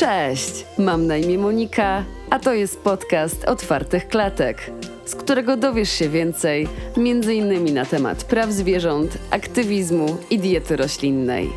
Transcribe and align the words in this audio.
Cześć, 0.00 0.66
mam 0.78 1.06
na 1.06 1.16
imię 1.16 1.38
Monika, 1.38 2.04
a 2.30 2.38
to 2.38 2.54
jest 2.54 2.80
podcast 2.80 3.44
Otwartych 3.44 4.08
Klatek, 4.08 4.70
z 5.04 5.14
którego 5.14 5.56
dowiesz 5.56 5.90
się 5.90 6.08
więcej, 6.08 6.68
m.in. 6.96 7.74
na 7.74 7.84
temat 7.84 8.24
praw 8.24 8.50
zwierząt, 8.50 9.18
aktywizmu 9.30 10.16
i 10.30 10.38
diety 10.38 10.76
roślinnej. 10.76 11.48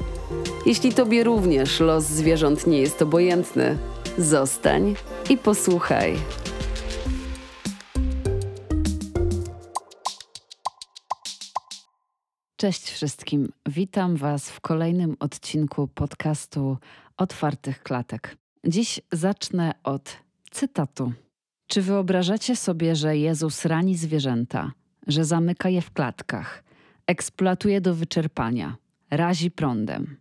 Jeśli 0.66 0.94
Tobie 0.94 1.24
również 1.24 1.80
los 1.80 2.04
zwierząt 2.04 2.68
nie 2.68 2.80
jest 2.80 3.02
obojętny, 3.02 3.78
zostań 4.18 4.96
i 5.30 5.38
posłuchaj. 5.38 6.16
Cześć 12.56 12.92
wszystkim. 12.92 13.52
Witam 13.66 14.16
Was 14.16 14.50
w 14.50 14.62
kolejnym 14.62 15.16
odcinku 15.20 15.88
podcastu 15.88 16.78
Otwartych 17.18 17.84
Klatek. 17.84 18.43
Dziś 18.68 19.02
zacznę 19.12 19.74
od 19.84 20.18
cytatu. 20.52 21.14
Czy 21.68 21.82
wyobrażacie 21.82 22.56
sobie, 22.56 22.96
że 22.96 23.18
Jezus 23.18 23.66
rani 23.66 23.98
zwierzęta, 23.98 24.72
że 25.08 25.26
zamyka 25.26 25.70
je 25.70 25.82
w 25.82 25.92
klatkach, 25.92 26.64
eksploatuje 27.08 27.82
do 27.82 27.96
wyczerpania, 27.96 28.76
razi 29.12 29.52
prądem? 29.52 30.18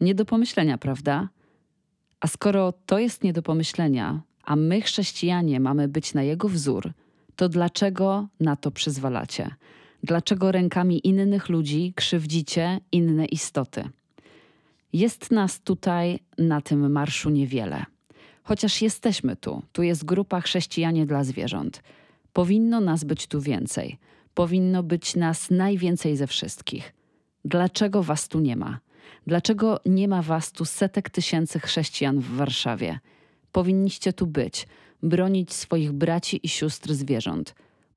Nie 0.00 0.14
do 0.14 0.24
pomyślenia, 0.24 0.78
prawda? 0.78 1.28
A 2.20 2.26
skoro 2.26 2.72
to 2.72 2.98
jest 2.98 3.24
nie 3.24 3.32
do 3.32 3.42
pomyślenia, 3.42 4.20
a 4.44 4.56
my, 4.56 4.80
chrześcijanie, 4.80 5.60
mamy 5.60 5.88
być 5.88 6.14
na 6.14 6.22
Jego 6.22 6.48
wzór, 6.48 6.92
to 7.36 7.48
dlaczego 7.48 8.28
na 8.40 8.56
to 8.56 8.70
przyzwalacie? 8.70 9.54
Dlaczego 10.02 10.52
rękami 10.52 11.06
innych 11.06 11.48
ludzi 11.48 11.92
krzywdzicie 11.96 12.80
inne 12.92 13.26
istoty? 13.26 13.88
Jest 14.92 15.30
nas 15.30 15.60
tutaj 15.60 16.18
na 16.38 16.60
tym 16.60 16.92
marszu 16.92 17.30
niewiele. 17.30 17.84
Chociaż 18.42 18.82
jesteśmy 18.82 19.36
tu, 19.36 19.62
tu 19.72 19.82
jest 19.82 20.04
grupa 20.04 20.40
chrześcijanie 20.40 21.06
dla 21.06 21.24
zwierząt. 21.24 21.82
Powinno 22.32 22.80
nas 22.80 23.04
być 23.04 23.26
tu 23.26 23.40
więcej. 23.40 23.98
Powinno 24.34 24.82
być 24.82 25.16
nas 25.16 25.50
najwięcej 25.50 26.16
ze 26.16 26.26
wszystkich. 26.26 26.94
Dlaczego 27.44 28.02
was 28.02 28.28
tu 28.28 28.40
nie 28.40 28.56
ma? 28.56 28.78
Dlaczego 29.26 29.80
nie 29.86 30.08
ma 30.08 30.22
was 30.22 30.52
tu 30.52 30.64
setek 30.64 31.10
tysięcy 31.10 31.60
chrześcijan 31.60 32.20
w 32.20 32.36
Warszawie? 32.36 32.98
Powinniście 33.52 34.12
tu 34.12 34.26
być, 34.26 34.66
bronić 35.02 35.52
swoich 35.52 35.92
braci 35.92 36.40
i 36.42 36.48
sióstr 36.48 36.94
zwierząt, 36.94 37.54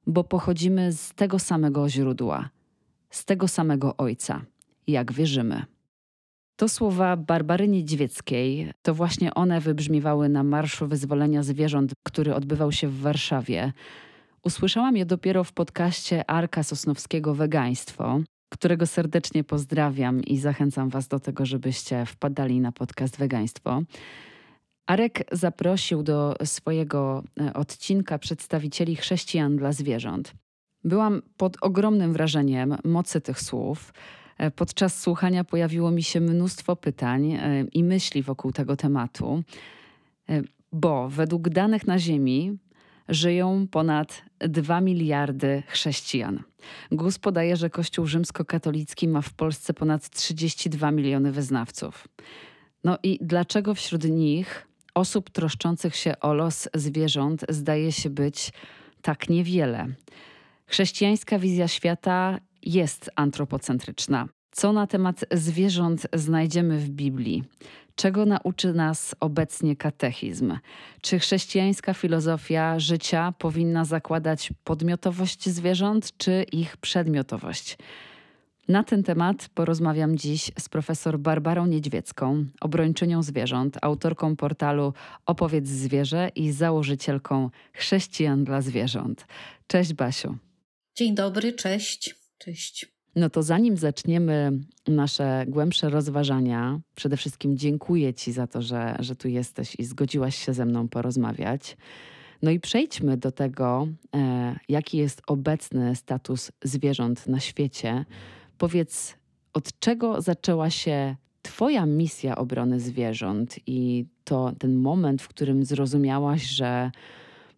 bo 0.08 0.24
pochodzimy 0.24 0.92
z 0.94 1.14
tego 1.14 1.40
samego 1.40 1.90
źródła, 1.90 2.50
z 3.10 3.26
tego 3.26 3.48
samego 3.48 3.98
Ojca, 3.98 4.42
jak 4.88 5.14
wierzymy. 5.14 5.66
To 6.62 6.70
słowa 6.70 7.18
Barbary 7.18 7.68
Niedźwieckiej. 7.68 8.74
To 8.82 8.94
właśnie 8.94 9.34
one 9.34 9.62
wybrzmiewały 9.62 10.30
na 10.30 10.44
Marszu 10.44 10.88
Wyzwolenia 10.88 11.44
Zwierząt, 11.44 11.92
który 12.04 12.36
odbywał 12.36 12.72
się 12.72 12.88
w 12.88 13.00
Warszawie. 13.00 13.74
Usłyszałam 14.44 14.98
je 14.98 15.06
dopiero 15.06 15.44
w 15.44 15.54
podcaście 15.54 16.30
Arka 16.30 16.64
Sosnowskiego 16.64 17.36
Wegaństwo, 17.36 18.20
którego 18.50 18.88
serdecznie 18.88 19.44
pozdrawiam 19.44 20.22
i 20.24 20.38
zachęcam 20.38 20.90
Was 20.90 21.08
do 21.08 21.20
tego, 21.20 21.46
żebyście 21.46 22.06
wpadali 22.06 22.60
na 22.60 22.72
podcast 22.72 23.18
Wegaństwo. 23.18 23.82
Arek 24.88 25.24
zaprosił 25.32 26.04
do 26.04 26.36
swojego 26.44 27.24
e, 27.40 27.54
odcinka 27.54 28.20
przedstawicieli 28.20 28.96
chrześcijan 28.96 29.58
dla 29.58 29.72
zwierząt. 29.72 30.34
Byłam 30.84 31.22
pod 31.38 31.58
ogromnym 31.62 32.14
wrażeniem 32.14 32.78
mocy 32.84 33.22
tych 33.22 33.40
słów. 33.42 33.94
E, 34.42 34.52
podczas 34.52 35.00
słuchania 35.02 35.44
pojawiło 35.44 35.92
mi 35.92 36.04
się 36.04 36.22
mnóstwo 36.22 36.76
pytań 36.76 37.32
e, 37.32 37.64
i 37.74 37.84
myśli 37.84 38.24
wokół 38.24 38.52
tego 38.52 38.76
tematu, 38.76 39.44
bo 40.72 41.10
według 41.10 41.50
danych 41.50 41.88
na 41.88 42.00
Ziemi 42.00 42.58
żyją 43.10 43.68
ponad 43.72 44.24
2 44.40 44.82
miliardy 44.82 45.64
chrześcijan. 45.68 46.44
GUS 46.92 47.20
podaje, 47.20 47.56
że 47.56 47.70
Kościół 47.70 48.06
rzymskokatolicki 48.06 49.08
ma 49.08 49.22
w 49.22 49.34
Polsce 49.34 49.74
ponad 49.74 50.10
32 50.10 50.92
miliony 50.92 51.32
wyznawców. 51.32 52.08
No 52.84 52.98
i 53.04 53.20
dlaczego 53.22 53.76
wśród 53.76 54.04
nich 54.04 54.68
osób 54.94 55.30
troszczących 55.30 55.96
się 55.96 56.20
o 56.20 56.34
los 56.34 56.70
zwierząt 56.74 57.46
zdaje 57.50 57.92
się 57.92 58.10
być 58.10 58.52
tak 59.02 59.30
niewiele? 59.30 59.88
Chrześcijańska 60.66 61.40
wizja 61.40 61.68
świata 61.68 62.40
jest 62.64 63.10
antropocentryczna. 63.16 64.28
Co 64.52 64.74
na 64.74 64.88
temat 64.88 65.26
zwierząt 65.32 66.08
znajdziemy 66.14 66.78
w 66.78 66.90
Biblii? 66.90 67.44
Czego 67.96 68.26
nauczy 68.26 68.74
nas 68.74 69.16
obecnie 69.20 69.76
katechizm? 69.76 70.58
Czy 71.02 71.20
chrześcijańska 71.20 71.94
filozofia 71.94 72.80
życia 72.80 73.34
powinna 73.38 73.86
zakładać 73.86 74.54
podmiotowość 74.64 75.50
zwierząt, 75.50 76.18
czy 76.18 76.46
ich 76.52 76.78
przedmiotowość? 76.78 77.78
Na 78.68 78.84
ten 78.84 79.04
temat 79.04 79.50
porozmawiam 79.54 80.18
dziś 80.18 80.52
z 80.60 80.70
profesor 80.70 81.20
Barbarą 81.20 81.66
Niedźwiecką, 81.66 82.46
obrończynią 82.62 83.24
zwierząt, 83.24 83.78
autorką 83.82 84.36
portalu 84.36 84.94
Opowiedz 85.26 85.68
Zwierzę 85.68 86.30
i 86.36 86.52
założycielką 86.52 87.50
Chrześcijan 87.74 88.44
dla 88.44 88.62
Zwierząt. 88.62 89.28
Cześć 89.68 89.94
Basiu. 89.94 90.38
Dzień 90.96 91.16
dobry, 91.16 91.54
cześć. 91.54 92.21
Cześć. 92.42 92.92
No 93.16 93.30
to 93.30 93.44
zanim 93.44 93.78
zaczniemy 93.78 94.52
nasze 94.88 95.46
głębsze 95.48 95.90
rozważania, 95.90 96.80
przede 96.96 97.18
wszystkim 97.18 97.58
dziękuję 97.58 98.14
Ci 98.14 98.32
za 98.32 98.48
to, 98.48 98.62
że, 98.62 98.96
że 99.00 99.16
tu 99.16 99.28
jesteś 99.28 99.76
i 99.80 99.84
zgodziłaś 99.84 100.36
się 100.46 100.54
ze 100.54 100.66
mną 100.66 100.88
porozmawiać. 100.88 101.78
No 102.42 102.52
i 102.52 102.60
przejdźmy 102.60 103.18
do 103.18 103.32
tego, 103.32 103.88
e, 104.16 104.56
jaki 104.70 104.98
jest 104.98 105.22
obecny 105.28 105.96
status 105.96 106.52
zwierząt 106.64 107.28
na 107.28 107.40
świecie. 107.40 108.06
Powiedz, 108.58 109.16
od 109.54 109.80
czego 109.80 110.22
zaczęła 110.22 110.70
się 110.70 111.16
Twoja 111.42 111.86
misja 111.86 112.36
obrony 112.36 112.80
zwierząt 112.80 113.56
i 113.68 114.06
to 114.24 114.52
ten 114.60 114.76
moment, 114.76 115.22
w 115.22 115.28
którym 115.28 115.66
zrozumiałaś, 115.66 116.44
że 116.44 116.92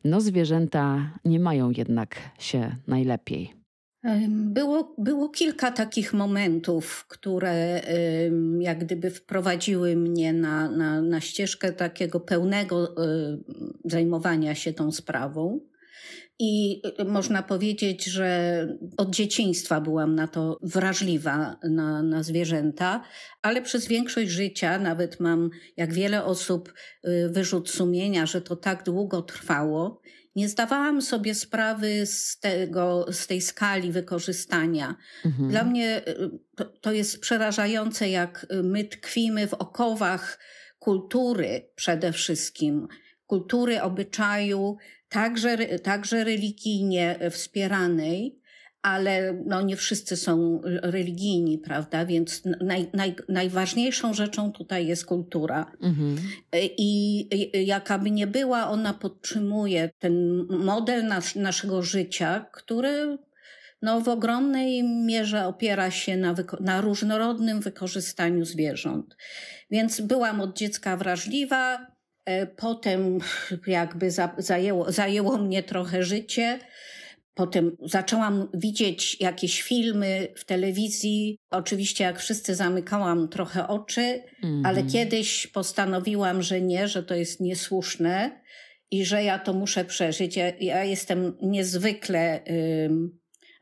no, 0.03 0.21
zwierzęta 0.21 1.11
nie 1.25 1.39
mają 1.39 1.71
jednak 1.71 2.15
się 2.39 2.75
najlepiej. 2.87 3.62
Było, 4.29 4.95
było 4.97 5.29
kilka 5.29 5.71
takich 5.71 6.13
momentów, 6.13 7.05
które 7.07 7.81
jak 8.59 8.79
gdyby 8.79 9.09
wprowadziły 9.09 9.95
mnie 9.95 10.33
na, 10.33 10.71
na, 10.71 11.01
na 11.01 11.21
ścieżkę 11.21 11.73
takiego 11.73 12.19
pełnego 12.19 12.95
zajmowania 13.85 14.55
się 14.55 14.73
tą 14.73 14.91
sprawą. 14.91 15.59
I 16.39 16.81
y, 17.01 17.05
można 17.05 17.43
powiedzieć, 17.43 18.05
że 18.05 18.67
od 18.97 19.09
dzieciństwa 19.09 19.81
byłam 19.81 20.15
na 20.15 20.27
to 20.27 20.59
wrażliwa, 20.61 21.59
na, 21.63 22.03
na 22.03 22.23
zwierzęta, 22.23 23.03
ale 23.41 23.61
przez 23.61 23.87
większość 23.87 24.29
życia, 24.31 24.79
nawet 24.79 25.19
mam, 25.19 25.49
jak 25.77 25.93
wiele 25.93 26.25
osób, 26.25 26.73
y, 27.07 27.29
wyrzut 27.29 27.69
sumienia, 27.69 28.25
że 28.25 28.41
to 28.41 28.55
tak 28.55 28.83
długo 28.83 29.21
trwało 29.21 30.01
nie 30.35 30.49
zdawałam 30.49 31.01
sobie 31.01 31.35
sprawy 31.35 32.05
z, 32.05 32.39
tego, 32.39 33.05
z 33.11 33.27
tej 33.27 33.41
skali 33.41 33.91
wykorzystania. 33.91 34.95
Mhm. 35.25 35.49
Dla 35.49 35.63
mnie 35.63 36.01
y, 36.07 36.29
to, 36.55 36.65
to 36.65 36.91
jest 36.91 37.19
przerażające, 37.19 38.09
jak 38.09 38.45
my 38.63 38.83
tkwimy 38.83 39.47
w 39.47 39.53
okowach 39.53 40.39
kultury 40.79 41.69
przede 41.75 42.11
wszystkim, 42.11 42.87
kultury 43.27 43.81
obyczaju, 43.81 44.77
także, 45.09 45.57
także 45.79 46.23
religijnie 46.23 47.19
wspieranej, 47.31 48.42
ale 48.83 49.43
no 49.45 49.61
nie 49.61 49.75
wszyscy 49.75 50.17
są 50.17 50.61
religijni, 50.63 51.57
prawda? 51.57 52.05
Więc 52.05 52.41
naj, 52.61 52.89
naj, 52.93 53.15
najważniejszą 53.29 54.13
rzeczą 54.13 54.51
tutaj 54.51 54.87
jest 54.87 55.05
kultura. 55.05 55.71
Mhm. 55.81 56.17
I 56.77 57.29
jaka 57.65 57.99
by 57.99 58.11
nie 58.11 58.27
była, 58.27 58.69
ona 58.69 58.93
podtrzymuje 58.93 59.89
ten 59.99 60.45
model 60.49 61.07
nas, 61.07 61.35
naszego 61.35 61.81
życia, 61.81 62.45
który 62.51 63.17
no, 63.81 64.01
w 64.01 64.07
ogromnej 64.07 64.83
mierze 64.83 65.45
opiera 65.45 65.91
się 65.91 66.17
na, 66.17 66.35
na 66.59 66.81
różnorodnym 66.81 67.61
wykorzystaniu 67.61 68.45
zwierząt. 68.45 69.17
Więc 69.71 70.01
byłam 70.01 70.41
od 70.41 70.57
dziecka 70.57 70.97
wrażliwa, 70.97 71.87
e, 72.25 72.47
potem 72.47 73.19
jakby 73.67 74.11
zajęło, 74.37 74.91
zajęło 74.91 75.37
mnie 75.37 75.63
trochę 75.63 76.03
życie 76.03 76.59
Potem 77.35 77.77
zaczęłam 77.81 78.49
widzieć 78.53 79.21
jakieś 79.21 79.61
filmy 79.61 80.27
w 80.35 80.45
telewizji. 80.45 81.37
Oczywiście, 81.51 82.03
jak 82.03 82.19
wszyscy, 82.19 82.55
zamykałam 82.55 83.27
trochę 83.27 83.67
oczy, 83.67 84.23
mm. 84.43 84.65
ale 84.65 84.83
kiedyś 84.83 85.47
postanowiłam, 85.47 86.41
że 86.41 86.61
nie, 86.61 86.87
że 86.87 87.03
to 87.03 87.15
jest 87.15 87.39
niesłuszne 87.39 88.41
i 88.91 89.05
że 89.05 89.23
ja 89.23 89.39
to 89.39 89.53
muszę 89.53 89.85
przeżyć. 89.85 90.35
Ja, 90.35 90.49
ja 90.59 90.83
jestem 90.83 91.37
niezwykle 91.41 92.43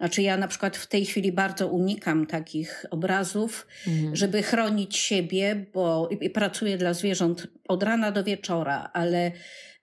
Znaczy 0.01 0.21
ja 0.21 0.37
na 0.37 0.47
przykład 0.47 0.77
w 0.77 0.87
tej 0.87 1.05
chwili 1.05 1.31
bardzo 1.31 1.67
unikam 1.67 2.27
takich 2.27 2.85
obrazów, 2.91 3.67
mhm. 3.87 4.15
żeby 4.15 4.43
chronić 4.43 4.97
siebie, 4.97 5.65
bo 5.73 6.09
pracuję 6.33 6.77
dla 6.77 6.93
zwierząt 6.93 7.47
od 7.67 7.83
rana 7.83 8.11
do 8.11 8.23
wieczora, 8.23 8.89
ale 8.93 9.31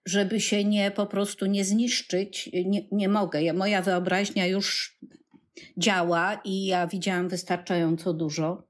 żeby 0.09 0.41
się 0.41 0.63
nie 0.63 0.91
po 0.91 1.05
prostu 1.05 1.45
nie 1.45 1.65
zniszczyć, 1.65 2.49
nie, 2.65 2.81
nie 2.91 3.09
mogę. 3.09 3.43
Ja, 3.43 3.53
moja 3.53 3.81
wyobraźnia 3.81 4.45
już 4.45 4.99
działa 5.77 6.41
i 6.45 6.65
ja 6.65 6.87
widziałam 6.87 7.29
wystarczająco 7.29 8.13
dużo, 8.13 8.67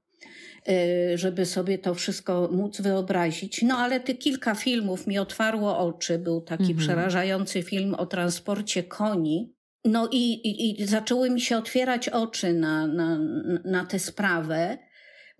y, 0.68 1.18
żeby 1.18 1.46
sobie 1.46 1.78
to 1.78 1.94
wszystko 1.94 2.48
móc 2.52 2.80
wyobrazić. 2.80 3.62
No 3.62 3.76
ale 3.76 4.00
te 4.00 4.14
kilka 4.14 4.54
filmów 4.54 5.06
mi 5.06 5.18
otwarło 5.18 5.78
oczy. 5.78 6.18
Był 6.18 6.40
taki 6.40 6.62
mhm. 6.62 6.78
przerażający 6.78 7.62
film 7.62 7.94
o 7.94 8.06
transporcie 8.06 8.82
koni. 8.82 9.54
No 9.84 10.08
i, 10.12 10.32
i, 10.32 10.82
i 10.82 10.86
zaczęły 10.86 11.30
mi 11.30 11.40
się 11.40 11.56
otwierać 11.56 12.08
oczy 12.08 12.52
na, 12.52 12.86
na, 12.86 13.18
na 13.64 13.84
tę 13.84 13.98
sprawę. 13.98 14.78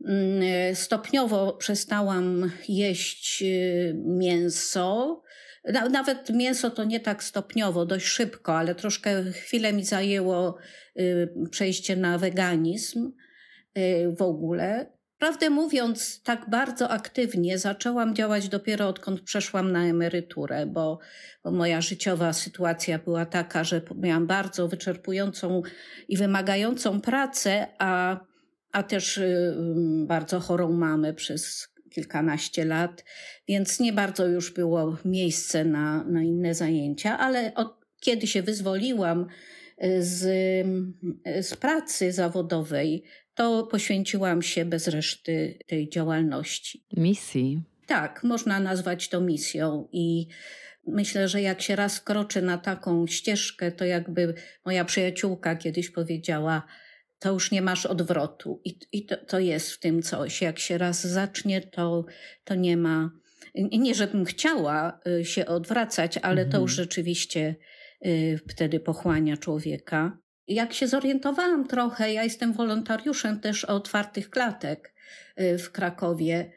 Mm, 0.08 0.74
stopniowo 0.76 1.52
przestałam 1.52 2.50
jeść 2.68 3.42
y, 3.42 3.94
mięso. 4.06 5.22
Nawet 5.90 6.30
mięso 6.30 6.70
to 6.70 6.84
nie 6.84 7.00
tak 7.00 7.22
stopniowo, 7.22 7.86
dość 7.86 8.06
szybko, 8.06 8.56
ale 8.58 8.74
troszkę 8.74 9.24
chwilę 9.32 9.72
mi 9.72 9.84
zajęło 9.84 10.58
y, 10.98 11.28
przejście 11.50 11.96
na 11.96 12.18
weganizm 12.18 13.12
y, 13.78 14.14
w 14.18 14.22
ogóle. 14.22 14.92
Prawdę 15.18 15.50
mówiąc, 15.50 16.22
tak 16.22 16.50
bardzo 16.50 16.88
aktywnie 16.88 17.58
zaczęłam 17.58 18.14
działać 18.14 18.48
dopiero 18.48 18.88
odkąd 18.88 19.20
przeszłam 19.20 19.72
na 19.72 19.86
emeryturę, 19.86 20.66
bo, 20.66 20.98
bo, 21.44 21.50
moja 21.50 21.80
życiowa 21.80 22.32
sytuacja 22.32 22.98
była 22.98 23.26
taka, 23.26 23.64
że 23.64 23.82
miałam 23.96 24.26
bardzo 24.26 24.68
wyczerpującą 24.68 25.62
i 26.08 26.16
wymagającą 26.16 27.00
pracę, 27.00 27.66
a, 27.78 28.20
a 28.72 28.82
też 28.82 29.18
y, 29.18 29.54
bardzo 30.06 30.40
chorą 30.40 30.72
mamę 30.72 31.14
przez 31.14 31.68
kilkanaście 31.90 32.64
lat, 32.64 33.04
więc 33.48 33.80
nie 33.80 33.92
bardzo 33.92 34.26
już 34.26 34.52
było 34.52 34.96
miejsce 35.04 35.64
na, 35.64 36.04
na 36.04 36.22
inne 36.22 36.54
zajęcia, 36.54 37.18
ale 37.18 37.54
od, 37.54 37.80
kiedy 38.00 38.26
się 38.26 38.42
wyzwoliłam 38.42 39.26
y, 39.84 40.02
z, 40.02 40.24
y, 41.26 41.42
z 41.42 41.54
pracy 41.54 42.12
zawodowej, 42.12 43.04
to 43.34 43.66
poświęciłam 43.66 44.42
się 44.42 44.64
bez 44.64 44.88
reszty 44.88 45.58
tej 45.66 45.88
działalności. 45.88 46.84
Misji. 46.96 47.62
Tak, 47.86 48.24
można 48.24 48.60
nazwać 48.60 49.08
to 49.08 49.20
misją 49.20 49.88
i 49.92 50.26
myślę, 50.86 51.28
że 51.28 51.42
jak 51.42 51.62
się 51.62 51.76
raz 51.76 51.98
wkroczy 51.98 52.42
na 52.42 52.58
taką 52.58 53.06
ścieżkę, 53.06 53.72
to 53.72 53.84
jakby 53.84 54.34
moja 54.64 54.84
przyjaciółka 54.84 55.56
kiedyś 55.56 55.90
powiedziała, 55.90 56.62
to 57.20 57.32
już 57.32 57.50
nie 57.50 57.62
masz 57.62 57.86
odwrotu. 57.86 58.60
I, 58.64 58.78
i 58.92 59.06
to, 59.06 59.16
to 59.16 59.38
jest 59.38 59.72
w 59.72 59.78
tym 59.78 60.02
coś. 60.02 60.42
Jak 60.42 60.58
się 60.58 60.78
raz 60.78 61.06
zacznie, 61.06 61.60
to, 61.60 62.04
to 62.44 62.54
nie 62.54 62.76
ma. 62.76 63.10
Nie, 63.54 63.94
żebym 63.94 64.24
chciała 64.24 65.00
y, 65.20 65.24
się 65.24 65.46
odwracać, 65.46 66.18
ale 66.18 66.42
mhm. 66.42 66.50
to 66.50 66.60
już 66.60 66.72
rzeczywiście 66.72 67.54
y, 68.06 68.40
wtedy 68.48 68.80
pochłania 68.80 69.36
człowieka. 69.36 70.18
Jak 70.48 70.72
się 70.72 70.88
zorientowałam 70.88 71.68
trochę, 71.68 72.12
ja 72.12 72.24
jestem 72.24 72.52
wolontariuszem 72.52 73.40
też 73.40 73.64
otwartych 73.64 74.30
klatek 74.30 74.94
y, 75.40 75.58
w 75.58 75.72
Krakowie. 75.72 76.52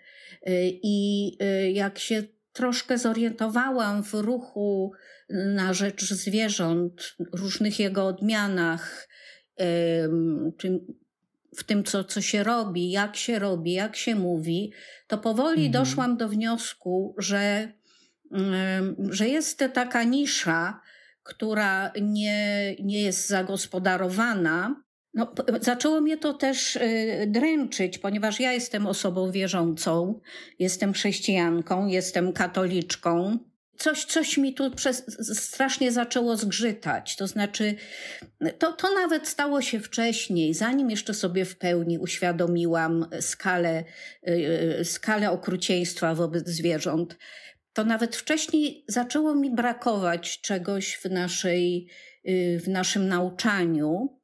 I 0.83 1.37
jak 1.73 1.99
się 1.99 2.23
troszkę 2.53 2.97
zorientowałam 2.97 4.03
w 4.03 4.13
ruchu 4.13 4.91
na 5.29 5.73
rzecz 5.73 6.03
zwierząt, 6.03 7.15
różnych 7.33 7.79
jego 7.79 8.07
odmianach, 8.07 9.07
w 11.57 11.63
tym, 11.63 11.83
co, 11.83 12.03
co 12.03 12.21
się 12.21 12.43
robi, 12.43 12.91
jak 12.91 13.15
się 13.15 13.39
robi, 13.39 13.73
jak 13.73 13.95
się 13.95 14.15
mówi, 14.15 14.71
to 15.07 15.17
powoli 15.17 15.65
mhm. 15.65 15.71
doszłam 15.71 16.17
do 16.17 16.29
wniosku, 16.29 17.15
że, 17.17 17.71
że 19.09 19.27
jest 19.27 19.59
to 19.59 19.69
taka 19.69 20.03
nisza, 20.03 20.79
która 21.23 21.91
nie, 22.01 22.75
nie 22.79 23.01
jest 23.01 23.27
zagospodarowana. 23.27 24.83
No, 25.13 25.33
zaczęło 25.61 26.01
mnie 26.01 26.17
to 26.17 26.33
też 26.33 26.75
y, 26.75 27.25
dręczyć, 27.27 27.97
ponieważ 27.97 28.39
ja 28.39 28.53
jestem 28.53 28.87
osobą 28.87 29.31
wierzącą, 29.31 30.19
jestem 30.59 30.93
chrześcijanką, 30.93 31.87
jestem 31.87 32.33
katoliczką 32.33 33.39
coś, 33.77 34.05
coś 34.05 34.37
mi 34.37 34.53
tu 34.53 34.71
przez, 34.71 35.05
strasznie 35.39 35.91
zaczęło 35.91 36.37
zgrzytać. 36.37 37.15
To 37.15 37.27
znaczy, 37.27 37.75
to, 38.59 38.71
to 38.71 38.93
nawet 38.93 39.27
stało 39.27 39.61
się 39.61 39.79
wcześniej, 39.79 40.53
zanim 40.53 40.89
jeszcze 40.89 41.13
sobie 41.13 41.45
w 41.45 41.57
pełni 41.57 41.99
uświadomiłam 41.99 43.05
skalę, 43.21 43.83
yy, 44.23 44.85
skalę 44.85 45.31
okrucieństwa 45.31 46.15
wobec 46.15 46.47
zwierząt. 46.47 47.17
To 47.73 47.83
nawet 47.83 48.15
wcześniej 48.15 48.85
zaczęło 48.87 49.35
mi 49.35 49.55
brakować 49.55 50.41
czegoś 50.41 50.95
w, 50.95 51.05
naszej, 51.05 51.87
yy, 52.23 52.59
w 52.59 52.67
naszym 52.67 53.07
nauczaniu. 53.07 54.19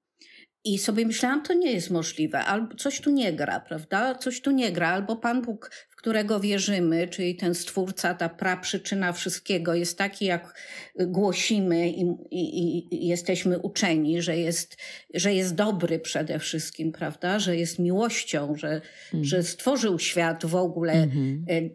I 0.63 0.77
sobie 0.77 1.05
myślałam, 1.05 1.43
to 1.43 1.53
nie 1.53 1.71
jest 1.71 1.89
możliwe, 1.89 2.39
albo 2.39 2.75
coś 2.75 3.01
tu 3.01 3.11
nie 3.11 3.33
gra, 3.33 3.59
prawda? 3.59 4.15
Coś 4.15 4.41
tu 4.41 4.51
nie 4.51 4.71
gra, 4.71 4.89
albo 4.89 5.15
Pan 5.15 5.41
Bóg 5.41 5.71
którego 5.99 6.39
wierzymy, 6.39 7.07
czyli 7.07 7.35
ten 7.35 7.55
stwórca, 7.55 8.13
ta 8.13 8.29
praprzyczyna 8.29 9.13
wszystkiego 9.13 9.73
jest 9.73 9.97
taki, 9.97 10.25
jak 10.25 10.53
głosimy 10.99 11.89
i, 11.89 12.01
i, 12.31 12.77
i, 12.95 13.07
jesteśmy 13.07 13.59
uczeni, 13.59 14.21
że 14.21 14.37
jest, 14.37 14.77
że 15.13 15.33
jest 15.33 15.55
dobry 15.55 15.99
przede 15.99 16.39
wszystkim, 16.39 16.91
prawda? 16.91 17.39
Że 17.39 17.57
jest 17.57 17.79
miłością, 17.79 18.55
że, 18.55 18.81
mm. 19.13 19.25
że 19.25 19.43
stworzył 19.43 19.99
świat 19.99 20.45
w 20.45 20.55
ogóle, 20.55 20.93
mm 20.93 21.09
-hmm. 21.09 21.69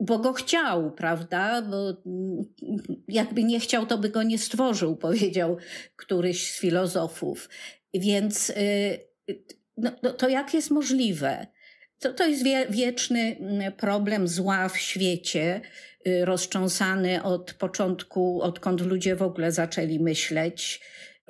bo 0.00 0.18
go 0.18 0.32
chciał, 0.32 0.92
prawda? 0.92 1.62
Bo 1.62 2.02
jakby 3.08 3.44
nie 3.44 3.60
chciał, 3.60 3.86
to 3.86 3.98
by 3.98 4.08
go 4.08 4.22
nie 4.22 4.38
stworzył, 4.38 4.96
powiedział 4.96 5.56
któryś 5.96 6.50
z 6.50 6.60
filozofów. 6.60 7.48
Więc 7.94 8.50
y, 8.50 8.54
no, 9.76 9.90
no, 10.02 10.10
to 10.12 10.28
jak 10.28 10.54
jest 10.54 10.70
możliwe? 10.70 11.46
To, 11.98 12.12
to 12.12 12.26
jest 12.26 12.44
wie, 12.44 12.66
wieczny 12.70 13.36
mm, 13.40 13.72
problem 13.72 14.28
zła 14.28 14.68
w 14.68 14.78
świecie, 14.78 15.60
y, 16.06 16.24
rozcząsany 16.24 17.22
od 17.22 17.54
początku, 17.54 18.42
odkąd 18.42 18.80
ludzie 18.80 19.16
w 19.16 19.22
ogóle 19.22 19.52
zaczęli 19.52 20.00
myśleć 20.00 20.80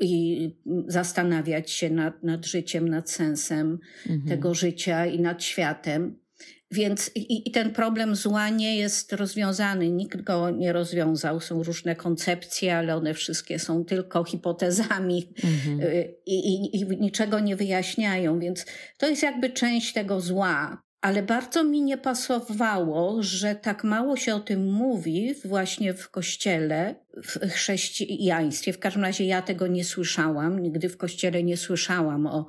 i 0.00 0.42
mm, 0.66 0.84
zastanawiać 0.88 1.70
się 1.70 1.90
nad, 1.90 2.22
nad 2.22 2.46
życiem, 2.46 2.88
nad 2.88 3.10
sensem 3.10 3.78
mhm. 4.06 4.28
tego 4.28 4.54
życia 4.54 5.06
i 5.06 5.20
nad 5.20 5.44
światem. 5.44 6.25
Więc 6.70 7.10
i, 7.14 7.48
i, 7.48 7.50
ten 7.50 7.72
problem 7.72 8.16
zła 8.16 8.48
nie 8.48 8.76
jest 8.76 9.12
rozwiązany, 9.12 9.90
nikt 9.90 10.22
go 10.22 10.50
nie 10.50 10.72
rozwiązał. 10.72 11.40
Są 11.40 11.62
różne 11.62 11.96
koncepcje, 11.96 12.76
ale 12.76 12.96
one 12.96 13.14
wszystkie 13.14 13.58
są 13.58 13.84
tylko 13.84 14.24
hipotezami 14.24 15.32
mhm. 15.44 15.80
Y, 15.80 16.14
i, 16.26 16.34
i, 16.34 16.76
i 16.76 17.00
niczego 17.00 17.40
nie 17.40 17.56
wyjaśniają. 17.56 18.38
Więc 18.38 18.66
to 18.98 19.08
jest 19.08 19.22
jakby 19.22 19.50
część 19.50 19.92
tego 19.92 20.20
zła. 20.20 20.85
Ale 21.06 21.22
bardzo 21.22 21.64
mi 21.64 21.82
nie 21.82 21.98
pasowało, 21.98 23.22
że 23.22 23.54
tak 23.54 23.84
mało 23.84 24.16
się 24.16 24.34
o 24.34 24.40
tym 24.40 24.72
mówi 24.72 25.34
właśnie 25.44 25.94
w 25.94 26.10
kościele, 26.10 26.94
w 27.24 27.50
chrześcijaństwie. 27.50 28.72
W 28.72 28.78
każdym 28.78 29.02
razie 29.02 29.24
ja 29.24 29.42
tego 29.42 29.66
nie 29.66 29.84
słyszałam. 29.84 30.62
Nigdy 30.62 30.88
w 30.88 30.96
kościele 30.96 31.42
nie 31.42 31.56
słyszałam 31.56 32.26
o, 32.26 32.46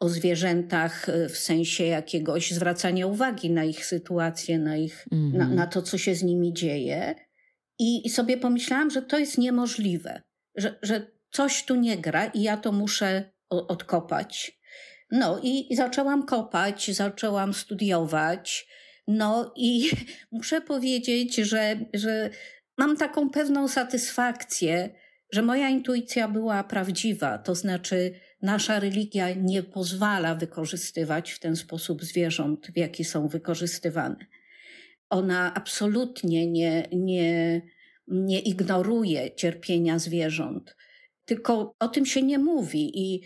o 0.00 0.08
zwierzętach 0.08 1.06
w 1.28 1.36
sensie 1.36 1.84
jakiegoś 1.84 2.50
zwracania 2.50 3.06
uwagi 3.06 3.50
na 3.50 3.64
ich 3.64 3.86
sytuację, 3.86 4.58
na, 4.58 4.76
ich, 4.76 5.06
-hmm. 5.12 5.34
na, 5.34 5.48
na 5.48 5.66
to, 5.66 5.82
co 5.82 5.98
się 5.98 6.14
z 6.14 6.22
nimi 6.22 6.52
dzieje. 6.52 7.14
I, 7.78 8.06
I 8.06 8.10
sobie 8.10 8.36
pomyślałam, 8.36 8.90
że 8.90 9.02
to 9.02 9.18
jest 9.18 9.38
niemożliwe, 9.38 10.22
że, 10.56 10.78
że 10.82 11.06
coś 11.30 11.64
tu 11.64 11.74
nie 11.74 11.98
gra 11.98 12.26
i 12.26 12.42
ja 12.42 12.56
to 12.56 12.72
muszę 12.72 13.32
odkopać. 13.48 14.59
No 15.10 15.40
i, 15.42 15.72
i 15.72 15.76
zaczęłam 15.76 16.26
kopać, 16.26 16.90
zaczęłam 16.90 17.54
studiować. 17.54 18.68
No 19.08 19.52
i 19.56 19.90
muszę 20.32 20.60
powiedzieć, 20.60 21.36
że, 21.36 21.76
że 21.94 22.30
mam 22.78 22.96
taką 22.96 23.30
pewną 23.30 23.68
satysfakcję, 23.68 24.90
że 25.32 25.42
moja 25.42 25.68
intuicja 25.68 26.28
była 26.28 26.64
prawdziwa. 26.64 27.38
To 27.38 27.54
znaczy, 27.54 28.14
nasza 28.42 28.80
religia 28.80 29.34
nie 29.34 29.62
pozwala 29.62 30.34
wykorzystywać 30.34 31.32
w 31.32 31.38
ten 31.38 31.56
sposób 31.56 32.04
zwierząt, 32.04 32.66
w 32.66 32.76
jaki 32.76 33.04
są 33.04 33.28
wykorzystywane. 33.28 34.16
Ona 35.10 35.54
absolutnie 35.54 36.46
nie, 36.46 36.88
nie, 36.92 37.62
nie 38.08 38.40
ignoruje 38.40 39.34
cierpienia 39.34 39.98
zwierząt, 39.98 40.76
tylko 41.24 41.76
o 41.78 41.88
tym 41.88 42.06
się 42.06 42.22
nie 42.22 42.38
mówi. 42.38 43.00
I 43.00 43.22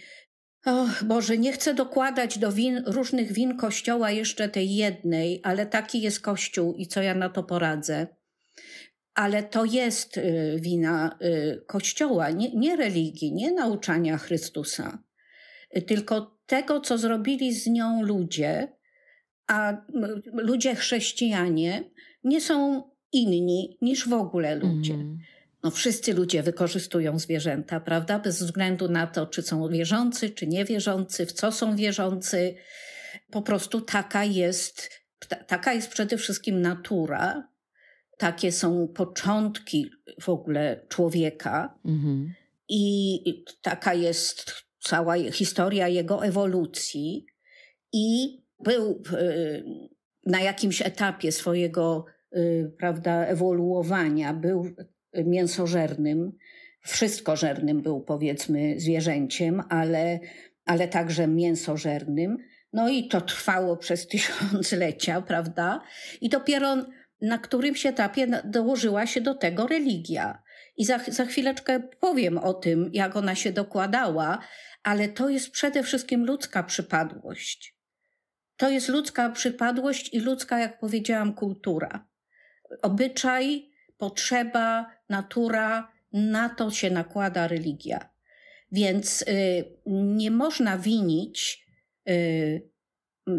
Och, 0.64 1.04
Boże, 1.04 1.38
nie 1.38 1.52
chcę 1.52 1.74
dokładać 1.74 2.38
do 2.38 2.52
win, 2.52 2.82
różnych 2.86 3.32
win 3.32 3.56
Kościoła 3.56 4.10
jeszcze 4.10 4.48
tej 4.48 4.74
jednej, 4.74 5.40
ale 5.42 5.66
taki 5.66 6.00
jest 6.00 6.20
Kościół 6.20 6.74
i 6.74 6.86
co 6.86 7.02
ja 7.02 7.14
na 7.14 7.28
to 7.28 7.42
poradzę. 7.42 8.06
Ale 9.14 9.42
to 9.42 9.64
jest 9.64 10.16
y, 10.16 10.56
wina 10.60 11.18
y, 11.22 11.64
Kościoła, 11.66 12.30
nie, 12.30 12.54
nie 12.54 12.76
religii, 12.76 13.32
nie 13.32 13.52
nauczania 13.52 14.18
Chrystusa. 14.18 14.98
tylko 15.86 16.40
tego, 16.46 16.80
co 16.80 16.98
zrobili 16.98 17.54
z 17.54 17.66
nią 17.66 18.02
ludzie, 18.02 18.68
a 19.46 19.76
ludzie 20.32 20.74
chrześcijanie 20.74 21.90
nie 22.24 22.40
są 22.40 22.82
inni 23.12 23.78
niż 23.80 24.08
w 24.08 24.12
ogóle 24.12 24.54
ludzie. 24.54 24.94
Mm. 24.94 25.18
No, 25.64 25.70
wszyscy 25.70 26.14
ludzie 26.14 26.42
wykorzystują 26.42 27.18
zwierzęta, 27.18 27.80
prawda? 27.80 28.18
Bez 28.18 28.42
względu 28.42 28.88
na 28.88 29.06
to, 29.06 29.26
czy 29.26 29.42
są 29.42 29.68
wierzący, 29.68 30.30
czy 30.30 30.46
niewierzący, 30.46 31.26
w 31.26 31.32
co 31.32 31.52
są 31.52 31.76
wierzący. 31.76 32.54
Po 33.30 33.42
prostu 33.42 33.80
taka 33.80 34.24
jest, 34.24 34.90
taka 35.46 35.72
jest 35.72 35.88
przede 35.88 36.16
wszystkim 36.16 36.60
natura, 36.60 37.48
takie 38.18 38.52
są 38.52 38.88
początki 38.88 39.90
w 40.20 40.28
ogóle 40.28 40.86
człowieka 40.88 41.78
mm-hmm. 41.86 42.26
i 42.68 43.44
taka 43.62 43.94
jest 43.94 44.52
cała 44.80 45.14
historia 45.32 45.88
jego 45.88 46.24
ewolucji. 46.24 47.26
I 47.92 48.38
był 48.64 49.02
na 50.26 50.40
jakimś 50.40 50.82
etapie 50.82 51.32
swojego 51.32 52.04
y, 52.36 52.72
prawda, 52.78 53.26
ewoluowania, 53.26 54.34
był 54.34 54.66
mięsożernym, 55.24 56.32
wszystkożernym 56.80 57.82
był 57.82 58.00
powiedzmy 58.00 58.80
zwierzęciem, 58.80 59.62
ale, 59.68 60.20
ale 60.64 60.88
także 60.88 61.28
mięsożernym. 61.28 62.36
No 62.72 62.88
i 62.88 63.08
to 63.08 63.20
trwało 63.20 63.76
przez 63.84 64.08
tysiąclecia, 64.08 65.22
prawda? 65.22 65.80
I 66.20 66.28
dopiero 66.28 66.76
na 67.20 67.38
którymś 67.38 67.86
etapie 67.86 68.42
dołożyła 68.44 69.06
się 69.06 69.20
do 69.20 69.34
tego 69.34 69.66
religia. 69.66 70.42
I 70.76 70.84
za, 70.84 70.98
za 71.08 71.24
chwileczkę 71.24 71.80
powiem 72.00 72.38
o 72.38 72.54
tym, 72.54 72.90
jak 72.92 73.16
ona 73.16 73.34
się 73.34 73.52
dokładała, 73.52 74.38
ale 74.82 75.08
to 75.08 75.28
jest 75.28 75.50
przede 75.50 75.82
wszystkim 75.82 76.24
ludzka 76.24 76.62
przypadłość. 76.62 77.76
To 78.56 78.70
jest 78.70 78.88
ludzka 78.88 79.30
przypadłość 79.30 80.14
i 80.14 80.20
ludzka, 80.20 80.58
jak 80.58 80.78
powiedziałam, 80.78 81.34
kultura. 81.34 82.06
Obyczaj, 82.82 83.70
potrzeba, 83.98 84.93
natura, 85.08 85.92
na 86.12 86.48
to 86.48 86.70
się 86.70 86.90
nakłada 86.90 87.48
religia. 87.48 88.08
Więc 88.72 89.22
y, 89.22 89.64
nie 89.86 90.30
można 90.30 90.78
winić 90.78 91.66
y, 92.08 92.70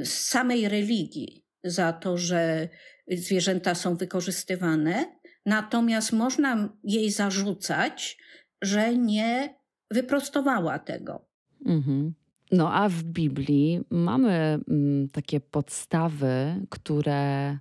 samej 0.04 0.70
religii 0.70 1.46
za 1.64 1.94
to, 1.94 2.18
że 2.18 2.70
zwierzęta 3.12 3.76
są 3.76 3.96
wykorzystywane, 3.96 5.06
natomiast 5.46 6.14
można 6.14 6.70
jej 6.84 7.12
zarzucać, 7.12 8.18
że 8.62 8.98
nie 8.98 9.56
wyprostowała 9.92 10.80
tego. 10.80 11.28
Mhm. 11.66 12.14
No 12.52 12.74
a 12.74 12.90
w 12.90 13.04
Biblii 13.04 13.82
mamy 13.90 14.60
mm, 14.70 15.10
takie 15.10 15.40
podstawy, 15.40 16.66
które 16.70 17.58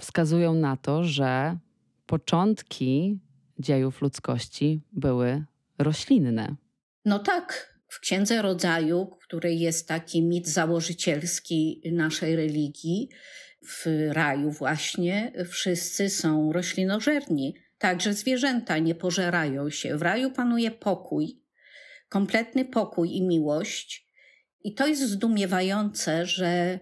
wskazują 0.00 0.54
na 0.54 0.76
to, 0.76 1.04
że 1.04 1.58
początki 2.06 3.18
dziejów 3.58 4.02
ludzkości 4.02 4.82
były 4.92 5.44
roślinne. 5.78 6.56
No 7.04 7.18
tak. 7.18 7.76
W 7.88 8.00
Księdze 8.00 8.42
Rodzaju, 8.42 9.06
której 9.06 9.60
jest 9.60 9.88
taki 9.88 10.22
mit 10.22 10.48
założycielski 10.48 11.82
naszej 11.92 12.36
religii, 12.36 13.08
w 13.66 13.86
raju 14.10 14.50
właśnie 14.50 15.32
wszyscy 15.50 16.10
są 16.10 16.52
roślinożerni. 16.52 17.54
Także 17.78 18.14
zwierzęta 18.14 18.78
nie 18.78 18.94
pożerają 18.94 19.70
się. 19.70 19.96
W 19.96 20.02
raju 20.02 20.30
panuje 20.30 20.70
pokój, 20.70 21.42
kompletny 22.08 22.64
pokój 22.64 23.16
i 23.16 23.22
miłość. 23.22 24.06
I 24.64 24.74
to 24.74 24.86
jest 24.86 25.02
zdumiewające, 25.02 26.26
że 26.26 26.78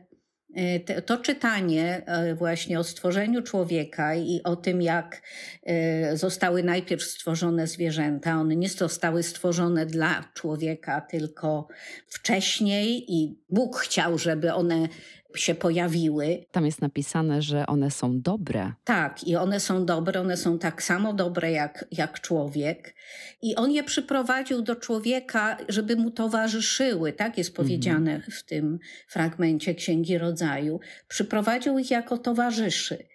to 1.07 1.19
czytanie 1.19 2.03
e, 2.07 2.35
właśnie 2.35 2.79
o 2.79 2.85
stworzeniu 2.85 3.43
człowieka 3.43 4.15
i 4.15 4.41
o 4.45 4.57
tym, 4.57 4.83
jak 4.83 5.23
e, 5.63 6.17
zostały 6.17 6.63
najpierw 6.63 7.03
stworzone 7.03 7.67
zwierzęta, 7.67 8.35
one 8.35 8.57
nie 8.57 8.69
zostały 8.69 9.23
stworzone 9.23 9.87
dla 9.87 10.25
człowieka, 10.35 11.01
tylko 11.01 11.69
wcześniej 12.09 13.13
i 13.13 13.39
Bóg 13.51 13.77
chciał, 13.77 14.19
żeby 14.19 14.53
one 14.53 14.89
się 15.35 15.55
pojawiły. 15.55 16.45
Tam 16.51 16.67
jest 16.67 16.81
napisane, 16.81 17.43
że 17.43 17.67
one 17.67 17.91
są 17.91 18.21
dobre. 18.21 18.73
Tak, 18.85 19.25
i 19.25 19.37
one 19.37 19.61
są 19.61 19.87
dobre, 19.87 20.21
one 20.21 20.37
są 20.37 20.59
tak 20.59 20.83
samo 20.83 21.13
dobre 21.13 21.53
jak, 21.53 21.85
jak 21.93 22.21
człowiek. 22.21 22.95
I 23.43 23.57
on 23.57 23.71
je 23.71 23.85
przyprowadził 23.85 24.63
do 24.63 24.77
człowieka, 24.77 25.57
żeby 25.69 25.97
mu 25.97 26.11
towarzyszyły, 26.11 27.13
tak 27.13 27.39
jest 27.39 27.51
mhm. 27.51 27.67
powiedziane 27.67 28.15
mhm. 28.15 28.33
w 28.33 28.45
tym 28.45 28.79
fragmencie 29.09 29.75
Księgi 29.75 30.19
Rodzaju. 30.19 30.81
Przyprowadził 31.09 31.79
ich 31.79 31.91
jako 31.91 32.19
towarzyszy, 32.19 33.07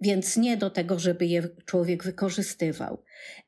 więc 0.00 0.36
nie 0.36 0.56
do 0.56 0.70
tego, 0.70 0.98
żeby 0.98 1.26
je 1.26 1.48
człowiek 1.64 2.04
wykorzystywał. 2.04 3.02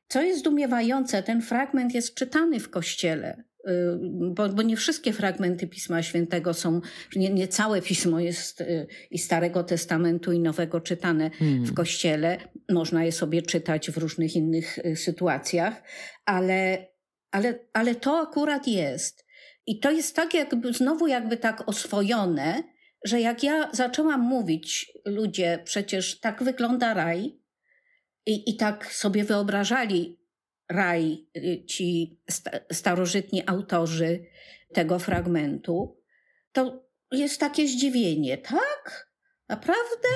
Co 0.09 0.23
jest 0.23 0.41
zdumiewające, 0.41 1.23
ten 1.23 1.43
fragment 1.43 1.95
jest 1.95 2.15
czytany 2.15 2.61
w 2.61 2.71
kościele 2.71 3.50
bo, 4.11 4.49
bo, 4.49 4.63
nie 4.63 4.77
wszystkie 4.77 5.13
fragmenty 5.13 5.67
Pisma 5.67 6.03
Świętego 6.03 6.55
są, 6.55 6.81
nie, 7.17 7.31
nie 7.31 7.49
całe 7.49 7.83
pismo 7.83 8.21
jest 8.21 8.61
y, 8.61 8.87
i 9.11 9.19
Starego 9.19 9.65
Testamentu 9.65 10.33
i 10.33 10.41
Nowego 10.41 10.81
czytane 10.81 11.31
hmm. 11.31 11.65
w 11.65 11.75
kościele. 11.75 12.39
Można 12.71 13.05
je 13.05 13.13
sobie 13.13 13.43
czytać 13.43 13.91
w 13.91 13.97
różnych 13.97 14.37
innych 14.37 14.79
y, 14.79 14.97
sytuacjach, 14.97 15.83
ale, 16.25 16.87
ale, 17.31 17.59
ale 17.73 17.95
to 17.95 18.21
akurat 18.21 18.69
jest. 18.69 19.27
I 19.67 19.81
to 19.81 19.91
jest 19.91 20.17
tak 20.17 20.35
jakby, 20.35 20.73
znowu 20.73 21.07
jakby 21.07 21.37
tak 21.37 21.69
oswojone, 21.69 22.63
że 23.05 23.21
jak 23.21 23.43
ja 23.43 23.71
zaczęłam 23.73 24.21
mówić, 24.21 24.93
ludzie, 25.05 25.59
przecież 25.65 26.21
tak 26.21 26.43
wygląda 26.43 26.95
raj, 26.95 27.41
i, 28.27 28.51
i 28.51 28.57
tak 28.57 28.93
sobie 28.93 29.25
wyobrażali 29.25 30.20
raj, 30.71 31.27
y, 31.37 31.65
ci 31.67 32.19
starożytni 32.73 33.43
autorzy 33.47 34.25
tego 34.73 34.99
fragmentu, 34.99 35.97
to 36.53 36.91
jest 37.13 37.41
takie 37.41 37.69
zdziwienie. 37.69 38.39
Tak? 38.39 39.11
Naprawdę? 39.49 40.09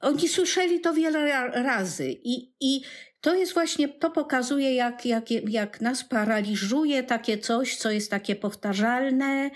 Oni 0.00 0.28
słyszeli 0.28 0.80
to 0.80 0.94
wiele 0.94 1.48
razy 1.62 2.10
i, 2.24 2.54
i 2.60 2.82
to 3.20 3.34
jest 3.34 3.54
właśnie, 3.54 3.88
to 3.88 4.10
pokazuje, 4.10 4.74
jak, 4.74 5.06
jak, 5.06 5.30
jak 5.30 5.80
nas 5.80 6.04
paraliżuje 6.04 7.02
takie 7.02 7.38
coś, 7.38 7.76
co 7.76 7.90
jest 7.90 8.10
takie 8.10 8.36
powtarzalne, 8.36 9.50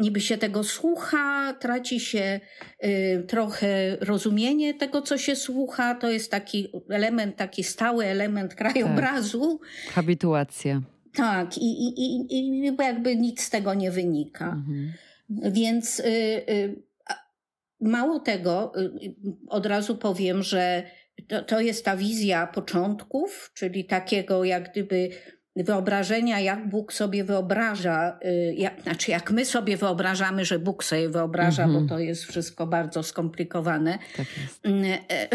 niby 0.00 0.20
się 0.20 0.38
tego 0.38 0.64
słucha, 0.64 1.52
traci 1.52 2.00
się 2.00 2.40
y, 2.84 3.24
trochę 3.28 3.96
rozumienie 4.00 4.74
tego, 4.74 5.02
co 5.02 5.18
się 5.18 5.36
słucha. 5.36 5.94
To 5.94 6.10
jest 6.10 6.30
taki 6.30 6.68
element, 6.90 7.36
taki 7.36 7.64
stały 7.64 8.06
element 8.06 8.54
krajobrazu. 8.54 9.58
Tak. 9.58 9.94
Habituacja. 9.94 10.82
Tak, 11.14 11.58
i, 11.58 11.88
i, 11.88 12.02
i, 12.02 12.38
i 12.38 12.74
jakby 12.78 13.16
nic 13.16 13.42
z 13.42 13.50
tego 13.50 13.74
nie 13.74 13.90
wynika. 13.90 14.46
Mhm. 14.46 14.92
Więc 15.52 16.00
y, 16.00 16.04
y, 16.50 16.82
mało 17.80 18.20
tego, 18.20 18.72
od 19.48 19.66
razu 19.66 19.96
powiem, 19.96 20.42
że 20.42 20.82
to, 21.28 21.42
to 21.42 21.60
jest 21.60 21.84
ta 21.84 21.96
wizja 21.96 22.46
początków, 22.46 23.50
czyli 23.54 23.84
takiego 23.84 24.44
jak 24.44 24.70
gdyby 24.70 25.10
wyobrażenia, 25.64 26.40
jak 26.40 26.68
Bóg 26.68 26.92
sobie 26.92 27.24
wyobraża, 27.24 28.18
y, 28.24 28.54
jak, 28.56 28.82
znaczy 28.82 29.10
jak 29.10 29.30
my 29.30 29.44
sobie 29.44 29.76
wyobrażamy, 29.76 30.44
że 30.44 30.58
Bóg 30.58 30.84
sobie 30.84 31.08
wyobraża, 31.08 31.62
mm 31.62 31.70
-hmm. 31.70 31.78
bo 31.78 31.82
mhm. 31.82 31.98
to 31.98 32.04
jest 32.04 32.24
wszystko 32.24 32.66
bardzo 32.66 33.02
skomplikowane, 33.02 33.98
tak 34.16 34.26
e, 35.10 35.28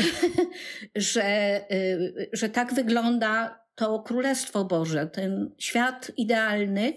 że, 0.95 1.57
y, 1.71 2.29
że 2.33 2.49
tak 2.49 2.73
wygląda 2.73 3.59
to 3.75 3.99
Królestwo 3.99 4.65
Boże, 4.65 5.07
ten 5.07 5.51
świat 5.57 6.11
idealny, 6.17 6.93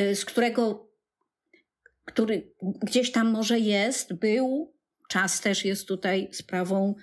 y, 0.00 0.16
z 0.16 0.24
którego, 0.24 0.88
który 2.04 2.50
gdzieś 2.82 3.12
tam 3.12 3.30
może 3.30 3.58
jest, 3.58 4.14
był, 4.14 4.72
czas 5.08 5.40
też 5.40 5.64
jest 5.64 5.88
tutaj 5.88 6.28
sprawą 6.32 6.94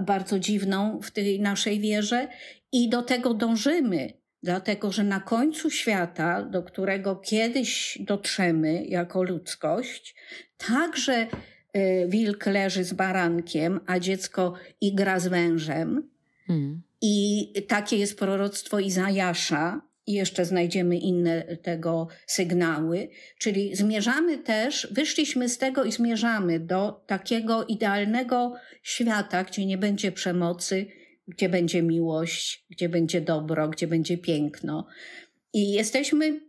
bardzo 0.00 0.38
dziwną 0.38 1.00
w 1.02 1.10
tej 1.10 1.40
naszej 1.40 1.80
wierze 1.80 2.28
i 2.72 2.88
do 2.88 3.02
tego 3.02 3.34
dążymy 3.34 4.21
dlatego 4.42 4.92
że 4.92 5.04
na 5.04 5.20
końcu 5.20 5.70
świata, 5.70 6.42
do 6.42 6.62
którego 6.62 7.16
kiedyś 7.16 7.98
dotrzemy 8.00 8.84
jako 8.84 9.22
ludzkość, 9.22 10.14
także 10.68 11.26
y, 11.76 12.06
wilk 12.08 12.46
leży 12.46 12.84
z 12.84 12.92
barankiem, 12.92 13.80
a 13.86 13.98
dziecko 13.98 14.54
igra 14.80 15.20
z 15.20 15.28
wężem. 15.28 16.08
Hmm. 16.46 16.82
I 17.00 17.52
takie 17.68 17.96
jest 17.96 18.18
proroctwo 18.18 18.78
Izajasza, 18.78 19.80
i 20.06 20.12
jeszcze 20.12 20.44
znajdziemy 20.44 20.96
inne 20.96 21.56
tego 21.56 22.08
sygnały, 22.26 23.08
czyli 23.38 23.76
zmierzamy 23.76 24.38
też, 24.38 24.88
wyszliśmy 24.90 25.48
z 25.48 25.58
tego 25.58 25.84
i 25.84 25.92
zmierzamy 25.92 26.60
do 26.60 27.04
takiego 27.06 27.64
idealnego 27.64 28.54
świata, 28.82 29.44
gdzie 29.44 29.66
nie 29.66 29.78
będzie 29.78 30.12
przemocy, 30.12 30.86
gdzie 31.28 31.48
będzie 31.48 31.82
miłość, 31.82 32.66
gdzie 32.70 32.88
będzie 32.88 33.20
dobro, 33.20 33.68
gdzie 33.68 33.86
będzie 33.86 34.18
piękno. 34.18 34.86
I 35.52 35.72
jesteśmy 35.72 36.40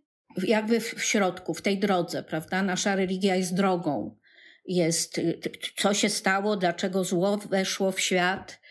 jakby 0.43 0.79
w 0.79 1.03
środku, 1.03 1.53
w 1.53 1.61
tej 1.61 1.77
drodze, 1.77 2.23
prawda? 2.23 2.63
Nasza 2.63 2.95
religia 2.95 3.35
jest 3.35 3.55
drogą. 3.55 4.17
Jest, 4.65 5.21
co 5.77 5.93
się 5.93 6.09
stało, 6.09 6.57
dlaczego 6.57 7.03
zło 7.03 7.37
weszło 7.37 7.91
w 7.91 7.99
świat, 7.99 8.61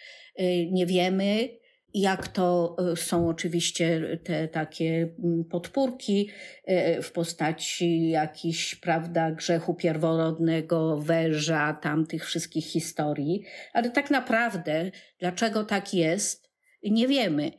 y, 0.41 0.43
nie 0.73 0.87
wiemy. 0.87 1.49
Jak 1.95 2.29
to 2.29 2.77
y, 2.93 2.97
są 2.97 3.29
oczywiście 3.29 4.19
te 4.25 4.49
takie 4.49 5.15
mm, 5.25 5.45
podpórki 5.45 6.31
y, 6.69 7.03
w 7.03 7.13
postaci 7.13 8.09
jakichś, 8.09 8.75
prawda, 8.75 9.31
grzechu 9.31 9.75
pierworodnego, 9.75 10.97
węża, 10.97 11.79
tam 11.83 12.07
tych 12.07 12.25
wszystkich 12.25 12.67
historii. 12.67 13.43
Ale 13.73 13.91
tak 13.91 14.11
naprawdę, 14.11 14.91
dlaczego 15.19 15.65
tak 15.65 15.95
jest, 15.95 16.51
nie 16.83 17.09
wiemy. 17.09 17.53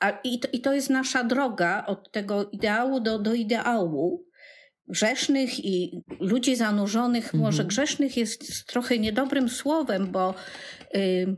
A, 0.00 0.10
i, 0.10 0.38
to, 0.38 0.48
I 0.52 0.60
to 0.60 0.72
jest 0.72 0.90
nasza 0.90 1.24
droga 1.24 1.84
od 1.86 2.12
tego 2.12 2.50
ideału 2.50 3.00
do, 3.00 3.18
do 3.18 3.34
ideału. 3.34 4.26
Grzesznych 4.88 5.64
i 5.64 6.02
ludzi 6.20 6.56
zanurzonych, 6.56 7.24
mhm. 7.24 7.42
może 7.42 7.64
grzesznych 7.64 8.16
jest 8.16 8.66
trochę 8.66 8.98
niedobrym 8.98 9.48
słowem, 9.48 10.12
bo, 10.12 10.34
yy, 10.94 11.36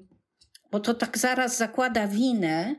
bo 0.72 0.80
to 0.80 0.94
tak 0.94 1.18
zaraz 1.18 1.58
zakłada 1.58 2.08
winę, 2.08 2.74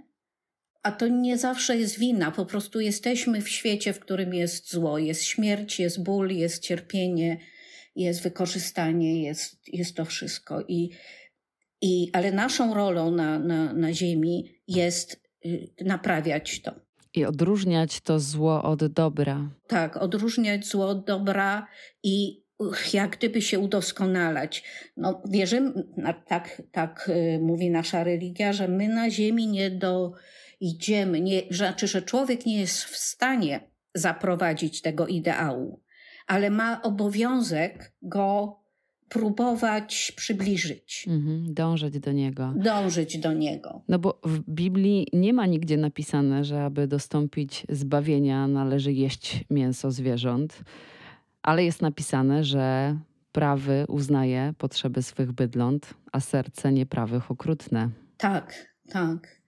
a 0.83 0.91
to 0.91 1.07
nie 1.07 1.37
zawsze 1.37 1.77
jest 1.77 1.99
wina. 1.99 2.31
Po 2.31 2.45
prostu 2.45 2.79
jesteśmy 2.79 3.41
w 3.41 3.49
świecie, 3.49 3.93
w 3.93 3.99
którym 3.99 4.33
jest 4.33 4.71
zło. 4.71 4.97
Jest 4.97 5.23
śmierć, 5.23 5.79
jest 5.79 6.03
ból, 6.03 6.29
jest 6.29 6.63
cierpienie, 6.63 7.37
jest 7.95 8.23
wykorzystanie, 8.23 9.23
jest, 9.23 9.67
jest 9.67 9.95
to 9.95 10.05
wszystko. 10.05 10.61
I, 10.67 10.89
i, 11.81 12.09
ale 12.13 12.31
naszą 12.31 12.73
rolą 12.73 13.11
na, 13.11 13.39
na, 13.39 13.73
na 13.73 13.93
Ziemi 13.93 14.61
jest 14.67 15.23
Y, 15.45 15.69
naprawiać 15.81 16.61
to. 16.61 16.71
I 17.13 17.25
odróżniać 17.25 18.01
to 18.01 18.19
zło 18.19 18.63
od 18.63 18.85
dobra. 18.85 19.49
Tak, 19.67 19.97
odróżniać 19.97 20.67
zło 20.67 20.87
od 20.87 21.05
dobra 21.05 21.67
i 22.03 22.42
jak 22.93 23.17
gdyby 23.17 23.41
się 23.41 23.59
udoskonalać. 23.59 24.63
No, 24.97 25.21
wierzymy, 25.29 25.73
tak, 26.27 26.61
tak 26.71 27.09
y, 27.09 27.39
mówi 27.41 27.69
nasza 27.69 28.03
religia, 28.03 28.53
że 28.53 28.67
my 28.67 28.87
na 28.87 29.09
ziemi 29.09 29.47
nie 29.47 29.71
dojdziemy, 29.71 31.21
nie, 31.21 31.41
znaczy, 31.51 31.87
że 31.87 32.01
człowiek 32.01 32.45
nie 32.45 32.59
jest 32.59 32.83
w 32.83 32.97
stanie 32.97 33.71
zaprowadzić 33.95 34.81
tego 34.81 35.07
ideału, 35.07 35.81
ale 36.27 36.49
ma 36.49 36.81
obowiązek 36.81 37.93
go 38.01 38.59
próbować 39.09 40.13
przybliżyć. 40.15 41.05
Mhm, 41.07 41.53
dążyć 41.53 41.99
do 41.99 42.11
niego. 42.11 42.53
Dążyć 42.55 43.17
do 43.17 43.33
niego. 43.33 43.81
No 43.87 43.99
bo 43.99 44.21
w 44.23 44.39
Biblii 44.39 45.07
nie 45.13 45.33
ma 45.33 45.45
nigdzie 45.45 45.77
napisane, 45.77 46.43
że 46.43 46.63
aby 46.63 46.87
dostąpić 46.87 47.65
zbawienia 47.69 48.47
należy 48.47 48.93
jeść 48.93 49.45
mięso 49.49 49.91
zwierząt, 49.91 50.63
ale 51.43 51.63
jest 51.63 51.81
napisane, 51.81 52.43
że 52.43 52.97
prawy 53.31 53.85
uznaje 53.87 54.53
potrzeby 54.57 55.01
swych 55.01 55.31
bydląt, 55.31 55.93
a 56.11 56.19
serce 56.19 56.71
nieprawych 56.71 57.31
okrutne. 57.31 57.89
Tak, 58.17 58.75
tak. 58.89 59.41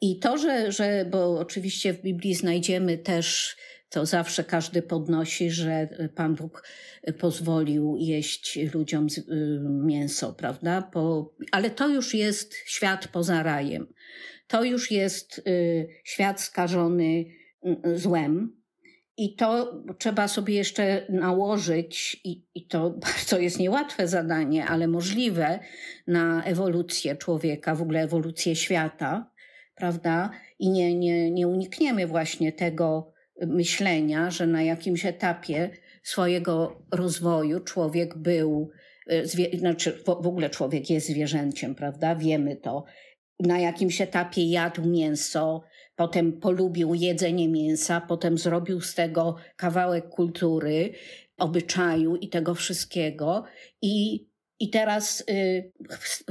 I 0.00 0.18
to, 0.18 0.38
że, 0.38 0.72
że, 0.72 1.06
bo 1.10 1.38
oczywiście 1.38 1.92
w 1.92 2.02
Biblii 2.02 2.34
znajdziemy 2.34 2.98
też 2.98 3.56
to 3.88 4.06
zawsze 4.06 4.44
każdy 4.44 4.82
podnosi, 4.82 5.50
że 5.50 5.88
Pan 6.14 6.34
Bóg 6.34 6.68
pozwolił 7.18 7.96
jeść 7.98 8.58
ludziom 8.74 9.06
y, 9.18 9.32
mięso, 9.84 10.32
prawda? 10.32 10.90
Ale 11.52 11.70
to 11.70 11.88
już 11.88 12.14
jest 12.14 12.54
świat 12.54 13.08
poza 13.08 13.42
rajem. 13.42 13.86
To 14.46 14.64
już 14.64 14.90
jest 14.90 15.38
y, 15.38 15.88
świat 16.04 16.40
skażony 16.40 17.24
y, 17.86 17.98
złem. 17.98 18.56
I 19.16 19.34
to 19.34 19.82
trzeba 19.98 20.28
sobie 20.28 20.54
jeszcze 20.54 21.06
nałożyć, 21.08 22.20
i, 22.24 22.46
i 22.54 22.66
to 22.66 22.90
bardzo 23.06 23.38
jest 23.38 23.58
niełatwe 23.58 24.08
zadanie, 24.08 24.66
ale 24.66 24.88
możliwe 24.88 25.58
na 26.06 26.44
ewolucję 26.44 27.16
człowieka, 27.16 27.74
w 27.74 27.82
ogóle 27.82 28.00
ewolucję 28.00 28.56
świata, 28.56 29.30
prawda? 29.74 30.30
I 30.58 30.70
nie, 30.70 30.94
nie, 30.94 31.30
nie 31.30 31.48
unikniemy 31.48 32.06
właśnie 32.06 32.52
tego, 32.52 33.16
myślenia, 33.40 34.30
że 34.30 34.46
na 34.46 34.62
jakimś 34.62 35.06
etapie 35.06 35.70
swojego 36.02 36.82
rozwoju 36.92 37.60
człowiek 37.60 38.18
był, 38.18 38.70
e, 39.06 39.26
znaczy 39.58 40.02
w 40.06 40.08
ogóle 40.08 40.50
człowiek 40.50 40.90
jest 40.90 41.06
zwierzęciem, 41.06 41.74
prawda? 41.74 42.14
Wiemy 42.14 42.56
to. 42.56 42.84
Na 43.40 43.58
jakimś 43.58 44.00
etapie 44.00 44.50
jadł 44.50 44.88
mięso, 44.88 45.62
potem 45.96 46.32
polubił 46.32 46.94
jedzenie 46.94 47.48
mięsa, 47.48 48.00
potem 48.00 48.38
zrobił 48.38 48.80
z 48.80 48.94
tego 48.94 49.36
kawałek 49.56 50.08
kultury, 50.08 50.92
obyczaju 51.38 52.16
i 52.16 52.28
tego 52.28 52.54
wszystkiego. 52.54 53.44
I 53.82 54.26
i 54.60 54.70
teraz 54.70 55.24
y, 55.30 55.72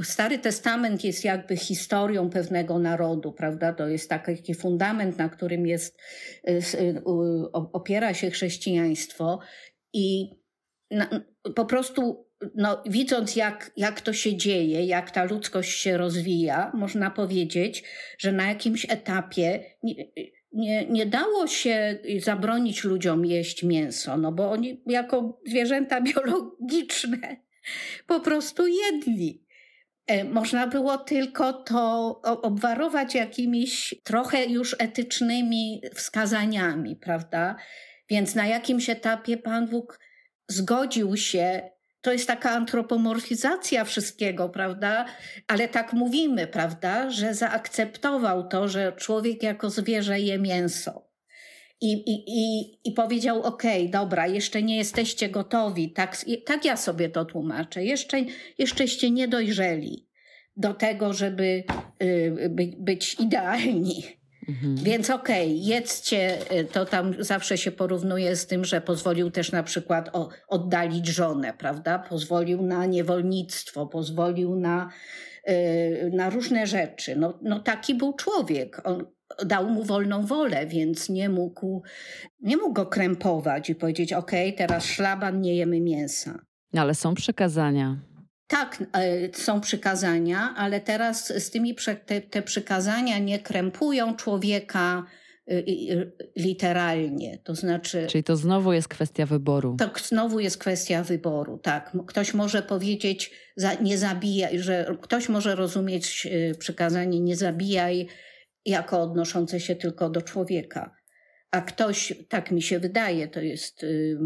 Stary 0.02 0.38
Testament 0.38 1.04
jest 1.04 1.24
jakby 1.24 1.56
historią 1.56 2.30
pewnego 2.30 2.78
narodu, 2.78 3.32
prawda? 3.32 3.72
To 3.72 3.88
jest 3.88 4.10
taki 4.10 4.54
fundament, 4.54 5.18
na 5.18 5.28
którym 5.28 5.66
jest, 5.66 5.98
y, 6.48 6.52
y, 6.74 7.02
opiera 7.52 8.14
się 8.14 8.30
chrześcijaństwo 8.30 9.38
i 9.92 10.30
po 11.54 11.64
prostu 11.64 12.25
no, 12.54 12.82
widząc, 12.86 13.36
jak, 13.36 13.70
jak 13.76 14.00
to 14.00 14.12
się 14.12 14.36
dzieje, 14.36 14.84
jak 14.84 15.10
ta 15.10 15.24
ludzkość 15.24 15.80
się 15.80 15.96
rozwija, 15.96 16.72
można 16.74 17.10
powiedzieć, 17.10 17.84
że 18.18 18.32
na 18.32 18.48
jakimś 18.48 18.86
etapie 18.90 19.64
nie, 19.82 19.94
nie, 20.52 20.86
nie 20.86 21.06
dało 21.06 21.46
się 21.46 21.98
zabronić 22.18 22.84
ludziom 22.84 23.24
jeść 23.24 23.62
mięso, 23.62 24.16
no 24.16 24.32
bo 24.32 24.50
oni 24.50 24.82
jako 24.86 25.40
zwierzęta 25.46 26.00
biologiczne 26.00 27.36
po 28.06 28.20
prostu 28.20 28.66
jedli. 28.66 29.46
E, 30.06 30.24
można 30.24 30.66
było 30.66 30.98
tylko 30.98 31.52
to 31.52 32.20
obwarować 32.22 33.14
jakimiś 33.14 33.94
trochę 34.04 34.44
już 34.44 34.76
etycznymi 34.78 35.82
wskazaniami, 35.94 36.96
prawda? 36.96 37.56
Więc 38.08 38.34
na 38.34 38.46
jakimś 38.46 38.90
etapie 38.90 39.36
Pan 39.36 39.68
Bóg 39.68 40.00
zgodził 40.48 41.16
się, 41.16 41.70
to 42.06 42.12
jest 42.12 42.26
taka 42.26 42.50
antropomorfizacja 42.50 43.84
wszystkiego, 43.84 44.48
prawda? 44.48 45.04
Ale 45.46 45.68
tak 45.68 45.92
mówimy, 45.92 46.46
prawda, 46.46 47.10
że 47.10 47.34
zaakceptował 47.34 48.48
to, 48.48 48.68
że 48.68 48.92
człowiek 48.92 49.42
jako 49.42 49.70
zwierzę 49.70 50.20
je 50.20 50.38
mięso. 50.38 51.08
I, 51.80 51.92
i, 51.92 52.24
i, 52.26 52.78
i 52.84 52.92
powiedział: 52.92 53.42
OK, 53.42 53.62
dobra, 53.88 54.26
jeszcze 54.26 54.62
nie 54.62 54.76
jesteście 54.76 55.28
gotowi. 55.28 55.92
Tak, 55.92 56.16
tak 56.46 56.64
ja 56.64 56.76
sobie 56.76 57.08
to 57.08 57.24
tłumaczę. 57.24 57.84
Jeszcze, 57.84 58.18
jeszczeście 58.58 59.10
nie 59.10 59.28
dojrzeli 59.28 60.08
do 60.56 60.74
tego, 60.74 61.12
żeby 61.12 61.64
y, 62.02 62.48
by, 62.50 62.72
być 62.78 63.20
idealni. 63.20 64.02
Mhm. 64.48 64.76
Więc 64.76 65.10
okej, 65.10 65.46
okay, 65.46 65.58
jedzcie, 65.58 66.38
y, 66.52 66.64
to 66.64 66.84
tam 66.84 67.14
zawsze 67.18 67.58
się 67.58 67.70
porównuje 67.70 68.36
z 68.36 68.46
tym, 68.46 68.64
że 68.64 68.80
pozwolił 68.80 69.30
też 69.30 69.52
na 69.52 69.62
przykład 69.62 70.10
o, 70.12 70.28
oddalić 70.48 71.06
żonę, 71.06 71.54
prawda? 71.58 71.98
Pozwolił 71.98 72.62
na 72.62 72.86
niewolnictwo, 72.86 73.86
pozwolił 73.86 74.56
na, 74.56 74.90
y, 75.48 76.10
na 76.14 76.30
różne 76.30 76.66
rzeczy. 76.66 77.16
No, 77.16 77.38
no 77.42 77.60
taki 77.60 77.94
był 77.94 78.12
człowiek. 78.12 78.80
On, 78.84 79.06
dał 79.44 79.70
mu 79.70 79.84
wolną 79.84 80.26
wolę, 80.26 80.66
więc 80.66 81.08
nie 81.08 81.28
mógł, 81.28 81.82
nie 82.40 82.56
mógł 82.56 82.72
go 82.72 82.86
krępować 82.86 83.70
i 83.70 83.74
powiedzieć: 83.74 84.12
OK, 84.12 84.30
teraz 84.56 84.84
szlaban, 84.84 85.40
nie 85.40 85.56
jemy 85.56 85.80
mięsa. 85.80 86.38
No, 86.72 86.80
ale 86.80 86.94
są 86.94 87.14
przykazania. 87.14 87.96
Tak, 88.46 88.84
e, 88.92 89.34
są 89.34 89.60
przykazania, 89.60 90.54
ale 90.56 90.80
teraz 90.80 91.26
z 91.26 91.50
tymi 91.50 91.76
te, 92.06 92.20
te 92.20 92.42
przykazania 92.42 93.18
nie 93.18 93.38
krępują 93.38 94.16
człowieka 94.16 95.04
y, 95.50 96.12
literalnie, 96.36 97.38
to 97.44 97.54
znaczy... 97.54 98.06
Czyli 98.10 98.24
to 98.24 98.36
znowu 98.36 98.72
jest 98.72 98.88
kwestia 98.88 99.26
wyboru. 99.26 99.76
To 99.78 99.90
znowu 100.04 100.40
jest 100.40 100.58
kwestia 100.58 101.02
wyboru, 101.02 101.58
tak. 101.58 101.96
Ktoś 102.06 102.34
może 102.34 102.62
powiedzieć, 102.62 103.30
nie 103.82 103.98
zabijaj, 103.98 104.58
że 104.58 104.96
ktoś 105.00 105.28
może 105.28 105.54
rozumieć 105.54 106.26
y, 106.26 106.54
przykazanie 106.58 107.20
nie 107.20 107.36
zabijaj, 107.36 108.06
jako 108.64 109.00
odnoszące 109.00 109.60
się 109.60 109.76
tylko 109.76 110.10
do 110.10 110.22
człowieka. 110.22 110.95
A 111.56 111.60
ktoś, 111.60 112.12
tak 112.28 112.50
mi 112.50 112.62
się 112.62 112.78
wydaje, 112.78 113.28
to 113.28 113.40
jest 113.40 113.82
y, 113.82 114.18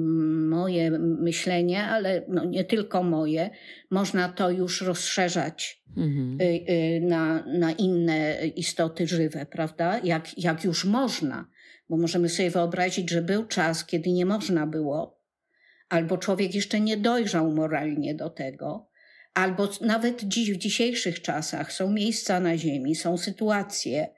moje 0.48 0.90
myślenie, 1.00 1.82
ale 1.82 2.22
no 2.28 2.44
nie 2.44 2.64
tylko 2.64 3.02
moje, 3.02 3.50
można 3.90 4.28
to 4.28 4.50
już 4.50 4.80
rozszerzać 4.82 5.82
mhm. 5.96 6.38
Y, 6.40 6.44
y, 6.44 7.00
na, 7.00 7.44
na 7.46 7.72
inne 7.72 8.46
istoty 8.56 9.06
żywe, 9.06 9.46
prawda? 9.46 10.00
Jak, 10.04 10.38
jak 10.38 10.64
już 10.64 10.84
można, 10.84 11.48
bo 11.88 11.96
możemy 11.96 12.28
sobie 12.28 12.50
wyobrazić, 12.50 13.10
że 13.10 13.22
był 13.22 13.46
czas, 13.46 13.86
kiedy 13.86 14.10
nie 14.10 14.26
można 14.26 14.66
było, 14.66 15.20
albo 15.88 16.18
człowiek 16.18 16.54
jeszcze 16.54 16.80
nie 16.80 16.96
dojrzał 16.96 17.52
moralnie 17.52 18.14
do 18.14 18.30
tego, 18.30 18.88
albo 19.34 19.68
nawet 19.80 20.22
dziś, 20.22 20.52
w 20.52 20.56
dzisiejszych 20.56 21.22
czasach 21.22 21.72
są 21.72 21.90
miejsca 21.92 22.40
na 22.40 22.58
Ziemi, 22.58 22.94
są 22.94 23.18
sytuacje, 23.18 24.08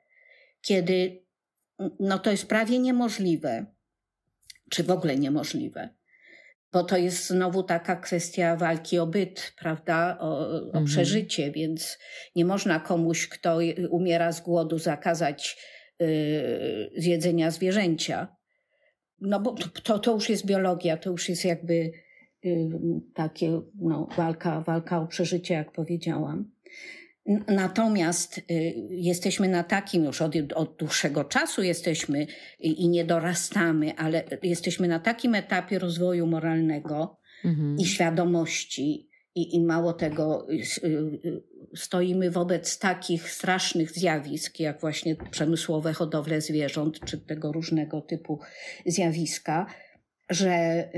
kiedy 0.63 1.22
no 2.01 2.19
to 2.19 2.31
jest 2.31 2.47
prawie 2.47 2.79
niemożliwe. 2.79 3.67
czy 4.71 4.85
w 4.85 4.91
ogóle 4.91 5.17
niemożliwe. 5.17 5.89
Bo 6.73 6.85
to 6.85 6.97
jest 6.97 7.27
znowu 7.27 7.63
taka 7.63 7.97
kwestia 7.97 8.57
walki 8.57 8.99
o 8.99 9.07
byt, 9.07 9.53
prawda, 9.59 10.19
o, 10.21 10.39
o 10.39 10.67
mhm. 10.67 10.85
przeżycie, 10.85 11.51
więc 11.51 11.99
nie 12.37 12.45
można 12.45 12.81
komuś, 12.81 13.29
kto 13.29 13.59
umiera 13.91 14.33
z 14.33 14.41
głodu, 14.41 14.79
zakazać 14.79 15.57
yy, 15.99 16.91
zjedzenia 16.97 17.51
zwierzęcia. 17.51 18.37
No 19.21 19.41
bo 19.41 19.55
to, 19.83 19.99
to 19.99 20.13
już 20.13 20.29
jest 20.29 20.47
biologia, 20.47 20.97
to 20.97 21.11
już 21.11 21.29
jest 21.29 21.45
jakby 21.45 21.93
yy, 22.43 22.71
takie 23.15 23.61
no, 23.75 24.09
walka, 24.17 24.61
walka 24.61 25.01
o 25.01 25.07
przeżycie, 25.07 25.55
jak 25.55 25.73
powiedziałam. 25.73 26.53
Natomiast 27.49 28.39
y, 28.39 28.43
jesteśmy 28.91 29.49
na 29.49 29.65
takim 29.65 30.05
już 30.05 30.23
od, 30.23 30.35
od, 30.55 30.77
dłuższego 30.77 31.25
czasu 31.25 31.63
jesteśmy 31.63 32.27
i 32.59 32.89
nie 32.89 33.05
dorastamy, 33.05 33.97
ale 33.97 34.25
jesteśmy 34.43 34.89
na 34.89 34.99
takim 34.99 35.35
etapie 35.35 35.79
rozwoju 35.79 36.27
moralnego 36.27 37.19
mhm. 37.45 37.77
i 37.79 37.85
świadomości. 37.85 39.09
I, 39.35 39.57
I 39.57 39.65
mało 39.65 39.93
tego, 39.93 40.47
y, 40.51 40.87
y, 40.87 41.43
stoimy 41.77 42.31
wobec 42.31 42.79
takich 42.79 43.31
strasznych 43.31 43.91
zjawisk, 43.91 44.61
jak 44.61 44.81
właśnie 44.81 45.17
przemysłowe 45.31 45.93
hodowle 45.93 46.41
zwierząt, 46.41 47.01
czy 47.05 47.19
tego 47.19 47.53
różnego 47.53 48.01
typu 48.01 48.41
zjawiska, 48.87 49.67
że 50.31 50.89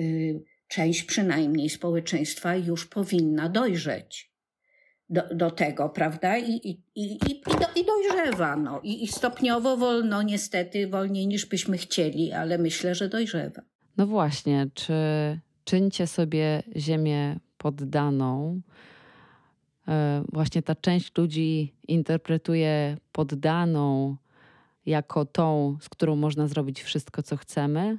część 0.69 1.03
przynajmniej 1.03 1.71
społeczeństwa 1.71 2.57
już 2.57 2.87
powinna 2.87 3.49
dojrzeć 3.49 4.34
do, 5.11 5.23
do 5.35 5.51
tego, 5.51 5.89
prawda? 5.89 6.39
I, 6.39 6.53
i, 6.53 6.81
i, 6.95 7.13
i, 7.13 7.43
do, 7.45 7.67
i 7.77 7.85
dojrzewa. 7.85 8.57
No. 8.57 8.81
I, 8.83 9.05
I 9.05 9.09
stopniowo 9.09 9.77
wolno, 9.77 10.23
niestety, 10.23 10.89
wolniej 10.89 11.27
niż 11.27 11.47
byśmy 11.47 11.79
chcieli, 11.79 12.33
ale 12.33 12.59
myślę, 12.59 12.95
że 12.95 13.09
dojrzewa. 13.09 13.63
No 13.97 14.07
właśnie, 14.07 14.67
czy 14.75 14.95
czyńcie 15.65 16.07
sobie 16.07 16.63
ziemię 16.77 17.37
poddaną? 17.59 18.61
E, 19.89 20.25
właśnie 20.33 20.63
ta 20.63 20.75
część 20.75 21.19
ludzi 21.19 21.75
interpretuje 21.89 22.97
poddaną 23.13 24.17
jako 24.87 25.25
tą, 25.25 25.77
z 25.81 25.89
którą 25.89 26.17
można 26.17 26.49
zrobić 26.49 26.83
wszystko, 26.83 27.23
co 27.23 27.37
chcemy, 27.37 27.99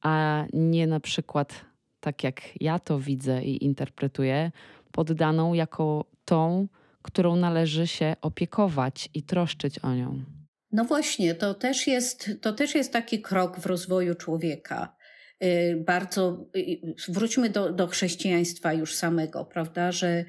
a 0.00 0.44
nie 0.52 0.86
na 0.86 1.00
przykład 1.00 1.64
tak 2.00 2.24
jak 2.24 2.62
ja 2.62 2.78
to 2.78 2.98
widzę 2.98 3.44
i 3.44 3.64
interpretuję, 3.64 4.52
poddaną 4.92 5.54
jako 5.54 6.04
tą, 6.24 6.68
którą 7.02 7.36
należy 7.36 7.86
się 7.86 8.16
opiekować 8.22 9.08
i 9.14 9.22
troszczyć 9.22 9.78
o 9.78 9.94
nią. 9.94 10.24
No 10.72 10.84
właśnie, 10.84 11.34
to 11.34 11.54
też 11.54 11.86
jest, 11.86 12.30
to 12.40 12.52
też 12.52 12.74
jest 12.74 12.92
taki 12.92 13.22
krok 13.22 13.60
w 13.60 13.66
rozwoju 13.66 14.14
człowieka. 14.14 14.96
Y, 15.44 15.82
bardzo, 15.86 16.46
y, 16.56 16.94
wróćmy 17.08 17.50
do, 17.50 17.72
do 17.72 17.86
chrześcijaństwa 17.86 18.72
już 18.72 18.94
samego, 18.94 19.44
prawda, 19.44 19.92
że 19.92 20.24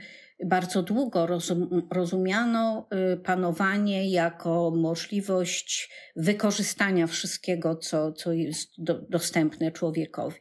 bardzo 0.45 0.83
długo 0.83 1.25
rozum, 1.25 1.87
rozumiano 1.91 2.87
y, 3.13 3.17
panowanie 3.17 4.09
jako 4.09 4.71
możliwość 4.75 5.89
wykorzystania 6.15 7.07
wszystkiego, 7.07 7.75
co, 7.75 8.11
co 8.11 8.33
jest 8.33 8.69
do, 8.77 9.01
dostępne 9.01 9.71
człowiekowi. 9.71 10.37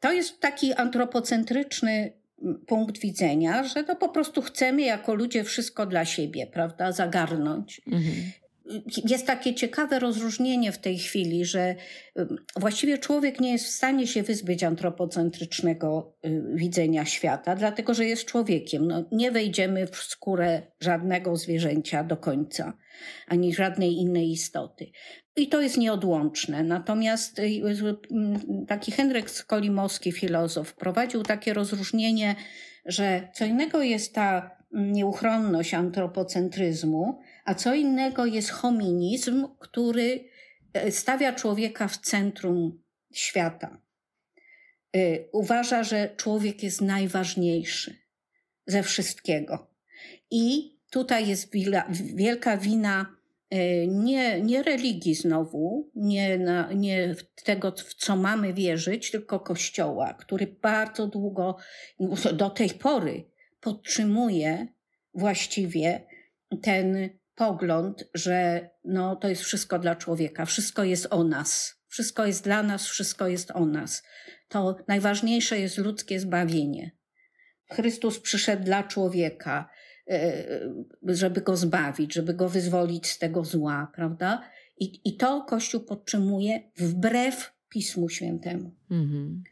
To 0.00 0.12
jest 0.12 0.40
taki 0.40 0.72
antropocentryczny 0.72 2.17
punkt 2.66 2.98
widzenia, 2.98 3.64
że 3.64 3.84
to 3.84 3.96
po 3.96 4.08
prostu 4.08 4.42
chcemy 4.42 4.82
jako 4.82 5.14
ludzie 5.14 5.44
wszystko 5.44 5.86
dla 5.86 6.04
siebie, 6.04 6.46
prawda, 6.46 6.92
zagarnąć. 6.92 7.80
Mhm. 7.86 8.14
Jest 9.04 9.26
takie 9.26 9.54
ciekawe 9.54 9.98
rozróżnienie 9.98 10.72
w 10.72 10.78
tej 10.78 10.98
chwili, 10.98 11.44
że 11.44 11.74
właściwie 12.56 12.98
człowiek 12.98 13.40
nie 13.40 13.52
jest 13.52 13.64
w 13.64 13.70
stanie 13.70 14.06
się 14.06 14.22
wyzbyć 14.22 14.64
antropocentrycznego 14.64 16.16
y, 16.26 16.42
widzenia 16.54 17.04
świata, 17.04 17.56
dlatego 17.56 17.94
że 17.94 18.04
jest 18.04 18.24
człowiekiem. 18.24 18.88
No, 18.88 19.04
nie 19.12 19.30
wejdziemy 19.30 19.86
w 19.86 19.96
skórę 19.96 20.62
żadnego 20.80 21.36
zwierzęcia 21.36 22.04
do 22.04 22.16
końca, 22.16 22.72
ani 23.26 23.54
żadnej 23.54 23.96
innej 23.96 24.30
istoty. 24.30 24.90
I 25.36 25.48
to 25.48 25.60
jest 25.60 25.78
nieodłączne. 25.78 26.62
Natomiast 26.62 27.38
y, 27.38 27.42
y, 27.42 28.66
taki 28.66 28.92
Henryk 28.92 29.30
Skolimowski, 29.30 30.12
filozof, 30.12 30.74
prowadził 30.74 31.22
takie 31.22 31.54
rozróżnienie, 31.54 32.34
że 32.86 33.28
co 33.34 33.44
innego 33.44 33.82
jest 33.82 34.14
ta 34.14 34.58
nieuchronność 34.72 35.74
antropocentryzmu, 35.74 37.18
a 37.48 37.54
co 37.54 37.74
innego 37.74 38.26
jest 38.26 38.50
hominizm, 38.50 39.48
który 39.58 40.24
e, 40.74 40.92
stawia 40.92 41.32
człowieka 41.32 41.88
w 41.88 41.96
centrum 41.96 42.82
świata. 43.12 43.80
E, 44.96 45.30
uważa, 45.32 45.82
że 45.82 46.14
człowiek 46.16 46.62
jest 46.62 46.80
najważniejszy 46.80 47.98
ze 48.66 48.82
wszystkiego. 48.82 49.70
I 50.30 50.76
tutaj 50.90 51.28
jest 51.28 51.52
wielka 52.14 52.56
wina 52.56 53.18
E, 53.50 53.86
nie, 53.86 54.40
nie 54.40 54.62
religii 54.62 55.14
znowu, 55.14 55.90
nie, 55.94 56.38
na, 56.38 56.72
nie 56.72 57.14
tego, 57.44 57.72
w 57.72 57.94
co 57.94 58.16
mamy 58.16 58.54
wierzyć, 58.54 59.10
tylko 59.10 59.40
Kościoła, 59.40 60.14
który 60.14 60.46
bardzo 60.46 61.06
długo, 61.06 61.56
do 62.32 62.50
tej 62.50 62.70
pory 62.70 63.24
podtrzymuje 63.60 64.66
właściwie 65.14 66.06
ten 66.62 67.08
pogląd, 67.38 68.04
że 68.14 68.70
no, 68.84 69.16
to 69.16 69.28
jest 69.28 69.42
wszystko 69.42 69.78
dla 69.78 69.96
człowieka, 69.96 70.44
wszystko 70.44 70.84
jest 70.84 71.06
o 71.10 71.24
nas, 71.24 71.74
wszystko 71.88 72.26
jest 72.26 72.44
dla 72.44 72.62
nas, 72.62 72.86
wszystko 72.86 73.28
jest 73.28 73.50
o 73.50 73.66
nas. 73.66 74.02
To 74.48 74.76
najważniejsze 74.88 75.58
jest 75.58 75.78
ludzkie 75.78 76.20
zbawienie. 76.20 76.90
Chrystus 77.70 78.20
przyszedł 78.20 78.64
dla 78.64 78.82
człowieka. 78.82 79.68
E, 80.10 80.44
żeby 81.02 81.40
go 81.40 81.56
zbawić, 81.56 82.14
żeby 82.14 82.34
go 82.34 82.48
wyzwolić 82.48 83.06
z 83.06 83.18
tego 83.18 83.44
zła, 83.44 83.92
prawda? 83.94 84.50
I, 84.78 85.00
i 85.04 85.16
to 85.16 85.44
Kościół 85.48 85.80
podtrzymuje 85.80 86.62
wbrew 86.76 87.52
Pismu 87.68 88.08
Świętemu. 88.08 88.74
Mhm. 88.90 89.42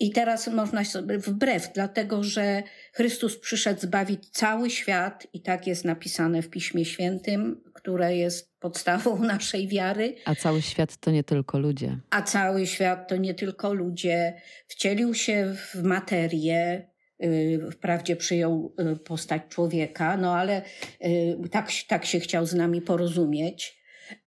I 0.00 0.10
teraz 0.12 0.48
można 0.48 0.84
sobie 0.84 1.18
wbrew, 1.18 1.72
dlatego 1.74 2.22
że 2.22 2.62
Chrystus 2.92 3.38
przyszedł 3.38 3.80
zbawić 3.80 4.30
cały 4.30 4.70
świat, 4.70 5.26
i 5.32 5.42
tak 5.42 5.66
jest 5.66 5.84
napisane 5.84 6.42
w 6.42 6.50
Piśmie 6.50 6.84
Świętym, 6.84 7.62
które 7.74 8.16
jest 8.16 8.58
podstawą 8.58 9.18
naszej 9.34 9.68
wiary. 9.68 10.14
A 10.24 10.34
cały 10.34 10.62
świat 10.62 10.96
to 10.96 11.10
nie 11.10 11.24
tylko 11.24 11.58
ludzie. 11.58 11.98
A 12.10 12.22
cały 12.22 12.66
świat 12.66 13.08
to 13.08 13.16
nie 13.16 13.34
tylko 13.34 13.74
ludzie. 13.74 14.34
Wcielił 14.68 15.14
się 15.14 15.54
w 15.56 15.82
materię, 15.82 16.94
Y, 17.22 17.70
wprawdzie 17.72 18.16
przyjął 18.16 18.74
y, 18.92 18.96
postać 18.96 19.42
człowieka, 19.48 20.16
no 20.16 20.36
ale 20.36 20.62
y, 21.04 21.48
tak, 21.50 21.70
tak 21.88 22.04
się 22.04 22.20
chciał 22.20 22.46
z 22.46 22.54
nami 22.54 22.82
porozumieć. 22.82 23.78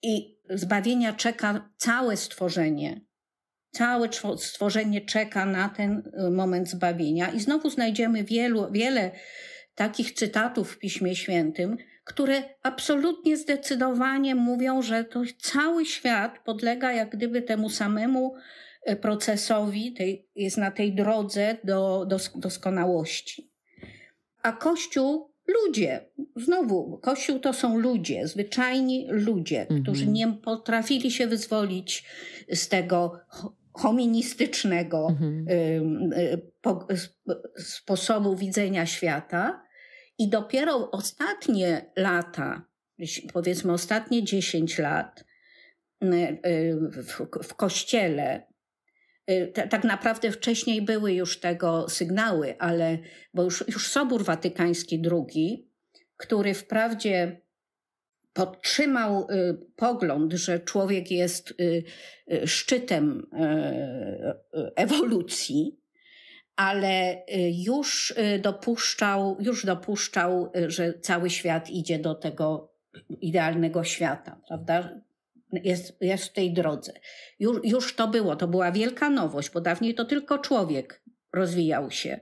I 0.04 0.38
zbawienia 0.50 1.14
czeka 1.14 1.70
całe 1.78 2.18
stworzenie. 2.18 3.02
Całe 3.78 4.10
stworzenie 4.38 5.02
czeka 5.02 5.46
na 5.46 5.70
ten 5.70 6.12
moment 6.32 6.70
zbawienia. 6.70 7.32
I 7.32 7.40
znowu 7.40 7.70
znajdziemy 7.70 8.24
wielu, 8.24 8.72
wiele 8.72 9.12
takich 9.76 10.12
cytatów 10.12 10.72
w 10.72 10.80
Piśmie 10.80 11.16
Świętym, 11.16 11.78
które 12.04 12.44
absolutnie 12.64 13.38
zdecydowanie 13.38 14.36
mówią, 14.36 14.82
że 14.82 15.04
to 15.04 15.22
cały 15.42 15.86
świat 15.86 16.40
podlega 16.46 16.92
jak 16.92 17.10
gdyby 17.10 17.42
temu 17.42 17.70
samemu 17.70 18.36
E, 18.88 18.96
procesowi, 18.96 19.94
tej, 19.94 20.28
jest 20.36 20.58
na 20.58 20.72
tej 20.72 20.96
drodze 20.96 21.58
do, 21.64 22.06
do 22.06 22.18
doskonałości. 22.36 23.52
A 24.44 24.52
Kościół 24.52 25.34
ludzie. 25.48 26.06
Znowu, 26.36 27.00
Kościół 27.02 27.40
to 27.40 27.54
są 27.54 27.78
ludzie, 27.78 28.28
zwyczajni 28.28 29.08
ludzie, 29.10 29.62
mhm. 29.62 29.84
którzy 29.84 30.08
nie 30.08 30.28
potrafili 30.28 31.12
się 31.12 31.28
wyzwolić 31.28 32.06
z 32.54 32.68
tego 32.68 33.20
hoministycznego 33.78 35.08
mhm. 35.10 35.48
y, 35.50 36.52
po, 36.62 36.88
sposobu 37.58 38.36
widzenia 38.36 38.86
świata. 38.86 39.64
I 40.18 40.30
dopiero 40.30 40.92
ostatnie 40.92 41.92
lata, 41.96 42.66
powiedzmy 43.34 43.74
ostatnie 43.74 44.24
10 44.24 44.78
lat 44.78 45.26
y, 46.04 46.78
w, 46.92 47.44
w 47.44 47.54
kościele 47.54 48.48
Y, 49.32 49.52
tak 49.70 49.84
naprawdę 49.84 50.32
wcześniej 50.32 50.82
były 50.82 51.14
już 51.14 51.40
tego 51.40 51.90
sygnały, 51.90 52.56
ale 52.60 52.98
bo 53.34 53.44
już, 53.44 53.64
już 53.68 53.88
Sobór 53.88 54.24
Watykański 54.24 55.02
II, 55.12 55.70
który 56.18 56.54
wprawdzie 56.54 57.42
podtrzymał 58.38 59.28
y, 59.32 59.58
pogląd, 59.76 60.34
że 60.34 60.60
człowiek 60.60 61.12
jest 61.12 61.54
y, 61.62 61.84
szczytem 62.46 63.28
ewolucji, 64.76 65.80
ale 66.56 67.24
już 67.66 68.14
dopuszczał, 68.42 69.38
już 69.40 69.66
dopuszczał, 69.66 70.52
że 70.68 70.94
cały 71.00 71.30
świat 71.30 71.70
idzie 71.70 72.00
do 72.00 72.16
tego 72.16 72.74
idealnego 73.22 73.84
świata, 73.84 74.42
prawda? 74.48 75.02
jest, 75.52 75.98
jest 76.02 76.26
w 76.26 76.34
tej 76.34 76.54
drodze. 76.54 76.94
Już, 77.40 77.60
już 77.64 77.96
to 77.96 78.08
było, 78.08 78.36
to 78.36 78.48
była 78.48 78.72
wielka 78.72 79.10
nowość, 79.10 79.52
bo 79.52 79.62
dawniej 79.62 79.96
to 79.96 80.06
tylko 80.06 80.38
człowiek 80.38 81.04
rozwijał 81.34 81.92
się 81.92 82.20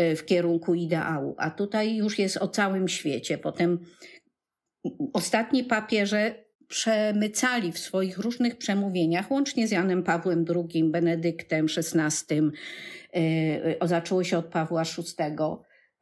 y, 0.00 0.16
w 0.16 0.26
kierunku 0.26 0.74
ideału, 0.74 1.34
a 1.38 1.50
tutaj 1.50 1.96
już 1.96 2.18
jest 2.18 2.36
o 2.36 2.48
całym 2.48 2.88
świecie. 2.88 3.38
Potem 3.38 3.78
ostatni 5.12 5.64
papieże 5.64 6.34
przemycali 6.68 7.72
w 7.72 7.78
swoich 7.78 8.18
różnych 8.18 8.56
przemówieniach, 8.56 9.30
łącznie 9.30 9.68
z 9.68 9.70
Janem 9.70 10.02
Pawłem 10.02 10.44
II, 10.48 10.84
Benedyktem 10.84 11.66
XVI, 11.76 12.34
yy, 13.14 13.88
zaczęło 13.88 14.24
się 14.24 14.38
od 14.38 14.46
Pawła 14.46 14.82
VI, 14.82 15.36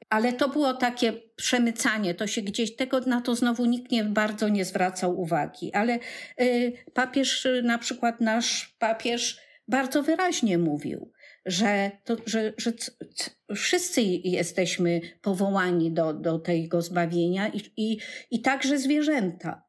ale 0.09 0.33
to 0.33 0.49
było 0.49 0.75
takie 0.75 1.12
przemycanie, 1.37 2.14
to 2.14 2.27
się 2.27 2.43
gdzieś, 2.43 2.77
tego 2.77 3.01
na 3.01 3.21
to 3.21 3.35
znowu 3.35 3.64
nikt 3.64 3.93
nie 3.93 4.05
bardzo 4.05 4.49
nie 4.49 4.64
zwracał 4.64 5.21
uwagi, 5.21 5.73
ale 5.73 5.99
yy, 6.38 6.73
papież, 6.95 7.49
na 7.62 7.79
przykład 7.79 8.21
nasz 8.21 8.77
papież 8.79 9.40
bardzo 9.69 10.03
wyraźnie 10.03 10.59
mówił, 10.59 11.12
że, 11.46 11.90
to, 12.05 12.16
że, 12.26 12.53
że 12.59 12.72
wszyscy 13.55 14.03
jesteśmy 14.24 15.00
powołani 15.22 15.92
do, 15.92 16.14
do 16.14 16.38
tego 16.38 16.83
zbawienia 16.83 17.48
i, 17.48 17.61
i, 17.76 17.98
i 18.31 18.40
także 18.40 18.79
zwierzęta. 18.79 19.62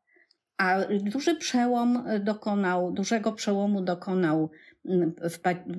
A 0.58 0.86
duży 0.86 1.36
przełom 1.36 2.06
dokonał, 2.20 2.92
dużego 2.92 3.32
przełomu 3.32 3.82
dokonał 3.82 4.52
mm, 4.86 5.14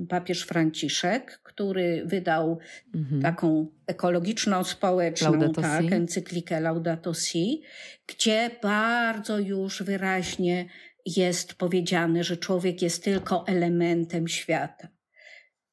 papież 0.08 0.42
Franciszek, 0.42 1.40
który 1.42 2.02
wydał 2.06 2.58
mhm. 2.94 3.22
taką 3.22 3.66
ekologiczną, 3.86 4.64
społeczną 4.64 5.52
tak, 5.52 5.92
encyklikę 5.92 6.60
Laudato 6.60 7.14
Si, 7.14 7.62
gdzie 8.06 8.50
bardzo 8.62 9.38
już 9.38 9.82
wyraźnie 9.82 10.66
jest 11.06 11.54
powiedziane, 11.54 12.24
że 12.24 12.36
człowiek 12.36 12.82
jest 12.82 13.04
tylko 13.04 13.46
elementem 13.46 14.28
świata. 14.28 14.88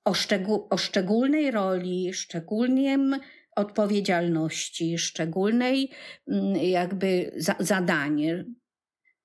O, 0.10 0.14
szczegół, 0.14 0.68
o 0.70 0.78
szczególnej 0.78 1.52
roli, 1.52 2.14
szczególnym 2.14 3.20
odpowiedzialności, 3.56 4.98
szczególnej 4.98 5.90
mm, 6.28 6.56
jakby 6.56 7.32
za, 7.38 7.56
zadanie 7.60 8.46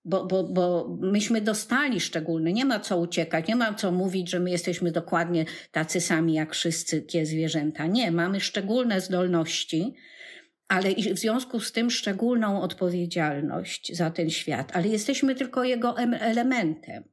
bo, 0.05 0.27
bo, 0.27 0.45
bo 0.45 0.97
myśmy 1.01 1.41
dostali 1.41 2.01
szczególny, 2.01 2.53
nie 2.53 2.65
ma 2.65 2.81
co 2.81 2.99
uciekać, 2.99 3.49
nie 3.49 3.57
ma 3.57 3.75
co 3.75 3.93
mówić, 3.93 4.31
że 4.31 4.41
my 4.41 4.51
jesteśmy 4.51 4.93
dokładnie 4.93 5.45
tacy 5.71 6.01
sami 6.01 6.35
jak 6.35 6.55
wszystkie 6.55 7.27
zwierzęta. 7.27 7.87
Nie, 7.87 8.11
mamy 8.11 8.41
szczególne 8.41 9.01
zdolności, 9.01 9.95
ale 10.69 10.93
i 10.93 11.15
w 11.15 11.19
związku 11.19 11.61
z 11.61 11.73
tym 11.73 11.91
szczególną 11.91 12.63
odpowiedzialność 12.63 13.97
za 13.97 14.11
ten 14.11 14.31
świat, 14.31 14.77
ale 14.77 14.89
jesteśmy 14.89 15.35
tylko 15.35 15.65
jego 15.65 15.99
elementem. 15.99 17.05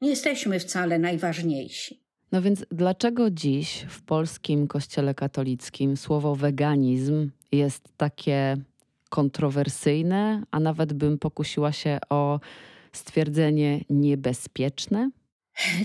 Nie 0.00 0.10
jesteśmy 0.10 0.60
wcale 0.60 0.98
najważniejsi. 0.98 2.05
No 2.32 2.42
więc 2.42 2.64
dlaczego 2.70 3.30
dziś 3.30 3.86
w 3.88 4.02
polskim 4.02 4.66
kościele 4.66 5.14
katolickim 5.14 5.96
słowo 5.96 6.36
weganizm 6.36 7.30
jest 7.52 7.88
takie 7.96 8.56
kontrowersyjne, 9.10 10.42
a 10.50 10.60
nawet 10.60 10.92
bym 10.92 11.18
pokusiła 11.18 11.72
się 11.72 11.98
o 12.10 12.40
stwierdzenie 12.92 13.80
niebezpieczne? 13.90 15.10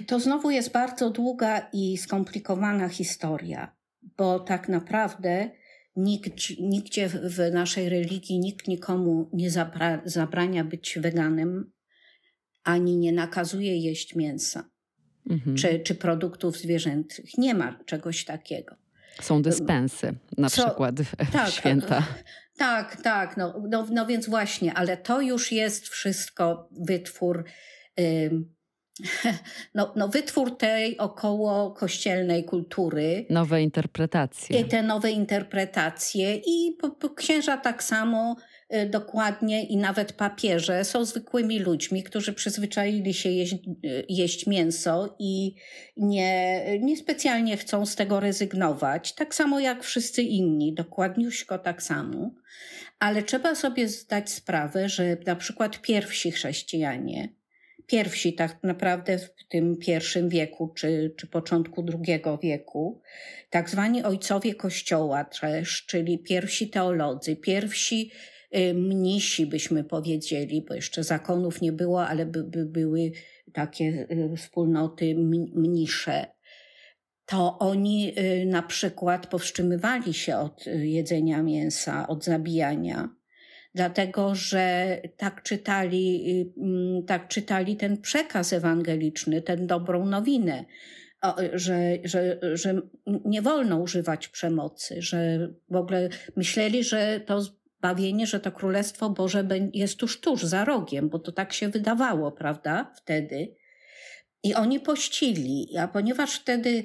To 0.07 0.19
znowu 0.19 0.51
jest 0.51 0.71
bardzo 0.71 1.09
długa 1.09 1.69
i 1.73 1.97
skomplikowana 1.97 2.89
historia, 2.89 3.75
bo 4.17 4.39
tak 4.39 4.69
naprawdę 4.69 5.51
nikt, 5.95 6.49
nigdzie 6.59 7.09
w 7.09 7.51
naszej 7.53 7.89
religii 7.89 8.39
nikt 8.39 8.67
nikomu 8.67 9.29
nie 9.33 9.51
zabra, 9.51 10.01
zabrania 10.05 10.63
być 10.63 10.99
weganem, 11.01 11.71
ani 12.63 12.97
nie 12.97 13.11
nakazuje 13.11 13.77
jeść 13.77 14.15
mięsa 14.15 14.69
mhm. 15.29 15.55
czy, 15.55 15.79
czy 15.79 15.95
produktów 15.95 16.57
zwierzęcych. 16.57 17.37
Nie 17.37 17.53
ma 17.53 17.79
czegoś 17.85 18.25
takiego. 18.25 18.75
Są 19.21 19.41
dyspensy, 19.41 20.13
na 20.37 20.49
Co, 20.49 20.65
przykład 20.65 20.95
tak, 21.33 21.49
święta. 21.49 22.03
Tak, 22.57 23.01
tak, 23.01 23.37
no, 23.37 23.63
no, 23.69 23.87
no 23.91 24.05
więc 24.05 24.29
właśnie, 24.29 24.73
ale 24.73 24.97
to 24.97 25.21
już 25.21 25.51
jest 25.51 25.87
wszystko 25.87 26.69
wytwór. 26.71 27.45
no, 29.75 29.93
no 29.95 30.07
wytwór 30.07 30.57
tej 30.57 30.97
około 30.97 31.71
kościelnej 31.71 32.45
kultury. 32.45 33.25
Nowe 33.29 33.61
interpretacje. 33.61 34.59
I 34.59 34.65
te 34.65 34.83
nowe 34.83 35.11
interpretacje 35.11 36.35
i 36.35 36.77
księża 37.15 37.57
tak 37.57 37.83
samo 37.83 38.35
dokładnie 38.89 39.63
i 39.63 39.77
nawet 39.77 40.13
papieże 40.13 40.85
są 40.85 41.05
zwykłymi 41.05 41.59
ludźmi, 41.59 42.03
którzy 42.03 42.33
przyzwyczaili 42.33 43.13
się 43.13 43.29
jeść, 43.29 43.53
y, 43.53 44.05
jeść 44.09 44.47
mięso 44.47 45.15
i 45.19 45.55
nie, 45.97 46.63
niespecjalnie 46.79 47.57
chcą 47.57 47.85
z 47.85 47.95
tego 47.95 48.19
rezygnować. 48.19 49.13
Tak 49.13 49.35
samo 49.35 49.59
jak 49.59 49.83
wszyscy 49.83 50.21
inni, 50.21 50.73
dokładniuśko 50.73 51.59
tak 51.59 51.83
samo. 51.83 52.31
Ale 52.99 53.23
trzeba 53.23 53.55
sobie 53.55 53.87
zdać 53.87 54.29
sprawę, 54.29 54.89
że 54.89 55.17
na 55.25 55.35
przykład 55.35 55.81
pierwsi 55.81 56.31
chrześcijanie, 56.31 57.29
pierwsi 57.87 58.33
tak 58.33 58.63
naprawdę 58.63 59.17
w 59.17 59.29
tym 59.49 59.77
pierwszym 59.77 60.29
wieku 60.29 60.73
czy, 60.75 61.15
czy 61.17 61.27
początku 61.27 61.83
drugiego 61.83 62.37
wieku, 62.37 63.01
tak 63.49 63.69
zwani 63.69 64.03
ojcowie 64.03 64.55
Kościoła 64.55 65.23
też, 65.23 65.85
czyli 65.85 66.19
pierwsi 66.19 66.69
teolodzy, 66.69 67.35
pierwsi 67.35 68.11
Y, 68.11 68.40
mnisi, 68.73 69.45
byśmy 69.45 69.83
powiedzieli, 69.83 70.65
bo 70.67 70.73
jeszcze 70.73 71.03
zakonów 71.03 71.61
nie 71.61 71.71
było, 71.71 72.07
ale 72.07 72.25
by, 72.25 72.43
by 72.43 72.65
były 72.65 73.11
takie 73.53 74.07
y, 74.11 74.37
wspólnoty 74.37 75.15
mnisze, 75.55 76.25
to 77.25 77.59
oni 77.59 78.13
y, 78.19 78.45
na 78.45 78.61
przykład 78.61 79.27
powstrzymywali 79.27 80.13
się 80.13 80.37
od 80.37 80.65
jedzenia 80.65 81.43
mięsa, 81.43 82.07
od 82.07 82.23
zabijania, 82.23 83.09
dlatego 83.75 84.35
że 84.35 84.97
tak 85.17 85.43
czytali, 85.43 86.53
mm, 86.57 87.05
tak 87.05 87.27
czytali 87.27 87.75
ten 87.75 88.01
przekaz 88.01 88.53
ewangeliczny, 88.53 89.41
tę 89.41 89.57
dobrą 89.57 90.05
nowinę. 90.05 90.65
Że, 91.53 91.97
że, 92.03 92.39
że 92.53 92.81
nie 93.25 93.41
wolno 93.41 93.77
używać 93.77 94.27
przemocy, 94.27 95.01
że 95.01 95.49
w 95.69 95.75
ogóle 95.75 96.09
myśleli, 96.35 96.83
że 96.83 97.19
to 97.25 97.41
bawienie, 97.81 98.27
że 98.27 98.39
to 98.39 98.51
Królestwo 98.51 99.09
Boże 99.09 99.47
jest 99.73 99.97
tuż, 99.97 100.21
tuż 100.21 100.43
za 100.43 100.65
rogiem, 100.65 101.09
bo 101.09 101.19
to 101.19 101.31
tak 101.31 101.53
się 101.53 101.69
wydawało, 101.69 102.31
prawda, 102.31 102.93
wtedy. 102.95 103.55
I 104.43 104.53
oni 104.53 104.79
pościli, 104.79 105.77
a 105.77 105.87
ponieważ 105.87 106.39
wtedy 106.39 106.83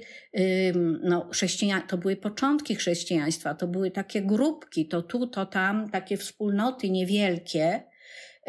no, 1.03 1.29
chrześcijan, 1.33 1.83
to 1.83 1.99
były 1.99 2.17
początki 2.17 2.75
chrześcijaństwa, 2.75 3.55
to 3.55 3.67
były 3.67 3.91
takie 3.91 4.23
grupki, 4.23 4.89
to 4.89 5.03
tu, 5.03 5.27
to 5.27 5.47
tam, 5.47 5.91
takie 5.91 6.17
wspólnoty 6.17 6.91
niewielkie 6.91 7.83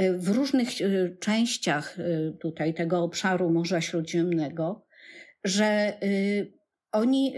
y, 0.01 0.17
w 0.17 0.29
różnych 0.29 0.81
y, 0.81 1.17
częściach 1.19 1.99
y, 1.99 2.37
tutaj 2.41 2.73
tego 2.73 3.03
obszaru 3.03 3.49
Morza 3.49 3.81
Śródziemnego, 3.81 4.85
że 5.43 5.97
oni 6.91 7.33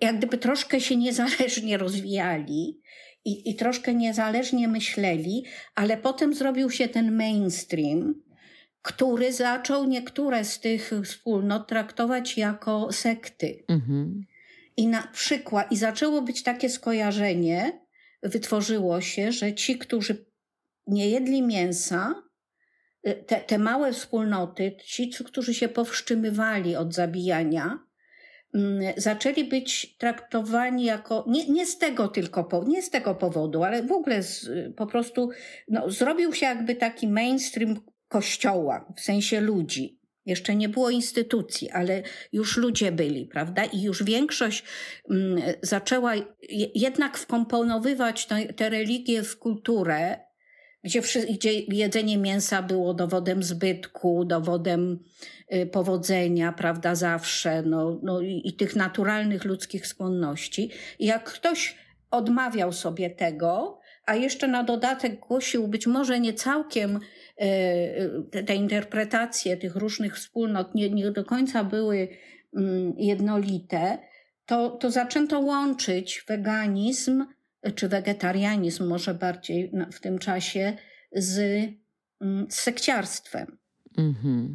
jak 0.00 0.18
gdyby 0.18 0.38
troszkę 0.38 0.80
się 0.80 0.96
niezależnie 0.96 1.78
rozwijali 1.78 2.80
i, 3.24 3.50
i 3.50 3.54
troszkę 3.54 3.94
niezależnie 3.94 4.68
myśleli, 4.68 5.44
ale 5.74 5.96
potem 5.96 6.34
zrobił 6.34 6.70
się 6.70 6.88
ten 6.88 7.12
mainstream, 7.12 8.22
który 8.82 9.32
zaczął 9.32 9.84
niektóre 9.84 10.44
z 10.44 10.60
tych 10.60 10.90
wspólnot 11.04 11.68
traktować 11.68 12.38
jako 12.38 12.92
sekty. 12.92 13.64
Mhm. 13.68 14.26
I 14.76 14.86
na 14.86 15.02
przykład, 15.02 15.72
i 15.72 15.76
zaczęło 15.76 16.22
być 16.22 16.42
takie 16.42 16.68
skojarzenie, 16.68 17.80
wytworzyło 18.22 19.00
się, 19.00 19.32
że 19.32 19.54
ci, 19.54 19.78
którzy 19.78 20.26
nie 20.86 21.10
jedli 21.10 21.42
mięsa, 21.42 22.22
te, 23.26 23.36
te 23.36 23.58
małe 23.58 23.92
wspólnoty, 23.92 24.76
ci, 24.84 25.10
którzy 25.10 25.54
się 25.54 25.68
powstrzymywali 25.68 26.76
od 26.76 26.94
zabijania, 26.94 27.78
zaczęli 28.96 29.44
być 29.44 29.96
traktowani 29.98 30.84
jako, 30.84 31.24
nie, 31.28 31.48
nie 31.48 31.66
z 31.66 31.78
tego 31.78 32.08
tylko, 32.08 32.64
nie 32.66 32.82
z 32.82 32.90
tego 32.90 33.14
powodu, 33.14 33.62
ale 33.64 33.82
w 33.82 33.92
ogóle 33.92 34.22
z, 34.22 34.50
po 34.76 34.86
prostu 34.86 35.30
no, 35.68 35.90
zrobił 35.90 36.32
się 36.32 36.46
jakby 36.46 36.74
taki 36.74 37.08
mainstream 37.08 37.80
kościoła, 38.08 38.92
w 38.96 39.00
sensie 39.00 39.40
ludzi. 39.40 39.98
Jeszcze 40.26 40.56
nie 40.56 40.68
było 40.68 40.90
instytucji, 40.90 41.70
ale 41.70 42.02
już 42.32 42.56
ludzie 42.56 42.92
byli, 42.92 43.26
prawda? 43.26 43.64
I 43.64 43.82
już 43.82 44.02
większość 44.02 44.64
mm, 45.10 45.42
zaczęła 45.62 46.12
jednak 46.74 47.18
wkomponowywać 47.18 48.28
tę 48.56 48.70
religię 48.70 49.22
w 49.22 49.38
kulturę, 49.38 50.18
gdzie, 50.84 51.00
gdzie 51.30 51.52
jedzenie 51.52 52.18
mięsa 52.18 52.62
było 52.62 52.94
dowodem 52.94 53.42
zbytku, 53.42 54.24
dowodem 54.24 54.98
y, 55.54 55.66
powodzenia, 55.66 56.52
prawda, 56.52 56.94
zawsze, 56.94 57.62
no, 57.62 58.00
no 58.02 58.20
i, 58.20 58.42
i 58.44 58.52
tych 58.52 58.76
naturalnych 58.76 59.44
ludzkich 59.44 59.86
skłonności. 59.86 60.70
I 60.98 61.06
jak 61.06 61.32
ktoś 61.32 61.76
odmawiał 62.10 62.72
sobie 62.72 63.10
tego, 63.10 63.80
a 64.06 64.14
jeszcze 64.14 64.48
na 64.48 64.64
dodatek 64.64 65.20
głosił 65.20 65.68
być 65.68 65.86
może 65.86 66.20
nie 66.20 66.34
całkiem 66.34 67.00
te, 68.30 68.42
te 68.42 68.54
interpretacje 68.54 69.56
tych 69.56 69.76
różnych 69.76 70.16
wspólnot 70.16 70.74
nie, 70.74 70.90
nie 70.90 71.10
do 71.10 71.24
końca 71.24 71.64
były 71.64 72.08
mm, 72.56 72.94
jednolite, 72.96 73.98
to, 74.46 74.70
to 74.70 74.90
zaczęto 74.90 75.40
łączyć 75.40 76.24
weganizm 76.28 77.24
czy 77.74 77.88
wegetarianizm 77.88 78.86
może 78.86 79.14
bardziej 79.14 79.72
w 79.92 80.00
tym 80.00 80.18
czasie 80.18 80.76
z, 81.12 81.38
mm, 82.20 82.46
z 82.50 82.54
sekciarstwem. 82.54 83.58
Mm-hmm. 83.98 84.54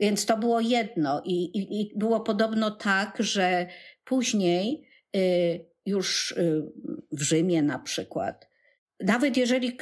Więc 0.00 0.26
to 0.26 0.36
było 0.38 0.60
jedno 0.60 1.22
i, 1.24 1.44
i, 1.44 1.80
i, 1.80 1.98
było 1.98 2.20
podobno 2.20 2.70
tak, 2.70 3.16
że 3.20 3.66
później 4.04 4.88
y, 5.16 5.66
już 5.86 6.32
y, 6.32 6.62
w 7.12 7.22
Rzymie 7.22 7.62
na 7.62 7.78
przykład, 7.78 8.48
nawet 9.00 9.36
jeżeli 9.36 9.76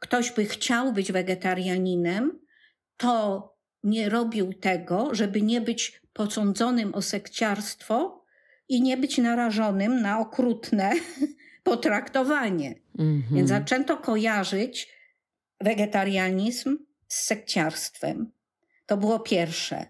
ktoś 0.00 0.32
by 0.32 0.44
chciał 0.44 0.92
być 0.92 1.12
wegetarianinem, 1.12 2.38
to 2.96 3.56
nie 3.82 4.08
robił 4.08 4.52
tego, 4.52 5.14
żeby 5.14 5.42
nie 5.42 5.60
być 5.60 6.02
posądzonym 6.12 6.94
o 6.94 7.02
sekciarstwo 7.02 8.24
i 8.68 8.82
nie 8.82 8.96
być 8.96 9.18
narażonym 9.18 10.02
na 10.02 10.18
okrutne 10.20 10.92
potraktowanie. 11.66 12.74
Mm 12.98 13.22
-hmm. 13.22 13.36
Więc 13.36 13.48
zaczęto 13.48 13.96
kojarzyć 13.96 14.88
wegetarianizm 15.60 16.78
z 17.08 17.26
sekciarstwem. 17.26 18.30
To 18.86 18.96
było 18.96 19.20
pierwsze. 19.20 19.86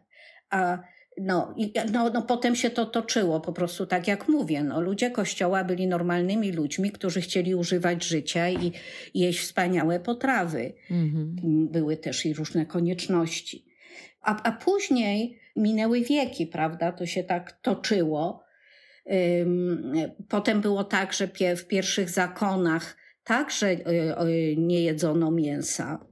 A 0.51 0.79
no, 1.19 1.55
i, 1.57 1.73
no, 1.93 2.11
no 2.11 2.23
potem 2.23 2.57
się 2.57 2.71
to 2.71 2.87
toczyło 2.87 3.41
po 3.41 3.53
prostu 3.53 3.87
tak 3.87 4.09
jak 4.09 4.29
mówię. 4.29 4.65
No, 4.65 4.81
ludzie 4.81 5.11
kościoła 5.11 5.65
byli 5.65 5.87
normalnymi 5.87 6.53
ludźmi, 6.53 6.91
którzy 6.91 7.21
chcieli 7.21 7.55
używać 7.55 8.05
życia 8.05 8.49
i 8.49 8.73
jeść 9.15 9.41
wspaniałe 9.41 10.01
potrawy. 10.01 10.73
Mm-hmm. 10.91 11.69
Były 11.71 11.97
też 11.97 12.27
i 12.27 12.35
różne 12.35 12.67
konieczności. 12.67 13.67
A, 14.21 14.43
a 14.43 14.53
później 14.53 15.39
minęły 15.57 16.01
wieki, 16.01 16.47
prawda? 16.47 16.93
To 16.93 17.07
się 17.07 17.25
tak 17.25 17.53
toczyło. 17.53 18.46
Potem 20.29 20.61
było 20.61 20.85
tak, 20.85 21.13
że 21.13 21.29
w 21.57 21.67
pierwszych 21.67 22.11
zakonach 22.11 22.97
także 23.25 23.71
y, 23.71 23.81
y, 24.23 24.55
nie 24.59 24.83
jedzono 24.83 25.31
mięsa, 25.31 26.07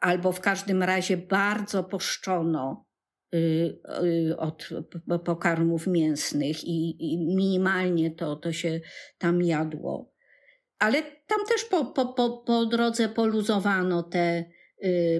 albo 0.00 0.32
w 0.32 0.40
każdym 0.40 0.82
razie 0.82 1.16
bardzo 1.16 1.84
poszczono 1.84 2.86
y, 3.34 4.36
od 4.38 4.68
pokarmów 5.24 5.86
mięsnych 5.86 6.64
i, 6.64 6.96
minimalnie 7.36 8.10
to, 8.10 8.36
to 8.36 8.52
się 8.52 8.80
tam 9.18 9.42
jadło. 9.42 10.12
Ale 10.78 11.02
tam 11.02 11.38
też 11.48 11.64
po, 11.64 11.84
po, 11.84 12.06
po, 12.06 12.30
po 12.30 12.66
drodze 12.66 13.08
poluzowano 13.08 14.02
te 14.02 14.44
Y, 14.44 14.61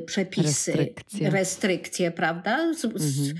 przepisy, 0.07 0.73
restrykcje, 0.73 1.31
restrykcje 1.31 2.11
prawda? 2.11 2.75
Z, 2.75 2.85
mhm. 2.85 3.01
z, 3.01 3.35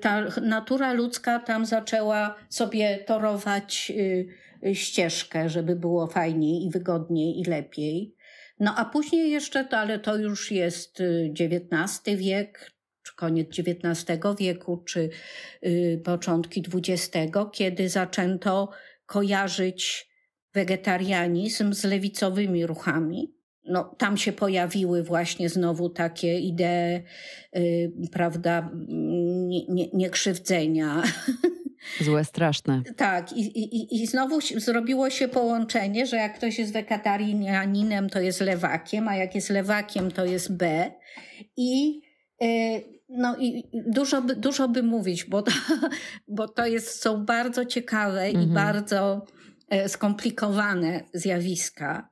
ta 0.00 0.40
natura 0.40 0.92
ludzka 0.92 1.38
tam 1.38 1.66
zaczęła 1.66 2.34
sobie 2.48 2.98
torować 3.06 3.92
y, 3.96 4.74
ścieżkę, 4.74 5.48
żeby 5.48 5.76
było 5.76 6.06
fajniej 6.06 6.64
i 6.64 6.70
wygodniej 6.70 7.40
i 7.40 7.44
lepiej. 7.44 8.14
No 8.60 8.74
a 8.76 8.84
później 8.84 9.30
jeszcze 9.30 9.64
to, 9.64 9.78
ale 9.78 9.98
to 9.98 10.16
już 10.16 10.50
jest 10.50 11.02
XIX 11.40 12.08
y, 12.08 12.16
wiek, 12.16 12.72
czy 13.02 13.16
koniec 13.16 13.48
XIX 13.58 14.20
wieku, 14.38 14.84
czy 14.86 15.10
początki 16.04 16.64
XX, 16.74 17.36
kiedy 17.52 17.88
zaczęto 17.88 18.70
kojarzyć 19.06 20.08
wegetarianizm 20.54 21.72
z 21.72 21.84
lewicowymi 21.84 22.66
ruchami 22.66 23.41
no, 23.64 23.94
tam 23.98 24.16
się 24.16 24.32
pojawiły 24.32 25.02
właśnie 25.02 25.48
znowu 25.48 25.90
takie 25.90 26.38
idee, 26.38 27.02
yy, 27.52 27.92
prawda, 28.12 28.70
niekrzywdzenia. 29.92 31.02
Nie 32.00 32.04
Złe, 32.06 32.24
straszne. 32.24 32.82
tak, 32.96 33.32
i, 33.32 33.40
i, 33.40 34.02
i 34.02 34.06
znowu 34.06 34.40
zrobiło 34.40 35.10
się 35.10 35.28
połączenie, 35.28 36.06
że 36.06 36.16
jak 36.16 36.34
ktoś 36.36 36.58
jest 36.58 36.72
wegetarianinem, 36.72 38.10
to 38.10 38.20
jest 38.20 38.40
lewakiem, 38.40 39.08
a 39.08 39.16
jak 39.16 39.34
jest 39.34 39.50
lewakiem, 39.50 40.10
to 40.10 40.24
jest 40.24 40.56
B. 40.56 40.92
I 41.56 42.00
yy, 42.40 42.48
no 43.08 43.36
i 43.38 43.70
dużo 43.86 44.22
by, 44.22 44.36
dużo 44.36 44.68
by 44.68 44.82
mówić, 44.82 45.24
bo 45.24 45.42
to, 45.42 45.52
bo 46.28 46.48
to 46.48 46.66
jest, 46.66 47.02
są 47.02 47.24
bardzo 47.24 47.64
ciekawe 47.64 48.22
mhm. 48.22 48.44
i 48.44 48.54
bardzo 48.54 49.26
e, 49.68 49.88
skomplikowane 49.88 51.04
zjawiska 51.14 52.11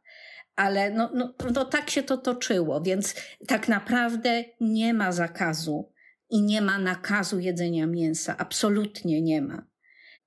ale 0.61 0.91
no, 0.91 1.11
no, 1.15 1.35
no 1.55 1.65
tak 1.65 1.91
się 1.91 2.03
to 2.03 2.17
toczyło, 2.17 2.81
więc 2.81 3.15
tak 3.47 3.69
naprawdę 3.69 4.45
nie 4.61 4.95
ma 4.95 5.13
zakazu 5.13 5.93
i 6.31 6.43
nie 6.43 6.61
ma 6.61 6.79
nakazu 6.79 7.39
jedzenia 7.39 7.87
mięsa. 7.87 8.37
Absolutnie 8.39 9.23
nie 9.23 9.43
ma. 9.43 9.67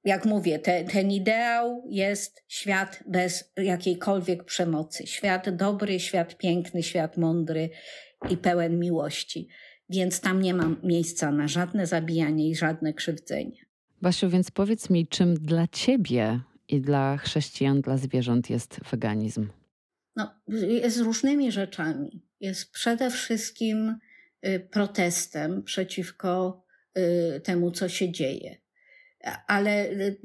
Jak 0.04 0.26
mówię, 0.26 0.60
te, 0.60 0.84
ten 0.84 1.12
ideał 1.12 1.84
jest 1.90 2.44
świat 2.48 3.04
bez 3.08 3.54
jakiejkolwiek 3.58 4.44
przemocy. 4.44 5.08
Świat 5.08 5.56
dobry, 5.56 6.00
świat 6.00 6.38
piękny, 6.38 6.84
świat 6.84 7.18
mądry 7.18 7.70
i 8.30 8.38
pełen 8.38 8.80
miłości. 8.80 9.48
Więc 9.90 10.20
tam 10.20 10.42
nie 10.42 10.54
ma 10.54 10.76
miejsca 10.84 11.32
na 11.32 11.48
żadne 11.48 11.88
zabijanie 11.88 12.50
i 12.50 12.56
żadne 12.56 12.94
krzywdzenie. 12.94 13.66
Basiu, 14.02 14.30
więc 14.30 14.52
powiedz 14.52 14.90
mi, 14.90 15.08
czym 15.08 15.34
dla 15.34 15.68
ciebie 15.68 16.40
i 16.68 16.82
dla 16.82 17.18
chrześcijan, 17.18 17.82
dla 17.82 17.98
zwierząt 17.98 18.50
jest 18.50 18.80
weganizm? 18.92 19.50
No, 20.16 20.42
jest 20.48 21.00
różnymi 21.00 21.52
rzeczami. 21.52 22.26
Jest 22.40 22.72
przede 22.72 23.10
wszystkim 23.10 23.98
y, 24.46 24.68
protestem 24.72 25.64
przeciwko 25.64 26.64
y, 26.98 27.42
temu, 27.42 27.72
co 27.72 27.90
się 27.90 28.12
dzieje. 28.12 28.58
Ale 29.48 29.90
y, 29.90 30.20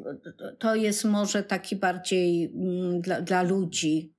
to 0.59 0.75
jest 0.75 1.05
może 1.05 1.43
taki 1.43 1.77
bardziej 1.77 2.45
mm, 2.45 3.01
dla, 3.01 3.21
dla 3.21 3.43
ludzi 3.43 4.15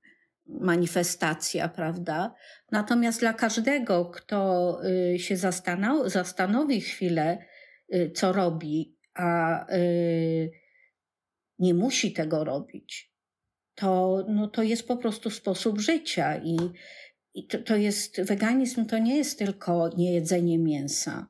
manifestacja, 0.46 1.68
prawda? 1.68 2.34
Natomiast 2.72 3.20
dla 3.20 3.32
każdego, 3.32 4.04
kto 4.04 4.80
się 5.16 5.36
zastanowi, 5.36 6.10
zastanowi 6.10 6.80
chwilę, 6.80 7.38
co 8.14 8.32
robi, 8.32 8.96
a 9.14 9.66
nie 11.58 11.74
musi 11.74 12.12
tego 12.12 12.44
robić, 12.44 13.09
to, 13.80 14.24
no, 14.28 14.48
to 14.48 14.62
jest 14.62 14.88
po 14.88 14.96
prostu 14.96 15.30
sposób 15.30 15.80
życia 15.80 16.36
i, 16.36 16.56
i 17.34 17.46
to, 17.46 17.58
to 17.58 17.76
jest, 17.76 18.22
weganizm 18.22 18.86
to 18.86 18.98
nie 18.98 19.16
jest 19.16 19.38
tylko 19.38 19.90
niejedzenie 19.96 20.58
mięsa 20.58 21.26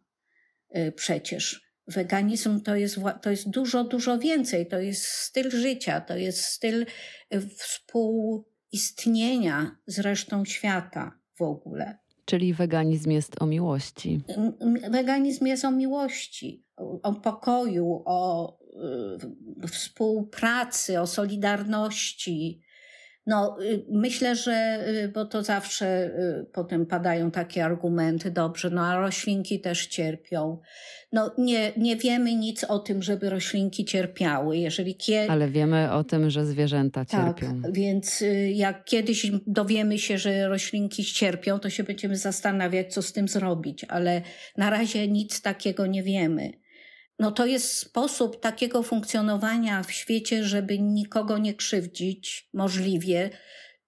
y, 0.76 0.92
przecież. 0.92 1.70
Weganizm 1.86 2.60
to 2.60 2.76
jest, 2.76 3.00
to 3.22 3.30
jest 3.30 3.50
dużo, 3.50 3.84
dużo 3.84 4.18
więcej. 4.18 4.66
To 4.66 4.78
jest 4.78 5.04
styl 5.04 5.50
życia, 5.50 6.00
to 6.00 6.16
jest 6.16 6.44
styl 6.44 6.86
y, 7.34 7.40
współistnienia 7.40 9.76
z 9.86 9.98
resztą 9.98 10.44
świata 10.44 11.18
w 11.38 11.42
ogóle. 11.42 11.98
Czyli 12.24 12.54
weganizm 12.54 13.10
jest 13.10 13.42
o 13.42 13.46
miłości. 13.46 14.20
Weganizm 14.90 15.46
jest 15.46 15.64
o 15.64 15.70
miłości, 15.70 16.64
o, 16.76 17.00
o 17.02 17.14
pokoju, 17.14 18.02
o 18.04 18.59
współpracy, 19.70 21.00
o 21.00 21.06
solidarności. 21.06 22.62
No, 23.26 23.56
y, 23.62 23.84
myślę, 23.90 24.36
że, 24.36 24.84
y, 24.88 25.08
bo 25.08 25.24
to 25.24 25.42
zawsze 25.42 26.10
potem 26.52 26.86
padają 26.86 27.30
takie 27.30 27.64
argumenty, 27.64 28.30
dobrze, 28.30 28.70
no 28.70 28.86
a 28.86 28.96
roślinki 28.96 29.60
też 29.60 29.86
cierpią. 29.86 30.58
No, 31.12 31.34
nie, 31.38 31.72
nie 31.76 31.96
wiemy 31.96 32.34
nic 32.34 32.64
o 32.64 32.78
tym, 32.78 33.02
żeby 33.02 33.30
roślinki 33.30 33.84
cierpiały. 33.84 34.58
Jeżeli 34.58 34.94
kie... 34.94 35.30
Ale 35.30 35.48
wiemy 35.48 35.92
o 35.92 36.04
tym, 36.04 36.30
że 36.30 36.46
zwierzęta 36.46 37.04
tak, 37.04 37.10
cierpią. 37.10 37.62
Tak, 37.62 37.72
więc 37.72 38.24
jak 38.52 38.84
kiedyś 38.84 39.30
dowiemy 39.46 39.98
się, 39.98 40.18
że 40.18 40.48
roślinki 40.48 41.04
cierpią, 41.04 41.58
to 41.58 41.70
się 41.70 41.84
będziemy 41.84 42.16
zastanawiać, 42.16 42.94
co 42.94 43.02
z 43.02 43.12
tym 43.12 43.28
zrobić, 43.28 43.84
ale 43.84 44.22
na 44.56 44.70
razie 44.70 45.08
nic 45.08 45.42
takiego 45.42 45.86
nie 45.86 46.02
wiemy 46.02 46.52
no 47.20 47.30
to 47.32 47.46
jest 47.46 47.76
sposób 47.76 48.40
takiego 48.40 48.82
funkcjonowania 48.82 49.82
w 49.82 49.92
świecie, 49.92 50.44
żeby 50.44 50.78
nikogo 50.78 51.38
nie 51.38 51.54
krzywdzić 51.54 52.48
możliwie. 52.54 53.30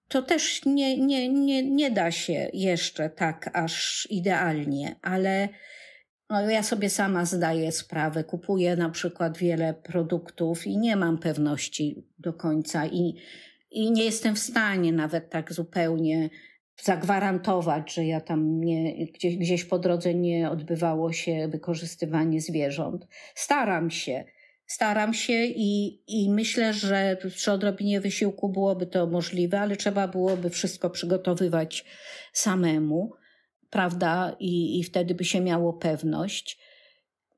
To 0.07 0.21
też 0.21 0.65
nie, 0.65 0.97
nie, 0.97 1.29
nie, 1.29 1.71
nie 1.71 1.91
da 1.91 2.11
się 2.11 2.49
jeszcze 2.53 3.09
tak 3.09 3.49
aż 3.53 4.07
idealnie, 4.09 4.95
ale 5.01 5.49
no 6.29 6.49
ja 6.49 6.63
sobie 6.63 6.89
sama 6.89 7.25
zdaję 7.25 7.71
sprawę. 7.71 8.23
Kupuję 8.23 8.75
na 8.75 8.89
przykład 8.89 9.37
wiele 9.37 9.73
produktów 9.73 10.67
i 10.67 10.77
nie 10.77 10.95
mam 10.95 11.17
pewności 11.17 12.07
do 12.19 12.33
końca 12.33 12.85
i, 12.85 13.15
i 13.71 13.91
nie 13.91 14.03
jestem 14.03 14.35
w 14.35 14.39
stanie 14.39 14.91
nawet 14.91 15.29
tak 15.29 15.53
zupełnie 15.53 16.29
zagwarantować, 16.81 17.93
że 17.93 18.05
ja 18.05 18.21
tam 18.21 18.61
nie, 18.61 19.07
gdzieś, 19.07 19.37
gdzieś 19.37 19.65
po 19.65 19.79
drodze 19.79 20.13
nie 20.13 20.49
odbywało 20.49 21.13
się 21.13 21.47
wykorzystywanie 21.47 22.41
zwierząt. 22.41 23.07
Staram 23.35 23.91
się, 23.91 24.23
staram 24.65 25.13
się 25.13 25.45
i, 25.45 26.01
i 26.07 26.29
myślę, 26.29 26.73
że 26.73 27.17
przy 27.35 27.51
odrobinie 27.51 28.01
wysiłku 28.01 28.49
byłoby 28.49 28.85
to 28.85 29.07
możliwe, 29.07 29.59
ale 29.59 29.75
trzeba 29.75 30.07
byłoby 30.07 30.49
wszystko 30.49 30.89
przygotowywać 30.89 31.85
samemu, 32.33 33.11
prawda? 33.69 34.35
I, 34.39 34.79
i 34.79 34.83
wtedy 34.83 35.15
by 35.15 35.23
się 35.25 35.41
miało 35.41 35.73
pewność. 35.73 36.59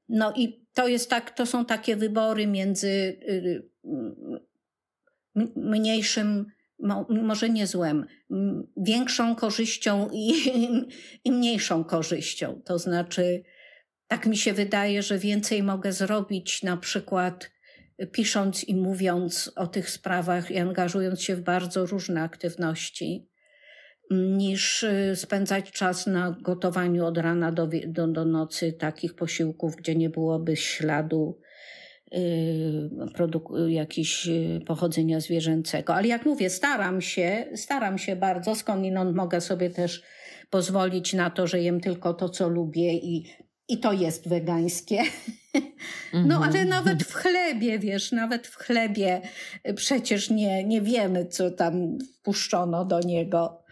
No 0.09 0.33
i 0.35 0.65
to 0.73 0.87
jest 0.87 1.09
tak, 1.09 1.31
to 1.31 1.45
są 1.45 1.65
takie 1.65 1.95
wybory 1.95 2.47
między 2.47 2.87
y, 2.87 3.69
y, 3.85 5.51
mniejszym, 5.55 6.45
może 7.09 7.49
nie 7.49 7.67
złem, 7.67 8.05
większą 8.77 9.35
korzyścią 9.35 10.09
i, 10.13 10.33
i 11.25 11.31
mniejszą 11.31 11.83
korzyścią. 11.83 12.61
To 12.65 12.79
znaczy, 12.79 13.43
tak 14.07 14.25
mi 14.25 14.37
się 14.37 14.53
wydaje, 14.53 15.03
że 15.03 15.19
więcej 15.19 15.63
mogę 15.63 15.93
zrobić 15.93 16.63
na 16.63 16.77
przykład 16.77 17.51
pisząc 18.11 18.63
i 18.63 18.75
mówiąc 18.75 19.51
o 19.55 19.67
tych 19.67 19.89
sprawach 19.89 20.51
i 20.51 20.57
angażując 20.57 21.21
się 21.21 21.35
w 21.35 21.41
bardzo 21.41 21.85
różne 21.85 22.21
aktywności, 22.21 23.29
niż 24.11 24.83
y, 24.83 25.15
spędzać 25.15 25.71
czas 25.71 26.07
na 26.07 26.37
gotowaniu 26.41 27.05
od 27.05 27.17
rana 27.17 27.51
do, 27.51 27.69
do, 27.87 28.07
do 28.07 28.25
nocy 28.25 28.73
takich 28.73 29.15
posiłków, 29.15 29.75
gdzie 29.75 29.95
nie 29.95 30.09
byłoby 30.09 30.55
śladu 30.55 31.39
yy, 32.15 33.07
produk- 33.15 33.67
jakiś 33.69 34.27
y, 34.27 34.61
pochodzenia 34.65 35.19
zwierzęcego. 35.19 35.95
Ale 35.95 36.07
jak 36.07 36.25
mówię, 36.25 36.49
staram 36.49 37.01
się, 37.01 37.45
staram 37.55 37.97
się 37.97 38.15
bardzo, 38.15 38.55
skądinąd 38.55 39.15
mogę 39.15 39.41
sobie 39.41 39.69
też 39.69 40.03
pozwolić 40.49 41.13
na 41.13 41.29
to, 41.29 41.47
że 41.47 41.61
jem 41.61 41.81
tylko 41.81 42.13
to, 42.13 42.29
co 42.29 42.49
lubię 42.49 42.93
i 42.93 43.25
i 43.67 43.77
to 43.77 43.93
jest 43.93 44.29
wegańskie. 44.29 45.01
No 46.13 46.35
ale 46.35 46.45
mhm. 46.47 46.69
nawet 46.69 47.03
w 47.03 47.13
chlebie, 47.13 47.79
wiesz, 47.79 48.11
nawet 48.11 48.47
w 48.47 48.55
chlebie 48.55 49.21
przecież 49.75 50.29
nie, 50.29 50.63
nie 50.63 50.81
wiemy, 50.81 51.25
co 51.25 51.51
tam 51.51 51.97
wpuszczono 51.99 52.85
do 52.85 52.99
niego. 52.99 53.63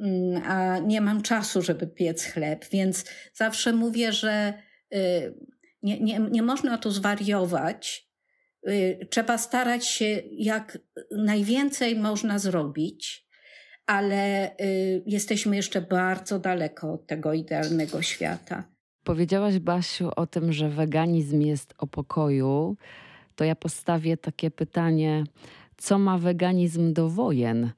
Mm, 0.00 0.42
a 0.46 0.78
nie 0.78 1.00
mam 1.00 1.22
czasu, 1.22 1.62
żeby 1.62 1.86
piec 1.86 2.24
chleb, 2.24 2.64
więc 2.70 3.04
zawsze 3.34 3.72
mówię, 3.72 4.12
że 4.12 4.54
y, 4.94 5.34
nie, 5.82 6.00
nie, 6.00 6.18
nie 6.18 6.42
można 6.42 6.78
tu 6.78 6.90
zwariować. 6.90 8.08
Y, 8.68 9.06
trzeba 9.10 9.38
starać 9.38 9.86
się 9.86 10.22
jak 10.32 10.78
najwięcej 11.16 11.96
można 11.96 12.38
zrobić, 12.38 13.26
ale 13.86 14.50
y, 14.60 15.02
jesteśmy 15.06 15.56
jeszcze 15.56 15.80
bardzo 15.80 16.38
daleko 16.38 16.92
od 16.92 17.06
tego 17.06 17.32
idealnego 17.32 18.02
świata. 18.02 18.64
Powiedziałaś, 19.04 19.58
Basiu, 19.58 20.10
o 20.16 20.26
tym, 20.26 20.52
że 20.52 20.68
weganizm 20.68 21.40
jest 21.40 21.74
o 21.78 21.86
pokoju. 21.86 22.76
To 23.36 23.44
ja 23.44 23.56
postawię 23.56 24.16
takie 24.16 24.50
pytanie: 24.50 25.24
co 25.76 25.98
ma 25.98 26.18
weganizm 26.18 26.92
do 26.92 27.08
wojen? 27.08 27.70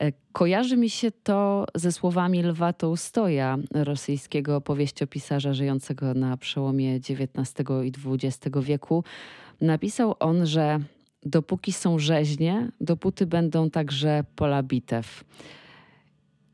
E, 0.00 0.12
kojarzy 0.32 0.76
mi 0.76 0.90
się 0.90 1.10
to 1.10 1.66
ze 1.74 1.92
słowami 1.92 2.42
Lwa 2.42 2.72
Tołstoja, 2.72 3.58
rosyjskiego 3.74 4.60
powieściopisarza 4.60 5.54
żyjącego 5.54 6.14
na 6.14 6.36
przełomie 6.36 6.94
XIX 6.94 7.54
i 7.84 7.92
XX 8.06 8.56
wieku. 8.60 9.04
Napisał 9.60 10.14
on, 10.20 10.46
że 10.46 10.80
dopóki 11.22 11.72
są 11.72 11.98
rzeźnie, 11.98 12.70
dopóty 12.80 13.26
będą 13.26 13.70
także 13.70 14.24
pola 14.36 14.62
bitew. 14.62 15.24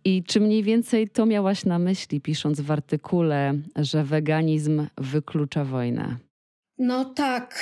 I 0.05 0.24
czy 0.24 0.40
mniej 0.40 0.62
więcej 0.62 1.09
to 1.09 1.26
miałaś 1.26 1.64
na 1.64 1.78
myśli, 1.78 2.20
pisząc 2.20 2.61
w 2.61 2.70
artykule, 2.70 3.55
że 3.76 4.05
weganizm 4.05 4.86
wyklucza 4.99 5.64
wojnę? 5.64 6.16
No 6.85 7.05
tak, 7.05 7.59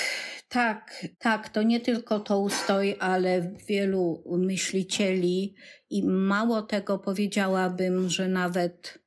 tak, 0.48 1.06
tak. 1.18 1.48
To 1.48 1.62
nie 1.62 1.80
tylko 1.80 2.20
to 2.20 2.40
ustoi, 2.40 2.96
ale 2.98 3.54
wielu 3.68 4.24
myślicieli 4.38 5.54
i 5.90 6.02
mało 6.06 6.62
tego 6.62 6.98
powiedziałabym, 6.98 8.08
że 8.08 8.28
nawet, 8.28 8.98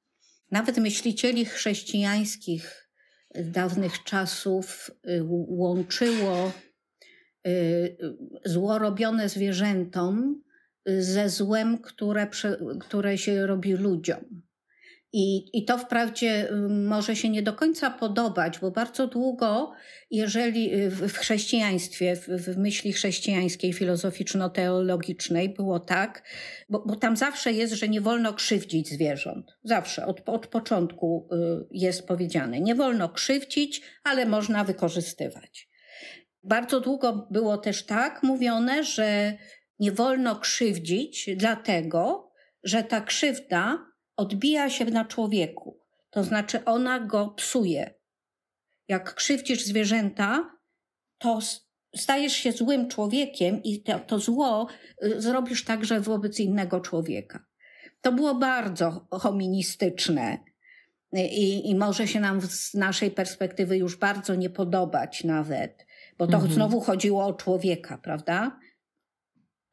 nawet 0.52 0.78
myślicieli 0.78 1.46
chrześcijańskich 1.46 2.90
dawnych 3.36 4.04
czasów 4.04 4.92
y, 5.08 5.24
łączyło 5.48 6.52
y, 7.48 7.98
zło 8.46 8.80
robione 8.80 9.30
zwierzętom 9.30 10.44
ze 10.86 11.30
złem, 11.30 11.78
które, 11.78 12.28
które 12.80 13.18
się 13.18 13.48
robi 13.48 13.74
ludziom. 13.74 14.43
I, 15.16 15.58
I 15.58 15.66
to 15.66 15.78
wprawdzie 15.78 16.50
może 16.70 17.16
się 17.16 17.30
nie 17.30 17.42
do 17.42 17.54
końca 17.54 17.90
podobać, 17.90 18.60
bo 18.60 18.72
bardzo 18.72 19.08
długo, 19.08 19.74
jeżeli 20.12 20.76
y, 20.76 20.90
w 20.90 21.18
chrześcijaństwie, 21.18 22.16
w 22.16 22.58
myśli 22.58 22.94
chrześcijańskiej, 22.94 23.74
filozoficzno-teologicznej 23.74 25.56
było 25.56 25.80
tak, 25.80 26.24
bo, 26.70 26.84
bo 26.88 26.96
tam 26.96 27.18
zawsze 27.18 27.52
jest, 27.52 27.74
że 27.74 27.88
nie 27.88 28.02
wolno 28.02 28.34
krzywdzić 28.34 28.90
zwierząt. 28.90 29.58
Zawsze, 29.64 30.06
od, 30.06 30.30
od 30.30 30.48
początku 30.48 31.30
y, 31.32 31.68
jest 31.72 32.08
powiedziane. 32.08 32.60
Nie 32.60 32.76
wolno 32.76 33.10
krzywdzić, 33.10 33.82
ale 34.04 34.26
można 34.26 34.64
wykorzystywać. 34.64 35.70
Bardzo 36.44 36.80
długo 36.80 37.28
było 37.32 37.58
też 37.58 37.86
tak 37.86 38.24
mówione, 38.24 38.84
że 38.84 39.38
nie 39.80 39.92
wolno 39.92 40.36
krzywdzić, 40.36 41.30
dlatego 41.36 42.32
że 42.64 42.84
ta 42.84 43.02
krzywda 43.02 43.93
odbija 44.18 44.70
się 44.70 44.86
na 44.86 45.06
człowieku. 45.06 45.80
To 46.10 46.24
znaczy 46.24 46.66
ona 46.66 47.00
go 47.00 47.28
psuje. 47.28 47.94
Jak 48.88 49.16
krzywdzisz 49.16 49.66
zwierzęta, 49.66 50.58
to 51.18 51.40
stajesz 51.96 52.34
się 52.34 52.52
złym 52.52 52.90
człowiekiem 52.90 53.64
i 53.64 53.84
to, 53.84 54.00
to 54.00 54.20
zło 54.20 54.68
y, 55.04 55.22
zrobisz 55.22 55.66
także 55.66 56.00
wobec 56.00 56.40
innego 56.40 56.82
człowieka. 56.82 57.46
To 58.02 58.12
było 58.12 58.36
bardzo 58.36 59.08
hoministyczne 59.12 60.38
i, 61.14 61.70
i 61.70 61.76
może 61.76 62.08
się 62.08 62.20
nam 62.20 62.42
z 62.42 62.74
naszej 62.74 63.12
perspektywy 63.12 63.78
już 63.78 63.96
bardzo 63.96 64.36
nie 64.36 64.50
podobać 64.50 65.24
nawet, 65.24 65.86
bo 66.18 66.28
to 66.28 66.34
mhm. 66.34 66.54
znowu 66.54 66.82
chodziło 66.82 67.26
o 67.26 67.34
człowieka, 67.34 67.98
prawda? 67.98 68.60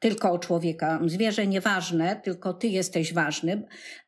Tylko 0.01 0.33
o 0.33 0.39
człowieka. 0.39 1.01
Zwierzę 1.07 1.47
nieważne, 1.47 2.21
tylko 2.25 2.55
ty 2.55 2.69
jesteś 2.69 3.15
ważny, 3.15 3.63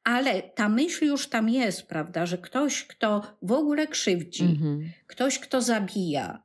ale 0.05 0.43
ta 0.43 0.69
myśl 0.69 1.07
już 1.07 1.29
tam 1.29 1.49
jest, 1.49 1.87
prawda, 1.87 2.27
że 2.27 2.39
ktoś, 2.39 2.85
kto 2.85 3.37
w 3.43 3.53
ogóle 3.53 3.87
krzywdzi, 3.87 4.45
mhm. 4.45 4.91
ktoś, 5.07 5.39
kto 5.39 5.61
zabija, 5.61 6.43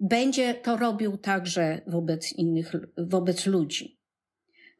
będzie 0.00 0.54
to 0.54 0.76
robił 0.76 1.16
także 1.16 1.80
wobec 1.86 2.32
innych, 2.32 2.72
wobec 2.98 3.46
ludzi. 3.46 3.98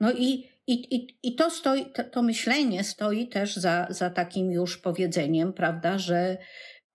No 0.00 0.12
i, 0.12 0.48
i, 0.66 0.96
i, 0.96 1.18
i 1.22 1.34
to, 1.34 1.50
stoi, 1.50 1.86
to, 1.92 2.04
to 2.04 2.22
myślenie 2.22 2.84
stoi 2.84 3.28
też 3.28 3.56
za, 3.56 3.86
za 3.90 4.10
takim 4.10 4.52
już 4.52 4.78
powiedzeniem, 4.78 5.52
prawda, 5.52 5.98
że 5.98 6.38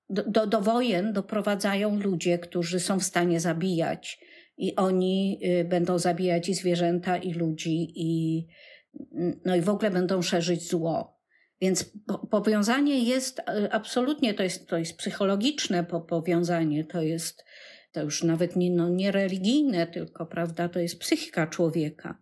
do, 0.10 0.24
do, 0.24 0.48
do 0.48 0.62
wojen 0.62 1.14
doprowadzają 1.14 2.00
ludzie, 2.00 2.40
którzy 2.40 2.80
są 2.80 3.00
w 3.00 3.04
stanie 3.04 3.40
zabijać 3.40 4.20
i 4.58 4.76
oni 4.76 5.40
y, 5.46 5.66
będą 5.66 6.00
zabijać 6.00 6.50
i 6.50 6.54
zwierzęta, 6.54 7.18
i 7.18 7.34
ludzi, 7.34 7.92
i, 7.96 8.48
no 9.46 9.56
i 9.56 9.62
w 9.62 9.70
ogóle 9.70 9.92
będą 9.92 10.22
szerzyć 10.22 10.70
zło. 10.70 11.18
Więc 11.62 11.92
powiązanie 12.30 13.00
jest 13.00 13.40
y, 13.40 13.72
absolutnie, 13.72 14.34
to 14.34 14.44
jest, 14.44 14.68
to 14.68 14.78
jest 14.78 14.98
psychologiczne 14.98 15.84
powiązanie, 15.84 16.86
to 16.86 17.02
jest 17.02 17.44
to 17.92 18.04
już 18.04 18.24
nawet 18.24 18.56
nie, 18.56 18.72
no, 18.72 18.90
nie 18.90 19.12
religijne, 19.12 19.88
tylko 19.88 20.26
prawda, 20.26 20.70
to 20.70 20.80
jest 20.80 21.00
psychika 21.00 21.48
człowieka. 21.48 22.18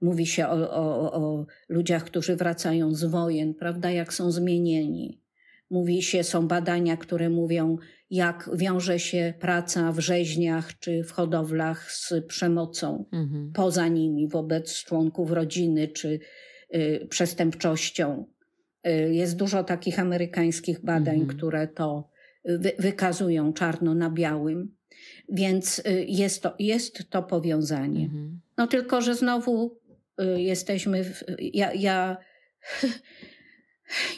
Mówi 0.00 0.26
się 0.26 0.48
o, 0.48 0.70
o, 0.70 1.12
o 1.12 1.46
ludziach, 1.68 2.04
którzy 2.04 2.36
wracają 2.36 2.94
z 2.94 3.04
wojen, 3.04 3.54
prawda, 3.54 3.90
jak 3.90 4.14
są 4.14 4.30
zmienieni. 4.30 5.23
Mówi 5.70 6.02
się, 6.02 6.24
są 6.24 6.48
badania, 6.48 6.96
które 6.96 7.30
mówią, 7.30 7.76
jak 8.10 8.50
wiąże 8.54 8.98
się 8.98 9.34
praca 9.40 9.92
w 9.92 9.98
rzeźniach 9.98 10.78
czy 10.78 11.04
w 11.04 11.10
hodowlach 11.10 11.92
z 11.92 12.12
przemocą 12.26 13.04
mhm. 13.12 13.52
poza 13.54 13.88
nimi 13.88 14.28
wobec 14.28 14.84
członków 14.84 15.30
rodziny 15.30 15.88
czy 15.88 16.18
y, 16.74 17.06
przestępczością. 17.10 18.26
Y, 18.86 19.14
jest 19.14 19.36
dużo 19.36 19.64
takich 19.64 19.98
amerykańskich 19.98 20.84
badań, 20.84 21.20
mhm. 21.20 21.38
które 21.38 21.68
to 21.68 22.08
wy, 22.44 22.72
wykazują 22.78 23.52
czarno 23.52 23.94
na 23.94 24.10
białym. 24.10 24.76
Więc 25.28 25.78
y, 25.78 26.04
jest 26.08 26.42
to, 26.42 26.54
jest 26.58 27.10
to 27.10 27.22
powiązanie. 27.22 28.04
Mhm. 28.04 28.40
No 28.56 28.66
tylko, 28.66 29.00
że 29.00 29.14
znowu 29.14 29.78
y, 30.20 30.40
jesteśmy. 30.40 31.04
W, 31.04 31.24
ja, 31.38 31.72
ja 31.72 32.16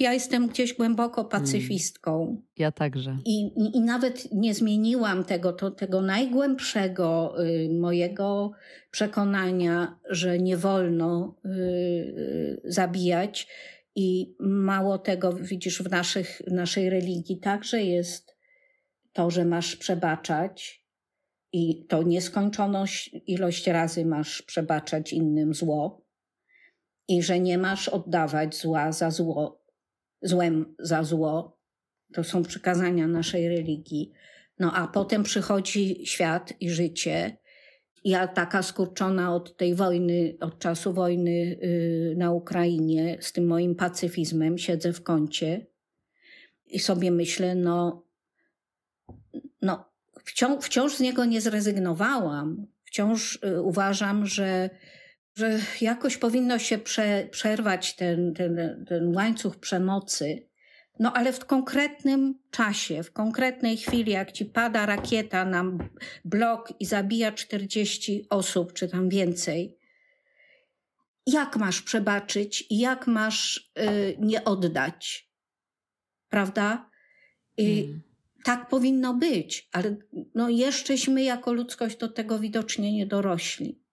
ja 0.00 0.12
jestem 0.12 0.48
gdzieś 0.48 0.74
głęboko 0.74 1.22
hmm. 1.22 1.30
pacyfistką. 1.30 2.42
Ja 2.56 2.72
także. 2.72 3.18
I, 3.24 3.46
i, 3.46 3.76
I, 3.76 3.80
nawet 3.80 4.32
nie 4.32 4.54
zmieniłam 4.54 5.24
tego, 5.24 5.52
to, 5.52 5.70
tego 5.70 6.02
najgłębszego 6.02 7.34
y, 7.44 7.68
mojego 7.72 8.52
przekonania, 8.90 9.98
że 10.10 10.38
nie 10.38 10.56
wolno 10.56 11.36
y, 11.44 11.48
y, 11.48 12.60
zabijać. 12.64 13.48
I 13.98 14.36
mało 14.40 14.98
tego, 14.98 15.32
widzisz, 15.32 15.82
w 15.82 15.90
naszych, 15.90 16.42
naszej 16.46 16.90
religii 16.90 17.38
także 17.38 17.82
jest 17.82 18.36
to, 19.12 19.30
że 19.30 19.44
masz 19.44 19.76
przebaczać 19.76 20.86
i 21.52 21.86
to 21.86 22.02
nieskończoną 22.02 22.84
ilość 23.26 23.66
razy 23.66 24.06
masz 24.06 24.42
przebaczać 24.42 25.12
innym 25.12 25.54
zło 25.54 26.05
i 27.08 27.22
że 27.22 27.40
nie 27.40 27.58
masz 27.58 27.88
oddawać 27.88 28.56
zła 28.56 28.92
za 28.92 29.10
zło, 29.10 29.64
złem 30.22 30.74
za 30.78 31.04
zło. 31.04 31.58
To 32.12 32.24
są 32.24 32.42
przykazania 32.42 33.06
naszej 33.06 33.48
religii. 33.48 34.12
No 34.58 34.72
a 34.72 34.88
potem 34.88 35.22
przychodzi 35.22 36.06
świat 36.06 36.52
i 36.60 36.70
życie. 36.70 37.36
Ja 38.04 38.28
taka 38.28 38.62
skurczona 38.62 39.34
od 39.34 39.56
tej 39.56 39.74
wojny, 39.74 40.36
od 40.40 40.58
czasu 40.58 40.92
wojny 40.92 41.30
yy, 41.30 42.14
na 42.16 42.32
Ukrainie, 42.32 43.18
z 43.20 43.32
tym 43.32 43.46
moim 43.46 43.74
pacyfizmem, 43.74 44.58
siedzę 44.58 44.92
w 44.92 45.02
kącie 45.02 45.66
i 46.66 46.78
sobie 46.78 47.10
myślę, 47.10 47.54
no, 47.54 48.06
no 49.62 49.84
wciąż, 50.24 50.64
wciąż 50.64 50.96
z 50.96 51.00
niego 51.00 51.24
nie 51.24 51.40
zrezygnowałam. 51.40 52.66
Wciąż 52.84 53.38
y, 53.44 53.62
uważam, 53.62 54.26
że, 54.26 54.70
że 55.36 55.60
jakoś 55.80 56.16
powinno 56.16 56.58
się 56.58 56.78
prze, 56.78 57.28
przerwać 57.30 57.96
ten, 57.96 58.34
ten, 58.34 58.84
ten 58.88 59.16
łańcuch 59.16 59.56
przemocy. 59.56 60.48
No 60.98 61.12
ale 61.12 61.32
w 61.32 61.44
konkretnym 61.44 62.38
czasie, 62.50 63.02
w 63.02 63.12
konkretnej 63.12 63.76
chwili, 63.76 64.12
jak 64.12 64.32
ci 64.32 64.44
pada 64.44 64.86
rakieta 64.86 65.44
na 65.44 65.64
blok 66.24 66.72
i 66.80 66.86
zabija 66.86 67.32
40 67.32 68.26
osób, 68.30 68.72
czy 68.72 68.88
tam 68.88 69.08
więcej, 69.08 69.78
jak 71.26 71.56
masz 71.56 71.82
przebaczyć 71.82 72.66
i 72.70 72.78
jak 72.78 73.06
masz 73.06 73.70
y, 73.78 74.16
nie 74.18 74.44
oddać? 74.44 75.30
Prawda? 76.28 76.90
I, 77.56 77.82
hmm 77.82 78.06
tak 78.46 78.68
powinno 78.68 79.14
być, 79.14 79.68
ale 79.72 79.96
no 80.34 80.48
jeszcześmy 80.48 81.22
jako 81.22 81.52
ludzkość 81.52 81.96
do 81.96 82.08
tego 82.08 82.38
widocznie 82.38 82.92
nie 82.92 83.06
dorośli. 83.06 83.85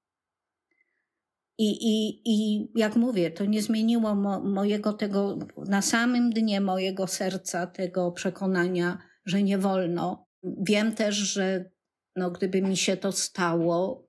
I, 1.64 1.78
i, 1.82 2.22
I 2.26 2.68
jak 2.76 2.96
mówię, 2.96 3.32
to 3.32 3.46
nie 3.46 3.62
zmieniło 3.62 4.16
mo, 4.16 4.40
mojego 4.40 4.94
tego, 4.94 5.38
na 5.58 5.82
samym 5.82 6.30
dnie 6.30 6.62
mojego 6.62 7.08
serca, 7.08 7.68
tego 7.68 8.12
przekonania, 8.12 8.98
że 9.26 9.44
nie 9.44 9.58
wolno. 9.58 10.28
Wiem 10.44 10.96
też, 10.96 11.16
że 11.16 11.72
no, 12.16 12.32
gdyby 12.32 12.62
mi 12.62 12.78
się 12.78 12.98
to 12.98 13.12
stało 13.12 14.08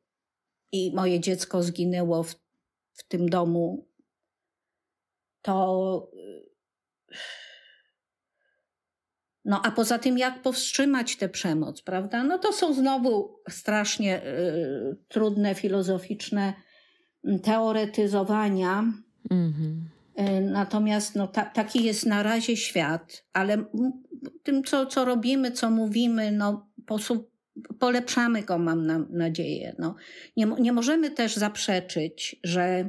i 0.72 0.92
moje 0.94 1.20
dziecko 1.20 1.62
zginęło 1.62 2.22
w, 2.22 2.34
w 2.92 3.08
tym 3.08 3.28
domu, 3.28 3.88
to 5.42 6.10
no 9.44 9.60
a 9.64 9.70
poza 9.70 9.98
tym, 9.98 10.18
jak 10.18 10.42
powstrzymać 10.42 11.16
tę 11.16 11.28
przemoc, 11.28 11.82
prawda? 11.82 12.22
No 12.22 12.38
to 12.38 12.52
są 12.52 12.74
znowu 12.74 13.42
strasznie 13.50 14.26
y, 14.26 14.96
trudne, 15.08 15.54
filozoficzne 15.54 16.54
teoretyzowania. 17.42 18.84
Mm-hmm. 19.30 19.94
Y, 20.18 20.40
natomiast 20.40 21.14
no, 21.14 21.26
ta, 21.26 21.44
taki 21.44 21.84
jest 21.84 22.06
na 22.06 22.22
razie 22.22 22.56
świat, 22.56 23.24
ale 23.32 23.64
tym, 24.42 24.64
co, 24.64 24.86
co 24.86 25.04
robimy, 25.04 25.52
co 25.52 25.70
mówimy, 25.70 26.32
no, 26.32 26.66
posób, 26.86 27.30
polepszamy 27.78 28.42
go, 28.42 28.58
mam 28.58 28.86
na, 28.86 28.98
nadzieję. 29.10 29.74
No. 29.78 29.94
Nie, 30.36 30.46
nie 30.46 30.72
możemy 30.72 31.10
też 31.10 31.36
zaprzeczyć, 31.36 32.36
że 32.44 32.88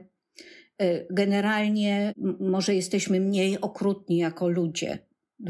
y, 0.81 1.07
generalnie 1.09 2.13
może 2.39 2.75
jesteśmy 2.75 3.19
mniej 3.19 3.61
okrutni 3.61 4.17
jako 4.17 4.49
ludzie 4.49 4.99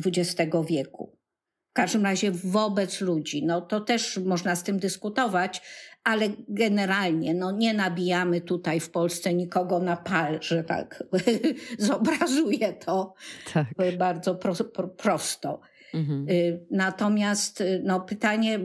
XX 0.05 0.51
wieku. 0.69 1.17
W 1.69 1.73
każdym 1.73 2.03
razie 2.03 2.31
wobec 2.31 3.01
ludzi. 3.01 3.45
No 3.45 3.61
to 3.61 3.81
też 3.81 4.17
można 4.17 4.55
z 4.55 4.63
tym 4.63 4.79
dyskutować, 4.79 5.61
ale 6.06 6.30
generalnie 6.47 7.34
no, 7.34 7.51
nie 7.51 7.74
nabijamy 7.74 8.41
tutaj 8.41 8.80
w 8.80 8.89
Polsce 8.89 9.34
nikogo 9.34 9.80
na 9.80 9.97
pal, 9.97 10.38
że 10.41 10.64
tak 10.64 11.03
zobrazuję 11.78 12.74
to 12.74 13.14
tak. 13.53 13.68
bardzo 13.97 14.36
pro, 14.36 14.53
pro, 14.56 14.88
prosto. 14.88 15.60
Mhm. 15.96 16.30
Y, 16.30 16.60
natomiast 16.72 17.62
y, 17.62 17.82
no, 17.86 18.00
pytanie, 18.00 18.60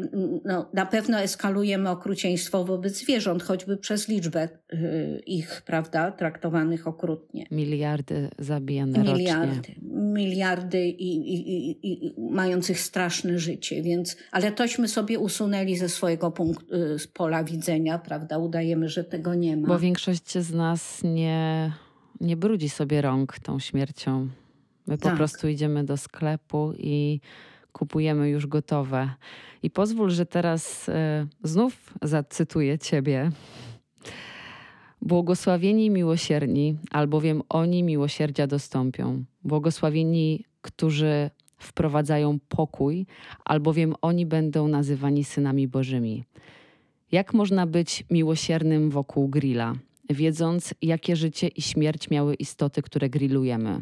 no, 0.45 0.71
na 0.75 0.87
pewno 0.87 1.19
eskalujemy 1.19 1.91
okrucieństwo 1.91 2.65
wobec 2.65 2.99
zwierząt, 2.99 3.43
choćby 3.43 3.77
przez 3.77 4.09
liczbę 4.09 4.49
y, 4.73 5.23
ich, 5.27 5.63
prawda, 5.67 6.13
traktowanych 6.13 6.87
okrutnie. 6.87 7.47
Miliardy 7.51 8.29
zabijane 8.39 8.99
miliardy, 8.99 9.57
rocznie. 9.57 9.75
Miliardy 9.93 10.87
i, 10.89 11.17
i, 11.17 11.71
i, 11.71 12.07
i, 12.07 12.15
mających 12.31 12.81
straszne 12.81 13.39
życie, 13.39 13.83
więc, 13.83 14.17
ale 14.33 14.53
tośmy 14.53 14.89
sobie 14.89 15.19
usunęli 15.19 15.77
ze 15.77 15.89
swojego 15.89 16.31
punktu, 16.31 16.67
z 16.99 17.07
pola 17.07 17.45
widzenia, 17.45 17.99
prawda, 17.99 18.39
udajemy, 18.39 18.89
że 18.89 19.05
tego 19.05 19.35
nie 19.35 19.57
ma. 19.57 19.69
Bo 19.69 19.79
większość 19.79 20.39
z 20.39 20.53
nas 20.53 21.01
nie, 21.05 21.73
nie 22.21 22.37
brudzi 22.37 22.69
sobie 22.69 23.03
rąk 23.03 23.39
tą 23.39 23.59
śmiercią. 23.59 24.29
My 24.91 24.99
tak. 24.99 25.13
po 25.13 25.17
prostu 25.17 25.49
idziemy 25.49 25.85
do 25.85 25.97
sklepu 25.97 26.73
i 26.79 27.21
kupujemy 27.73 28.29
już 28.29 28.47
gotowe. 28.47 29.11
I 29.63 29.71
pozwól, 29.71 30.11
że 30.11 30.27
teraz 30.27 30.89
y, 30.89 30.93
znów 31.43 31.95
zacytuję 32.03 32.79
Ciebie. 32.79 33.31
Błogosławieni 35.03 35.91
miłosierni, 35.91 36.77
albowiem 36.91 37.43
oni 37.49 37.83
miłosierdzia 37.83 38.47
dostąpią. 38.47 39.25
Błogosławieni, 39.45 40.45
którzy 40.63 41.31
wprowadzają 41.59 42.39
pokój, 42.49 43.07
albowiem 43.45 43.95
oni 44.03 44.27
będą 44.27 44.69
nazywani 44.69 45.25
synami 45.25 45.69
Bożymi. 45.69 46.25
Jak 47.13 47.35
można 47.35 47.67
być 47.67 48.05
miłosiernym 48.11 48.91
wokół 48.91 49.29
grilla, 49.29 49.75
wiedząc, 50.11 50.75
jakie 50.83 51.17
życie 51.17 51.49
i 51.49 51.63
śmierć 51.63 52.11
miały 52.11 52.35
istoty, 52.35 52.83
które 52.83 53.11
grillujemy? 53.11 53.81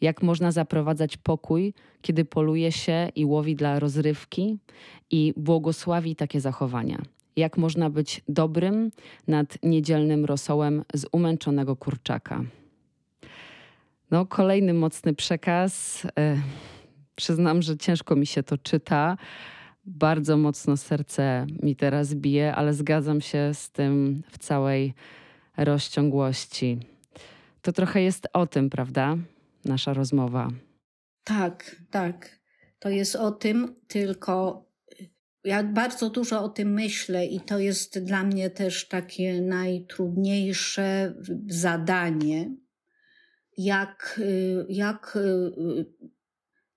Jak 0.00 0.22
można 0.22 0.52
zaprowadzać 0.52 1.16
pokój, 1.16 1.74
kiedy 2.02 2.24
poluje 2.24 2.72
się 2.72 3.08
i 3.14 3.24
łowi 3.24 3.56
dla 3.56 3.78
rozrywki 3.78 4.58
i 5.10 5.34
błogosławi 5.36 6.16
takie 6.16 6.40
zachowania. 6.40 7.02
Jak 7.36 7.58
można 7.58 7.90
być 7.90 8.22
dobrym 8.28 8.90
nad 9.28 9.58
niedzielnym 9.62 10.24
rosołem 10.24 10.84
z 10.94 11.06
umęczonego 11.12 11.76
kurczaka. 11.76 12.44
No, 14.10 14.26
kolejny 14.26 14.74
mocny 14.74 15.14
przekaz. 15.14 16.02
E, 16.18 16.36
przyznam, 17.14 17.62
że 17.62 17.76
ciężko 17.76 18.16
mi 18.16 18.26
się 18.26 18.42
to 18.42 18.58
czyta. 18.58 19.16
Bardzo 19.86 20.36
mocno 20.36 20.76
serce 20.76 21.46
mi 21.62 21.76
teraz 21.76 22.14
bije, 22.14 22.54
ale 22.54 22.74
zgadzam 22.74 23.20
się 23.20 23.50
z 23.54 23.70
tym 23.70 24.22
w 24.30 24.38
całej 24.38 24.94
rozciągłości. 25.56 26.78
To 27.62 27.72
trochę 27.72 28.02
jest 28.02 28.28
o 28.32 28.46
tym, 28.46 28.70
prawda? 28.70 29.16
Nasza 29.66 29.94
rozmowa. 29.94 30.48
Tak, 31.24 31.76
tak. 31.90 32.40
To 32.78 32.88
jest 32.88 33.16
o 33.16 33.30
tym, 33.30 33.74
tylko 33.88 34.66
ja 35.44 35.62
bardzo 35.62 36.10
dużo 36.10 36.42
o 36.42 36.48
tym 36.48 36.72
myślę 36.72 37.26
i 37.26 37.40
to 37.40 37.58
jest 37.58 37.98
dla 37.98 38.22
mnie 38.22 38.50
też 38.50 38.88
takie 38.88 39.40
najtrudniejsze 39.40 41.14
zadanie, 41.48 42.50
jak, 43.58 44.20
jak, 44.68 45.18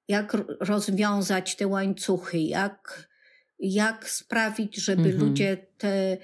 jak 0.08 0.38
rozwiązać 0.60 1.56
te 1.56 1.68
łańcuchy, 1.68 2.40
jak, 2.40 3.10
jak 3.60 4.10
sprawić, 4.10 4.78
żeby 4.78 5.10
mhm. 5.10 5.20
ludzie 5.20 5.58
te, 5.78 6.18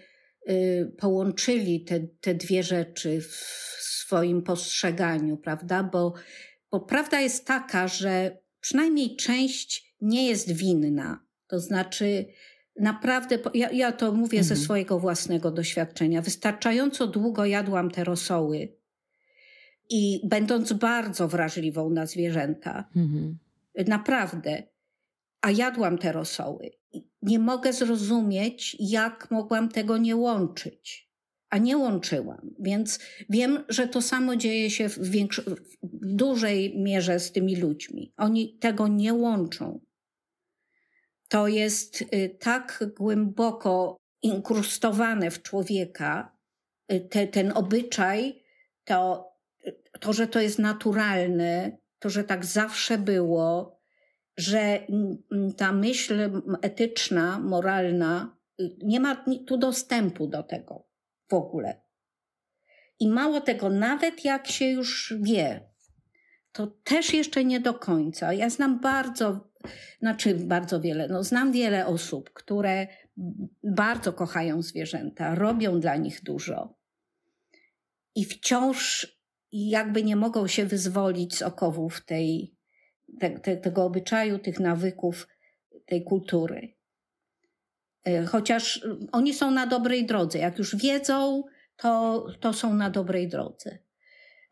y, 0.49 0.95
połączyli 0.97 1.83
te, 1.83 1.99
te 1.99 2.35
dwie 2.35 2.63
rzeczy 2.63 3.21
w 3.21 3.35
swoim 3.79 4.41
postrzeganiu, 4.41 5.37
prawda? 5.37 5.83
Bo 5.83 6.13
bo 6.75 6.79
prawda 6.79 7.19
jest 7.19 7.47
taka, 7.47 7.87
że 7.87 8.37
przynajmniej 8.59 9.15
część 9.15 9.95
nie 10.01 10.27
jest 10.27 10.51
winna. 10.51 11.25
To 11.47 11.59
znaczy, 11.59 12.25
naprawdę, 12.79 13.39
ja, 13.53 13.71
ja 13.71 13.91
to 13.91 14.11
mówię 14.11 14.39
mhm. 14.39 14.57
ze 14.57 14.63
swojego 14.63 14.99
własnego 14.99 15.51
doświadczenia. 15.51 16.21
Wystarczająco 16.21 17.07
długo 17.07 17.45
jadłam 17.45 17.91
te 17.91 18.03
rosoły 18.03 18.77
i 19.89 20.21
będąc 20.23 20.73
bardzo 20.73 21.27
wrażliwą 21.27 21.89
na 21.89 22.05
zwierzęta, 22.05 22.89
mhm. 22.95 23.37
naprawdę, 23.87 24.63
a 25.41 25.51
jadłam 25.51 25.97
te 25.97 26.11
rosoły. 26.11 26.71
Nie 27.21 27.39
mogę 27.39 27.73
zrozumieć, 27.73 28.77
jak 28.79 29.31
mogłam 29.31 29.69
tego 29.69 29.97
nie 29.97 30.15
łączyć 30.15 31.05
a 31.55 31.57
nie 31.57 31.77
łączyłam. 31.77 32.55
Więc 32.59 32.99
wiem, 33.29 33.63
że 33.69 33.87
to 33.87 34.01
samo 34.01 34.35
dzieje 34.35 34.71
się 34.71 34.89
w, 34.89 35.09
większy, 35.09 35.43
w 36.01 36.15
dużej 36.15 36.79
mierze 36.79 37.19
z 37.19 37.31
tymi 37.31 37.55
ludźmi. 37.55 38.13
Oni 38.17 38.57
tego 38.57 38.87
nie 38.87 39.13
łączą. 39.13 39.79
To 41.27 41.47
jest 41.47 42.01
y, 42.01 42.37
tak 42.39 42.83
głęboko 42.97 43.97
inkrustowane 44.21 45.31
w 45.31 45.41
człowieka, 45.41 46.37
y, 46.91 46.99
te, 46.99 47.27
ten 47.27 47.51
obyczaj, 47.55 48.43
to, 48.83 49.29
to, 49.99 50.13
że 50.13 50.27
to 50.27 50.41
jest 50.41 50.59
naturalne, 50.59 51.77
to, 51.99 52.09
że 52.09 52.23
tak 52.23 52.45
zawsze 52.45 52.97
było, 52.97 53.79
że 54.37 54.87
ta 55.57 55.71
myśl 55.71 56.41
etyczna, 56.61 57.39
moralna 57.39 58.37
nie 58.83 58.99
ma 58.99 59.25
tu 59.47 59.57
dostępu 59.57 60.27
do 60.27 60.43
tego 60.43 60.87
w 61.29 61.33
ogóle. 61.33 61.81
I 62.99 63.07
mało 63.07 63.41
tego, 63.41 63.69
nawet 63.69 64.25
jak 64.25 64.47
się 64.47 64.65
już 64.65 65.13
wie, 65.21 65.69
to 66.55 66.67
też 66.67 67.13
jeszcze 67.13 67.45
nie 67.45 67.59
do 67.59 67.73
końca. 67.73 68.33
Ja 68.33 68.49
znam 68.49 68.79
bardzo, 68.79 69.51
znaczy 69.99 70.35
bardzo 70.35 70.81
wiele, 70.81 71.07
no 71.07 71.23
znam 71.23 71.51
wiele 71.51 71.85
osób, 71.85 72.29
które 72.33 72.87
bardzo 73.63 74.13
kochają 74.13 74.61
zwierzęta, 74.61 75.35
robią 75.35 75.79
dla 75.79 75.95
nich 75.95 76.23
dużo 76.23 76.77
i 78.15 78.25
wciąż 78.25 79.07
jakby 79.51 80.03
nie 80.03 80.15
mogą 80.15 80.47
się 80.47 80.65
wyzwolić 80.65 81.37
z 81.37 81.41
okowów 81.41 82.05
tej, 82.05 82.55
te, 83.19 83.39
te, 83.39 83.57
tego 83.57 83.83
obyczaju, 83.83 84.39
tych 84.39 84.59
nawyków, 84.59 85.27
tej 85.85 86.03
kultury. 86.03 86.75
E, 88.05 88.25
chociaż 88.25 88.87
oni 89.11 89.33
są 89.33 89.51
na 89.51 89.67
dobrej 89.67 90.05
drodze. 90.05 90.39
Jak 90.39 90.57
już 90.57 90.75
wiedzą, 90.75 91.43
to, 91.77 92.25
to 92.39 92.53
są 92.53 92.73
na 92.73 92.89
dobrej 92.89 93.27
drodze. 93.27 93.84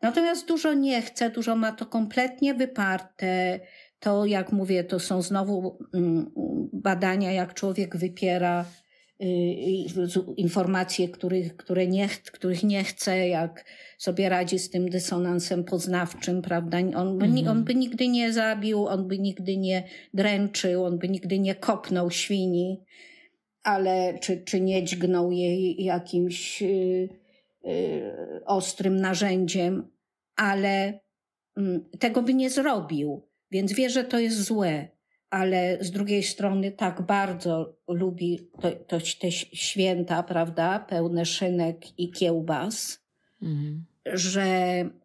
Natomiast 0.04 0.48
dużo 0.48 0.74
nie 0.74 1.02
chce, 1.02 1.30
dużo 1.30 1.56
ma 1.56 1.72
to 1.72 1.86
kompletnie 1.86 2.54
wyparte. 2.54 3.60
To, 4.00 4.26
jak 4.26 4.52
mówię, 4.52 4.84
to 4.84 5.00
są 5.00 5.22
znowu 5.22 5.78
mm, 5.94 6.30
badania, 6.72 7.32
jak 7.32 7.54
człowiek 7.54 7.96
wypiera 7.96 8.64
y, 9.22 9.26
informacje, 10.36 11.08
których, 11.08 11.56
które 11.56 11.86
nie, 11.86 12.08
których 12.32 12.62
nie 12.62 12.84
chce, 12.84 13.28
jak 13.28 13.64
sobie 13.98 14.28
radzi 14.28 14.58
z 14.58 14.70
tym 14.70 14.88
dysonansem 14.88 15.64
poznawczym, 15.64 16.42
prawda? 16.42 16.78
On 16.78 17.18
by, 17.18 17.24
mhm. 17.24 17.48
on 17.48 17.64
by 17.64 17.74
nigdy 17.74 18.08
nie 18.08 18.32
zabił, 18.32 18.86
on 18.86 19.08
by 19.08 19.18
nigdy 19.18 19.56
nie 19.56 19.82
dręczył, 20.14 20.84
on 20.84 20.98
by 20.98 21.08
nigdy 21.08 21.38
nie 21.38 21.54
kopnął 21.54 22.10
świni, 22.10 22.80
ale 23.62 24.18
czy, 24.20 24.42
czy 24.44 24.60
nie 24.60 24.84
dźgnął 24.84 25.32
jej 25.32 25.84
jakimś 25.84 26.62
yy, 26.62 27.08
yy, 27.64 28.44
ostrym 28.44 28.96
narzędziem, 28.96 29.93
ale 30.36 31.00
mm, 31.56 31.84
tego 31.98 32.22
by 32.22 32.34
nie 32.34 32.50
zrobił, 32.50 33.28
więc 33.50 33.72
wie, 33.72 33.90
że 33.90 34.04
to 34.04 34.18
jest 34.18 34.42
złe, 34.42 34.88
ale 35.30 35.78
z 35.80 35.90
drugiej 35.90 36.22
strony 36.22 36.72
tak 36.72 37.02
bardzo 37.02 37.76
lubi 37.88 38.50
to, 38.60 38.70
to 38.70 38.98
te 39.20 39.32
święta, 39.32 40.22
prawda, 40.22 40.78
pełne 40.78 41.26
szynek 41.26 41.98
i 41.98 42.10
kiełbas, 42.10 43.04
mhm. 43.42 43.84
że 44.06 44.44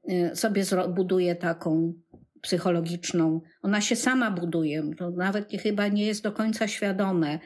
y, 0.09 0.35
sobie 0.35 0.63
buduje 0.95 1.35
taką 1.35 1.93
psychologiczną, 2.41 3.41
ona 3.61 3.81
się 3.81 3.95
sama 3.95 4.31
buduje, 4.31 4.83
to 4.97 5.11
nawet 5.11 5.51
chyba 5.51 5.87
nie 5.87 6.05
jest 6.05 6.23
do 6.23 6.31
końca 6.31 6.67
świadome, 6.67 7.39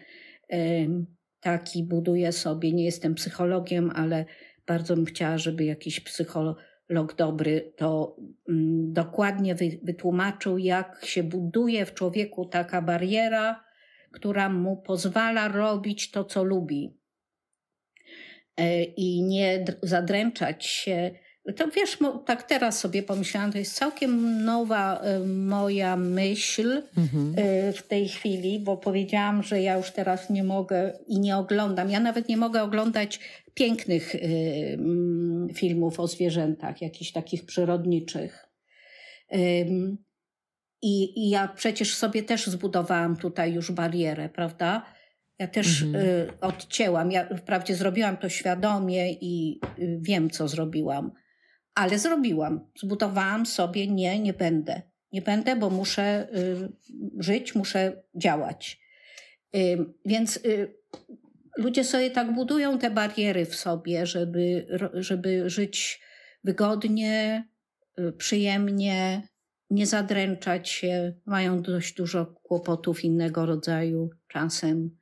taki 1.39 1.83
buduje 1.83 2.31
sobie, 2.31 2.73
nie 2.73 2.85
jestem 2.85 3.15
psychologiem, 3.15 3.91
ale 3.95 4.25
bardzo 4.67 4.95
bym 4.95 5.05
chciała, 5.05 5.37
żeby 5.37 5.63
jakiś 5.63 5.99
psycholog 5.99 6.57
Lok 6.89 7.15
Dobry 7.15 7.73
to 7.77 8.15
mm, 8.49 8.93
dokładnie 8.93 9.55
wytłumaczył, 9.83 10.57
jak 10.57 11.05
się 11.05 11.23
buduje 11.23 11.85
w 11.85 11.93
człowieku 11.93 12.45
taka 12.45 12.81
bariera, 12.81 13.63
która 14.11 14.49
mu 14.49 14.77
pozwala 14.77 15.47
robić 15.47 16.11
to, 16.11 16.23
co 16.23 16.43
lubi. 16.43 16.97
E, 18.57 18.83
I 18.83 19.23
nie 19.23 19.65
zadręczać 19.83 20.65
się. 20.65 21.11
To 21.55 21.67
wiesz, 21.67 21.97
tak 22.25 22.43
teraz 22.43 22.79
sobie 22.79 23.03
pomyślałam, 23.03 23.51
to 23.51 23.57
jest 23.57 23.75
całkiem 23.75 24.43
nowa 24.45 24.99
e, 24.99 25.19
moja 25.25 25.97
myśl 25.97 26.81
mhm. 26.97 27.33
E, 27.37 27.73
w 27.73 27.87
tej 27.87 28.07
chwili, 28.09 28.59
bo 28.59 28.77
powiedziałam, 28.77 29.43
że 29.43 29.61
ja 29.61 29.77
już 29.77 29.91
teraz 29.91 30.29
nie 30.29 30.43
mogę 30.43 30.99
i 31.07 31.19
nie 31.19 31.37
oglądam. 31.37 31.89
Ja 31.89 31.99
nawet 31.99 32.29
nie 32.29 32.37
mogę 32.37 32.63
oglądać 32.63 33.19
pięknych 33.53 34.15
y, 34.15 34.19
mm, 34.79 35.49
filmów 35.53 35.99
o 35.99 36.07
zwierzętach, 36.07 36.81
jakichś 36.81 37.11
takich 37.11 37.45
przyrodniczych. 37.45 38.49
I, 40.81 41.19
I, 41.19 41.29
ja 41.29 41.47
przecież 41.47 41.95
sobie 41.95 42.23
też 42.23 42.47
zbudowałam 42.47 43.17
tutaj 43.17 43.53
już 43.53 43.71
barierę, 43.71 44.29
prawda? 44.29 44.85
Ja 45.39 45.47
też 45.47 45.81
mhm. 45.81 46.05
Y, 46.05 46.27
odcięłam. 46.41 47.11
Ja 47.11 47.35
wprawdzie 47.37 47.75
zrobiłam 47.75 48.17
to 48.17 48.29
świadomie 48.29 49.13
i 49.13 49.59
y, 49.79 49.99
wiem, 50.01 50.29
co 50.29 50.47
zrobiłam, 50.47 51.11
ale 51.75 51.99
zrobiłam. 51.99 52.69
Zbudowałam 52.79 53.45
sobie, 53.45 53.87
nie, 53.87 54.19
nie 54.19 54.33
będę. 54.33 54.81
Nie 55.11 55.21
będę, 55.21 55.55
bo 55.55 55.69
muszę 55.69 56.27
żyć, 57.19 57.55
muszę 57.55 58.03
działać. 58.15 58.81
Więc 60.05 60.39
ludzie 61.57 61.83
sobie 61.83 62.11
tak 62.11 62.33
budują 62.33 62.79
te 62.79 62.91
bariery 62.91 63.45
w 63.45 63.55
sobie, 63.55 64.05
żeby, 64.05 64.67
żeby 64.93 65.49
żyć 65.49 66.01
wygodnie, 66.43 67.47
y, 67.99 68.11
przyjemnie, 68.11 69.27
nie 69.69 69.87
zadręczać 69.87 70.69
się. 70.69 71.13
Mają 71.25 71.61
dość 71.61 71.93
dużo 71.93 72.25
kłopotów 72.25 73.03
innego 73.03 73.45
rodzaju 73.45 74.09
czasem. 74.27 74.97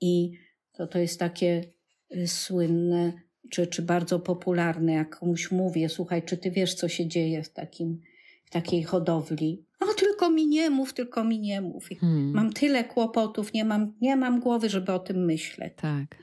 I 0.00 0.32
to, 0.72 0.86
to 0.86 0.98
jest 0.98 1.20
takie 1.20 1.72
y, 2.16 2.28
słynne, 2.28 3.12
czy, 3.50 3.66
czy 3.66 3.82
bardzo 3.82 4.20
popularne, 4.20 4.92
jak 4.92 5.18
komuś 5.18 5.50
mówię, 5.50 5.88
słuchaj, 5.88 6.22
czy 6.22 6.36
ty 6.36 6.50
wiesz, 6.50 6.74
co 6.74 6.88
się 6.88 7.06
dzieje 7.06 7.42
w, 7.42 7.52
takim, 7.52 8.00
w 8.44 8.50
takiej 8.50 8.82
hodowli? 8.82 9.66
No 9.80 9.86
tylko 10.22 10.34
mi 10.34 10.46
nie 10.46 10.70
mów, 10.70 10.94
tylko 10.94 11.24
mi 11.24 11.40
nie 11.40 11.60
mów. 11.60 11.88
Hmm. 12.00 12.32
Mam 12.32 12.52
tyle 12.52 12.84
kłopotów, 12.84 13.52
nie 13.52 13.64
mam, 13.64 13.92
nie 14.00 14.16
mam 14.16 14.40
głowy, 14.40 14.68
żeby 14.68 14.92
o 14.92 14.98
tym 14.98 15.24
myśleć. 15.24 15.72
Tak. 15.76 16.16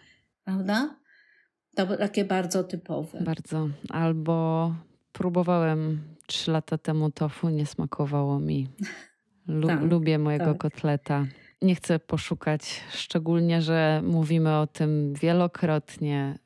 Prawda? 0.43 0.95
To 1.75 1.97
takie 1.97 2.25
bardzo 2.25 2.63
typowe. 2.63 3.21
Bardzo. 3.21 3.69
Albo 3.89 4.75
próbowałem 5.11 5.99
trzy 6.27 6.51
lata 6.51 6.77
temu 6.77 7.11
tofu, 7.11 7.49
nie 7.49 7.65
smakowało 7.65 8.39
mi. 8.39 8.67
Lu 9.47 9.67
tak, 9.67 9.81
lubię 9.81 10.19
mojego 10.19 10.45
tak. 10.45 10.57
kotleta. 10.57 11.25
Nie 11.61 11.75
chcę 11.75 11.99
poszukać, 11.99 12.81
szczególnie, 12.91 13.61
że 13.61 14.01
mówimy 14.05 14.57
o 14.57 14.67
tym 14.67 15.13
wielokrotnie. 15.13 16.39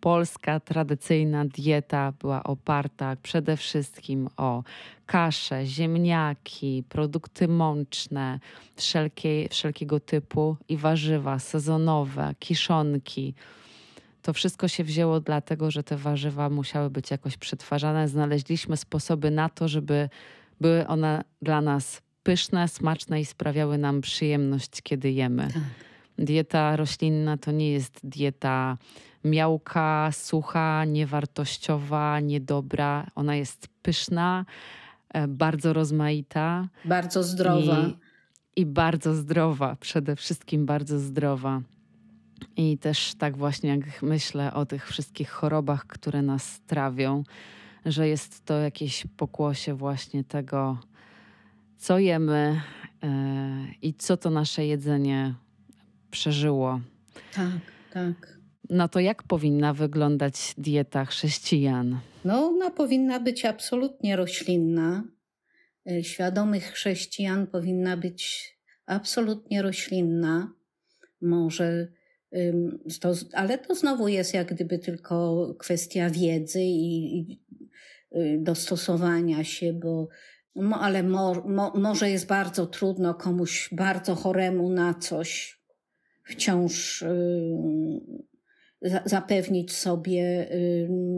Polska 0.00 0.60
tradycyjna 0.60 1.44
dieta 1.44 2.12
była 2.20 2.42
oparta 2.42 3.16
przede 3.22 3.56
wszystkim 3.56 4.28
o 4.36 4.62
kasze, 5.06 5.66
ziemniaki, 5.66 6.84
produkty 6.88 7.48
mączne, 7.48 8.40
wszelkie, 8.76 9.48
wszelkiego 9.48 10.00
typu 10.00 10.56
i 10.68 10.76
warzywa 10.76 11.38
sezonowe, 11.38 12.34
kiszonki. 12.38 13.34
To 14.22 14.32
wszystko 14.32 14.68
się 14.68 14.84
wzięło 14.84 15.20
dlatego, 15.20 15.70
że 15.70 15.82
te 15.82 15.96
warzywa 15.96 16.50
musiały 16.50 16.90
być 16.90 17.10
jakoś 17.10 17.36
przetwarzane. 17.36 18.08
Znaleźliśmy 18.08 18.76
sposoby 18.76 19.30
na 19.30 19.48
to, 19.48 19.68
żeby 19.68 20.08
były 20.60 20.86
one 20.86 21.24
dla 21.42 21.60
nas 21.60 22.02
pyszne, 22.22 22.68
smaczne 22.68 23.20
i 23.20 23.24
sprawiały 23.24 23.78
nam 23.78 24.00
przyjemność, 24.00 24.82
kiedy 24.82 25.10
jemy. 25.10 25.48
Tak. 25.54 25.89
Dieta 26.20 26.76
roślinna 26.76 27.36
to 27.36 27.50
nie 27.52 27.72
jest 27.72 28.00
dieta 28.04 28.78
miałka, 29.24 30.10
sucha, 30.12 30.84
niewartościowa, 30.84 32.20
niedobra. 32.20 33.06
Ona 33.14 33.36
jest 33.36 33.68
pyszna, 33.82 34.44
e, 35.08 35.28
bardzo 35.28 35.72
rozmaita. 35.72 36.68
Bardzo 36.84 37.22
zdrowa. 37.22 37.78
I, 38.56 38.60
I, 38.60 38.66
bardzo 38.66 39.14
zdrowa, 39.14 39.76
przede 39.76 40.16
wszystkim 40.16 40.66
bardzo 40.66 40.98
zdrowa. 40.98 41.60
I 42.56 42.78
też 42.78 43.14
tak 43.14 43.36
właśnie 43.36 43.70
jak 43.70 44.02
myślę 44.02 44.54
o 44.54 44.66
tych 44.66 44.88
wszystkich 44.88 45.30
chorobach, 45.30 45.86
które 45.86 46.22
nas 46.22 46.60
trawią, 46.60 47.22
że 47.86 48.08
jest 48.08 48.44
to 48.44 48.54
jakieś 48.54 49.06
pokłosie 49.16 49.74
właśnie 49.74 50.24
tego, 50.24 50.78
co 51.76 51.98
jemy 51.98 52.60
yy, 53.02 53.08
i 53.82 53.94
co 53.94 54.16
to 54.16 54.30
nasze 54.30 54.66
jedzenie 54.66 55.34
przeżyło. 56.10 56.80
Tak, 57.34 57.60
tak. 57.92 58.40
No 58.70 58.88
to 58.88 59.00
jak 59.00 59.22
powinna 59.22 59.74
wyglądać 59.74 60.54
dieta 60.58 61.04
chrześcijan? 61.04 62.00
No, 62.24 62.46
ona 62.46 62.70
powinna 62.70 63.20
być 63.20 63.44
absolutnie 63.44 64.16
roślinna. 64.16 65.04
Y, 65.90 66.04
świadomych 66.04 66.64
chrześcijan 66.64 67.46
powinna 67.46 67.96
być 67.96 68.52
absolutnie 68.86 69.62
roślinna. 69.62 70.52
Może, 71.22 71.88
to, 73.00 73.12
ale 73.32 73.58
to 73.58 73.74
znowu 73.74 74.08
jest 74.08 74.34
jak 74.34 74.54
gdyby 74.54 74.78
tylko 74.78 75.46
kwestia 75.58 76.10
wiedzy 76.10 76.60
i, 76.60 77.18
i 77.18 77.42
y, 78.16 78.38
dostosowania 78.40 79.44
się, 79.44 79.72
bo 79.72 80.08
no, 80.54 80.80
ale 80.80 81.02
mo, 81.02 81.34
mo, 81.48 81.72
może 81.76 82.10
jest 82.10 82.26
bardzo 82.26 82.66
trudno 82.66 83.14
komuś 83.14 83.68
bardzo 83.72 84.14
choremu 84.14 84.70
na 84.70 84.94
coś 84.94 85.59
wciąż 86.30 87.04
zapewnić 89.04 89.72
sobie 89.72 90.48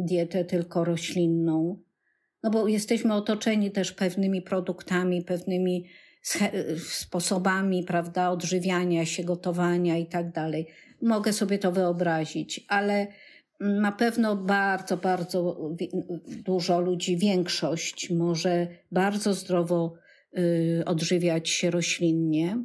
dietę 0.05 0.45
tylko 0.45 0.85
roślinną. 0.85 1.83
No 2.43 2.51
bo 2.51 2.69
jesteśmy 2.69 3.15
otoczeni 3.15 3.71
też 3.71 3.93
pewnymi 3.93 4.43
produktami, 4.43 5.25
pewnymi 5.25 5.87
sposobami, 6.79 7.85
prawda, 7.85 8.31
odżywiania 8.31 9.07
się, 9.07 9.25
gotowania 9.25 9.99
i 9.99 10.07
tak 10.07 10.33
dalej. 10.33 10.67
Mogę 11.03 11.33
sobie 11.33 11.59
to 11.59 11.73
wyobrazić, 11.73 12.65
ale 12.69 13.07
na 13.61 13.93
pewno 13.93 14.37
bardzo, 14.37 14.97
bardzo 14.97 15.71
dużo 16.45 16.81
ludzi, 16.81 17.17
większość 17.17 18.11
może 18.11 18.69
bardzo 18.93 19.35
zdrowo 19.35 19.95
y, 20.39 20.83
odżywiać 20.87 21.49
się 21.49 21.71
roślinnie. 21.71 22.65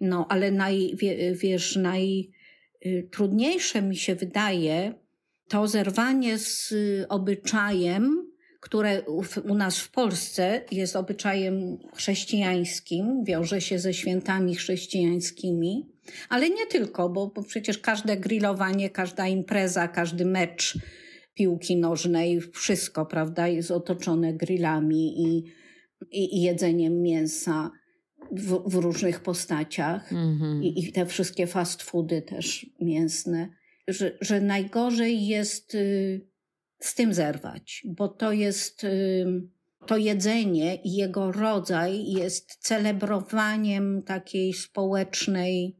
No, 0.00 0.26
ale 0.28 0.50
naj, 0.50 0.96
wiesz, 1.32 1.76
najtrudniejsze 1.76 3.82
mi 3.82 3.96
się 3.96 4.14
wydaje 4.14 4.94
to 5.48 5.68
zerwanie 5.68 6.38
z 6.38 6.74
obyczajem, 7.08 8.32
które 8.60 9.02
u 9.48 9.54
nas 9.54 9.78
w 9.78 9.90
Polsce 9.90 10.64
jest 10.70 10.96
obyczajem 10.96 11.78
chrześcijańskim, 11.94 13.24
wiąże 13.24 13.60
się 13.60 13.78
ze 13.78 13.94
świętami 13.94 14.54
chrześcijańskimi, 14.54 15.86
ale 16.28 16.50
nie 16.50 16.66
tylko, 16.66 17.08
bo, 17.08 17.26
bo 17.26 17.42
przecież 17.42 17.78
każde 17.78 18.16
grillowanie, 18.16 18.90
każda 18.90 19.28
impreza, 19.28 19.88
każdy 19.88 20.24
mecz 20.24 20.78
piłki 21.34 21.76
nożnej, 21.76 22.40
wszystko, 22.40 23.06
prawda, 23.06 23.48
jest 23.48 23.70
otoczone 23.70 24.34
grillami 24.34 25.22
i, 25.22 25.44
i, 26.10 26.36
i 26.36 26.42
jedzeniem 26.42 27.02
mięsa 27.02 27.70
w, 28.32 28.70
w 28.70 28.74
różnych 28.74 29.20
postaciach 29.20 30.12
mm-hmm. 30.12 30.62
I, 30.62 30.88
I, 30.88 30.92
te 30.92 31.06
wszystkie 31.06 31.46
fast 31.46 31.82
foody 31.82 32.22
też 32.22 32.66
mięsne, 32.80 33.48
że, 33.88 34.18
że 34.20 34.40
najgorzej 34.40 35.26
jest 35.26 35.74
y, 35.74 36.26
z 36.80 36.94
tym 36.94 37.14
zerwać, 37.14 37.82
bo 37.84 38.08
to 38.08 38.32
jest 38.32 38.84
y, 38.84 39.26
to 39.86 39.96
jedzenie 39.96 40.74
i 40.74 40.94
jego 40.94 41.32
rodzaj 41.32 42.04
jest 42.06 42.56
celebrowaniem 42.56 44.02
takiej 44.02 44.52
społecznej 44.52 45.76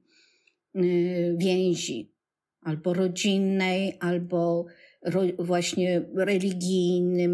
y, 0.77 1.35
więzi, 1.39 2.13
albo 2.63 2.95
rodzinnej, 2.95 3.97
albo 4.01 4.67
właśnie 5.39 6.03
religijnym, 6.15 7.33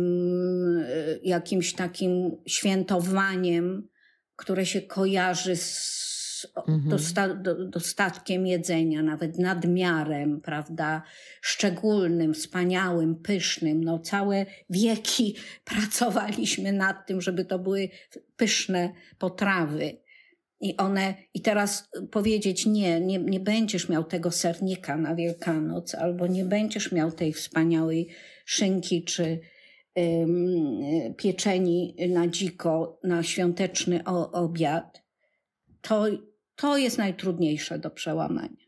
jakimś 1.22 1.72
takim 1.72 2.36
świętowaniem 2.46 3.88
które 4.43 4.66
się 4.66 4.82
kojarzy 4.82 5.57
z 5.57 6.47
mhm. 6.57 6.88
dosta, 6.88 7.34
do, 7.34 7.68
dostatkiem 7.68 8.47
jedzenia, 8.47 9.03
nawet 9.03 9.38
nadmiarem, 9.38 10.40
prawda, 10.40 11.03
szczególnym, 11.40 12.34
wspaniałym, 12.34 13.14
pysznym. 13.14 13.84
No, 13.84 13.99
całe 13.99 14.47
wieki 14.70 15.36
pracowaliśmy 15.74 16.72
nad 16.72 17.07
tym, 17.07 17.20
żeby 17.20 17.45
to 17.45 17.59
były 17.59 17.88
pyszne 18.36 18.93
potrawy. 19.18 19.97
I 20.61 20.76
one, 20.76 21.14
i 21.34 21.40
teraz 21.40 21.88
powiedzieć 22.11 22.66
nie, 22.66 23.01
nie, 23.01 23.18
nie 23.18 23.40
będziesz 23.40 23.88
miał 23.88 24.05
tego 24.05 24.30
sernika 24.30 24.97
na 24.97 25.14
Wielkanoc, 25.14 25.95
albo 25.95 26.26
nie 26.26 26.45
będziesz 26.45 26.93
miał 26.93 27.12
tej 27.12 27.32
wspaniałej 27.32 28.09
szynki 28.45 29.05
czy 29.05 29.40
pieczeni 31.16 31.97
na 32.09 32.28
dziko 32.28 33.01
na 33.05 33.22
świąteczny 33.22 34.05
obiad, 34.32 35.03
to, 35.80 36.07
to 36.57 36.76
jest 36.76 36.99
najtrudniejsze 36.99 37.78
do 37.78 37.90
przełamania. 37.90 38.62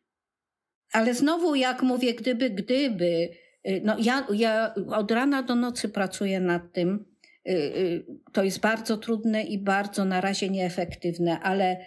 Ale 0.92 1.14
znowu, 1.14 1.54
jak 1.54 1.82
mówię, 1.82 2.14
gdyby, 2.14 2.50
gdyby, 2.50 3.28
y, 3.68 3.80
no 3.84 3.96
ja, 3.98 4.26
ja 4.34 4.74
od 4.88 5.10
rana 5.10 5.42
do 5.42 5.54
nocy 5.54 5.88
pracuję 5.88 6.40
nad 6.40 6.72
tym. 6.72 7.04
Y, 7.48 7.52
y, 7.52 8.04
to 8.32 8.44
jest 8.44 8.60
bardzo 8.60 8.96
trudne 8.96 9.42
i 9.42 9.58
bardzo 9.58 10.04
na 10.04 10.20
razie 10.20 10.48
nieefektywne, 10.48 11.40
ale 11.40 11.84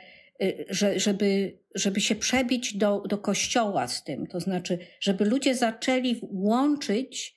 żeby, 0.95 1.59
żeby 1.75 2.01
się 2.01 2.15
przebić 2.15 2.77
do, 2.77 2.99
do 2.99 3.17
kościoła 3.17 3.87
z 3.87 4.03
tym, 4.03 4.27
to 4.27 4.39
znaczy, 4.39 4.79
żeby 4.99 5.25
ludzie 5.25 5.55
zaczęli 5.55 6.19
łączyć 6.21 7.36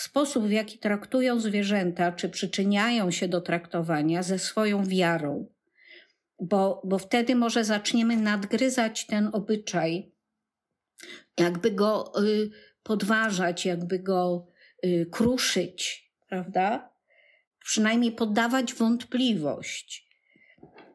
sposób, 0.00 0.44
w 0.44 0.50
jaki 0.50 0.78
traktują 0.78 1.40
zwierzęta, 1.40 2.12
czy 2.12 2.28
przyczyniają 2.28 3.10
się 3.10 3.28
do 3.28 3.40
traktowania 3.40 4.22
ze 4.22 4.38
swoją 4.38 4.84
wiarą, 4.84 5.46
bo, 6.40 6.82
bo 6.84 6.98
wtedy 6.98 7.34
może 7.34 7.64
zaczniemy 7.64 8.16
nadgryzać 8.16 9.06
ten 9.06 9.30
obyczaj, 9.32 10.12
jakby 11.38 11.70
go 11.70 12.12
y, 12.24 12.50
podważać, 12.82 13.66
jakby 13.66 13.98
go 13.98 14.46
y, 14.84 15.06
kruszyć, 15.10 16.10
prawda? 16.28 16.90
Przynajmniej 17.64 18.12
poddawać 18.12 18.74
wątpliwość. 18.74 20.08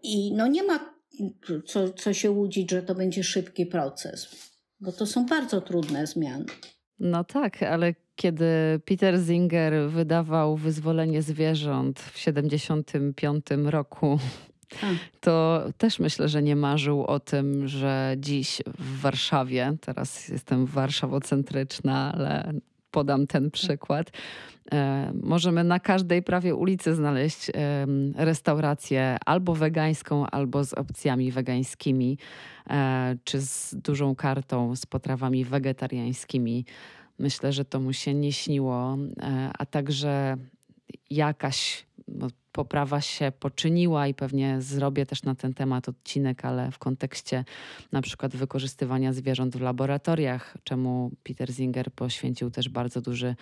I 0.04 0.34
no 0.34 0.48
nie 0.48 0.64
ma 0.64 0.96
co, 1.66 1.90
co 1.90 2.14
się 2.14 2.32
łudzić, 2.32 2.72
że 2.72 2.84
to 2.84 2.96
będzie 2.96 3.24
szybki 3.24 3.66
proces, 3.66 4.52
bo 4.80 4.92
to 4.92 5.06
są 5.06 5.26
bardzo 5.26 5.62
trudne 5.62 6.08
zmiany. 6.08 6.46
No 7.00 7.24
tak, 7.24 7.64
ale 7.64 7.96
kiedy 8.16 8.46
Peter 8.86 9.26
Singer 9.26 9.74
wydawał 9.90 10.58
Wyzwolenie 10.58 11.22
zwierząt 11.22 12.00
w 12.00 12.18
75 12.18 13.46
roku, 13.66 14.20
to 15.20 15.64
też 15.78 16.00
myślę, 16.00 16.30
że 16.30 16.44
nie 16.44 16.56
marzył 16.56 17.06
o 17.06 17.20
tym, 17.20 17.68
że 17.68 18.16
dziś 18.18 18.62
w 18.80 19.02
Warszawie, 19.02 19.76
teraz 19.82 20.30
jestem 20.30 20.66
warszawocentryczna, 20.66 22.14
ale 22.14 22.54
podam 22.92 23.28
ten 23.28 23.52
przykład. 23.52 24.12
E, 24.72 25.12
możemy 25.24 25.64
na 25.64 25.80
każdej 25.80 26.24
prawie 26.24 26.56
ulicy 26.56 26.96
znaleźć 26.96 27.52
restaurację 28.16 29.18
albo 29.26 29.56
wegańską, 29.56 30.28
albo 30.28 30.64
z 30.64 30.74
opcjami 30.74 31.32
wegańskimi, 31.32 32.18
e, 32.70 33.16
czy 33.24 33.42
z 33.42 33.76
dużą 33.76 34.16
kartą 34.16 34.76
z 34.76 34.86
potrawami 34.86 35.46
wegetariańskimi. 35.46 36.66
Myślę, 37.20 37.54
że 37.54 37.66
to 37.66 37.80
mu 37.80 37.94
się 37.94 38.14
nie 38.14 38.34
śniło, 38.34 38.98
e, 39.22 39.52
a 39.58 39.66
także 39.66 40.38
jakaś 41.10 41.86
no, 42.08 42.28
poprawa 42.52 43.02
się 43.02 43.32
poczyniła 43.40 44.08
i 44.08 44.14
pewnie 44.14 44.62
zrobię 44.62 45.06
też 45.06 45.24
na 45.24 45.36
ten 45.36 45.54
temat 45.54 45.90
odcinek, 45.90 46.46
ale 46.46 46.72
w 46.72 46.78
kontekście 46.78 47.46
na 47.92 48.02
przykład 48.02 48.36
wykorzystywania 48.36 49.14
zwierząt 49.14 49.58
w 49.58 49.62
laboratoriach, 49.62 50.58
czemu 50.64 51.12
Peter 51.24 51.54
Singer 51.54 51.92
poświęcił 51.92 52.52
też 52.52 52.70
bardzo 52.70 53.02
duży 53.02 53.36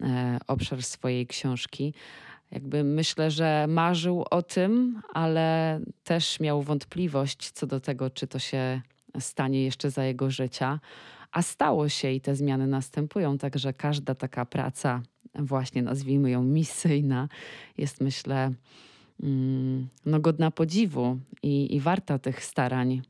e, 0.00 0.38
obszar 0.46 0.82
swojej 0.82 1.26
książki. 1.26 1.94
Jakby 2.50 2.84
myślę, 2.84 3.30
że 3.30 3.66
marzył 3.68 4.24
o 4.30 4.42
tym, 4.42 5.02
ale 5.12 5.80
też 6.04 6.40
miał 6.40 6.62
wątpliwość 6.62 7.50
co 7.50 7.66
do 7.66 7.80
tego, 7.80 8.10
czy 8.10 8.26
to 8.26 8.38
się 8.38 8.80
stanie 9.18 9.64
jeszcze 9.64 9.90
za 9.90 10.04
jego 10.04 10.30
życia. 10.30 10.80
A 11.32 11.42
stało 11.42 11.88
się 11.88 12.10
i 12.10 12.20
te 12.20 12.34
zmiany 12.34 12.66
następują, 12.66 13.38
także 13.38 13.72
każda 13.72 14.14
taka 14.14 14.46
praca, 14.46 15.02
właśnie 15.34 15.82
nazwijmy 15.82 16.30
ją 16.30 16.42
misyjna, 16.44 17.28
jest 17.78 18.00
myślę 18.00 18.52
mm, 19.22 19.88
no, 20.06 20.20
godna 20.20 20.50
podziwu 20.50 21.18
i, 21.42 21.74
i 21.76 21.80
warta 21.80 22.18
tych 22.18 22.44
starań 22.44 23.02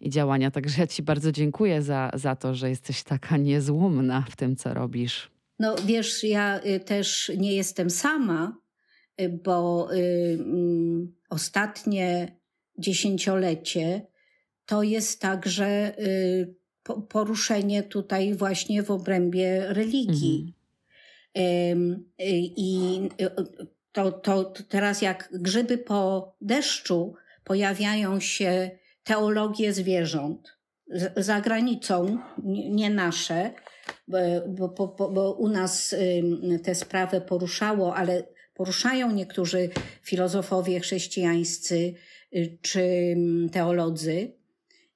i 0.00 0.10
działania. 0.10 0.50
Także 0.50 0.80
ja 0.80 0.86
Ci 0.86 1.02
bardzo 1.02 1.32
dziękuję 1.32 1.82
za, 1.82 2.10
za 2.14 2.36
to, 2.36 2.54
że 2.54 2.68
jesteś 2.68 3.02
taka 3.02 3.36
niezłomna 3.36 4.24
w 4.30 4.36
tym, 4.36 4.56
co 4.56 4.74
robisz. 4.74 5.30
No 5.58 5.74
wiesz, 5.86 6.24
ja 6.24 6.60
y, 6.66 6.80
też 6.80 7.32
nie 7.36 7.54
jestem 7.54 7.90
sama, 7.90 8.58
y, 9.20 9.40
bo 9.44 9.88
y, 9.92 9.96
y, 9.96 10.38
ostatnie 11.30 12.36
dziesięciolecie 12.78 14.06
to 14.66 14.82
jest 14.82 15.20
także 15.20 15.96
y, 16.84 17.02
poruszenie 17.08 17.82
tutaj 17.82 18.34
właśnie 18.34 18.82
w 18.82 18.90
obrębie 18.90 19.66
religii. 19.68 20.54
Mhm. 21.34 22.04
I 22.56 23.00
to, 23.92 24.12
to 24.12 24.52
teraz 24.68 25.02
jak 25.02 25.28
grzyby 25.32 25.78
po 25.78 26.32
deszczu 26.40 27.14
pojawiają 27.44 28.20
się 28.20 28.70
teologie 29.04 29.72
zwierząt 29.72 30.56
za 31.16 31.40
granicą, 31.40 32.18
nie 32.70 32.90
nasze, 32.90 33.50
bo, 34.48 34.68
bo, 34.68 35.10
bo 35.10 35.32
u 35.32 35.48
nas 35.48 35.94
tę 36.62 36.74
sprawę 36.74 37.20
poruszało, 37.20 37.96
ale 37.96 38.22
poruszają 38.54 39.10
niektórzy 39.10 39.70
filozofowie 40.02 40.80
chrześcijańscy 40.80 41.94
y, 42.36 42.58
czy 42.62 43.16
teolodzy 43.52 44.32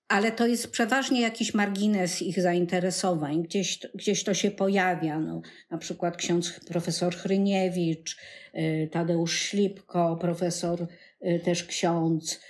ale 0.09 0.33
to 0.33 0.47
jest 0.47 0.71
przeważnie 0.71 1.21
jakiś 1.21 1.55
margines 1.55 2.23
ich 2.23 2.41
zainteresowań. 2.41 3.43
Gdzieś, 3.43 3.79
gdzieś 3.95 4.25
to 4.25 4.35
się 4.35 4.51
pojawia. 4.51 5.19
No, 5.19 5.43
na 5.71 5.79
przykład 5.79 6.17
ksiądz 6.17 6.61
profesor 6.67 7.17
Chryniewicz, 7.17 8.17
y, 8.55 8.89
Tadeusz 8.93 9.39
Ślipko, 9.39 10.17
profesor 10.21 10.87
y, 11.27 11.41
też 11.45 11.65
ksiądz, 11.65 12.41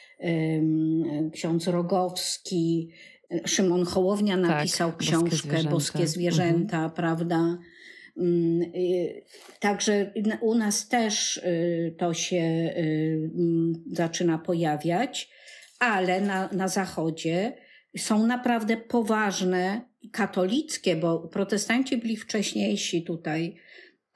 ksiądz 1.32 1.66
Rogowski, 1.66 2.90
Szymon 3.46 3.84
Hołownia 3.84 4.36
tak, 4.36 4.46
napisał 4.46 4.90
tak, 4.90 4.98
książkę 4.98 5.28
Boskie 5.30 5.48
Zwierzęta, 5.48 5.70
Boskie 5.70 6.06
zwierzęta 6.06 6.76
mhm. 6.76 6.90
prawda? 6.90 7.58
Mm, 8.18 8.62
y, 8.62 9.22
także 9.60 10.12
u 10.40 10.54
nas 10.54 10.88
też 10.88 11.36
y, 11.36 11.94
to 11.98 12.14
się 12.14 12.36
y, 12.36 13.30
mm, 13.34 13.84
zaczyna 13.92 14.38
pojawiać, 14.38 15.30
ale 15.78 16.20
na, 16.20 16.48
na 16.52 16.68
Zachodzie 16.68 17.52
są 17.98 18.26
naprawdę 18.26 18.76
poważne 18.76 19.80
katolickie, 20.12 20.96
bo 20.96 21.18
protestanci 21.18 21.96
byli 21.96 22.16
wcześniejsi 22.16 23.02
tutaj. 23.04 23.56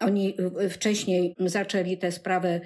Oni 0.00 0.36
wcześniej 0.70 1.34
zaczęli 1.38 1.98
tę 1.98 2.12
sprawę 2.12 2.60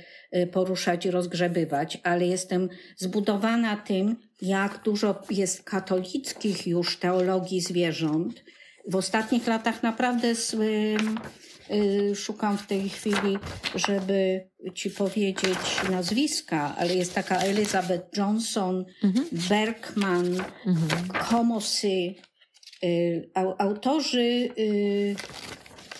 poruszać 0.52 1.06
i 1.06 1.10
rozgrzebywać, 1.10 1.98
ale 2.02 2.26
jestem 2.26 2.68
zbudowana 2.96 3.76
tym, 3.76 4.16
jak 4.42 4.82
dużo 4.84 5.22
jest 5.30 5.62
katolickich 5.62 6.66
już 6.66 6.98
teologii 6.98 7.60
zwierząt 7.60 8.44
w 8.86 8.96
ostatnich 8.96 9.46
latach 9.46 9.82
naprawdę 9.82 10.34
z, 10.34 10.54
y, 10.54 10.56
y, 10.56 10.96
szukam 12.14 12.58
w 12.58 12.66
tej 12.66 12.88
chwili, 12.88 13.38
żeby 13.74 14.48
ci 14.74 14.90
powiedzieć 14.90 15.58
nazwiska, 15.90 16.74
ale 16.78 16.94
jest 16.94 17.14
taka 17.14 17.38
Elizabeth 17.38 18.18
Johnson, 18.18 18.84
mhm. 19.04 19.26
Bergman, 19.48 20.26
mhm. 20.66 21.08
Komosy, 21.30 22.14
y, 22.84 23.30
autorzy, 23.58 24.48
y, 24.58 25.16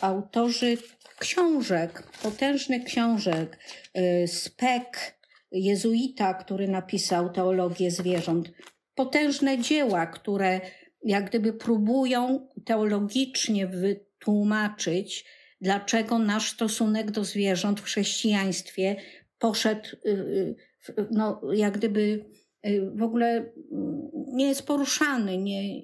autorzy 0.00 0.78
książek, 1.18 2.02
potężnych 2.22 2.84
książek, 2.84 3.58
y, 3.98 4.28
Speck, 4.28 5.16
jezuita, 5.52 6.34
który 6.34 6.68
napisał 6.68 7.32
teologię 7.32 7.90
zwierząt, 7.90 8.52
potężne 8.94 9.58
dzieła, 9.58 10.06
które 10.06 10.60
jak 11.04 11.28
gdyby 11.28 11.52
próbują 11.52 12.48
teologicznie 12.64 13.66
wytłumaczyć, 13.66 15.24
dlaczego 15.60 16.18
nasz 16.18 16.52
stosunek 16.52 17.10
do 17.10 17.24
zwierząt 17.24 17.80
w 17.80 17.84
chrześcijaństwie 17.84 18.96
poszedł, 19.38 19.88
y, 20.06 20.10
y, 20.88 21.06
no, 21.10 21.40
jak 21.52 21.78
gdyby 21.78 22.24
y, 22.66 22.90
w 22.94 23.02
ogóle 23.02 23.52
mm, 23.72 24.10
nie 24.12 24.46
jest 24.46 24.66
poruszany, 24.66 25.38
nie, 25.38 25.80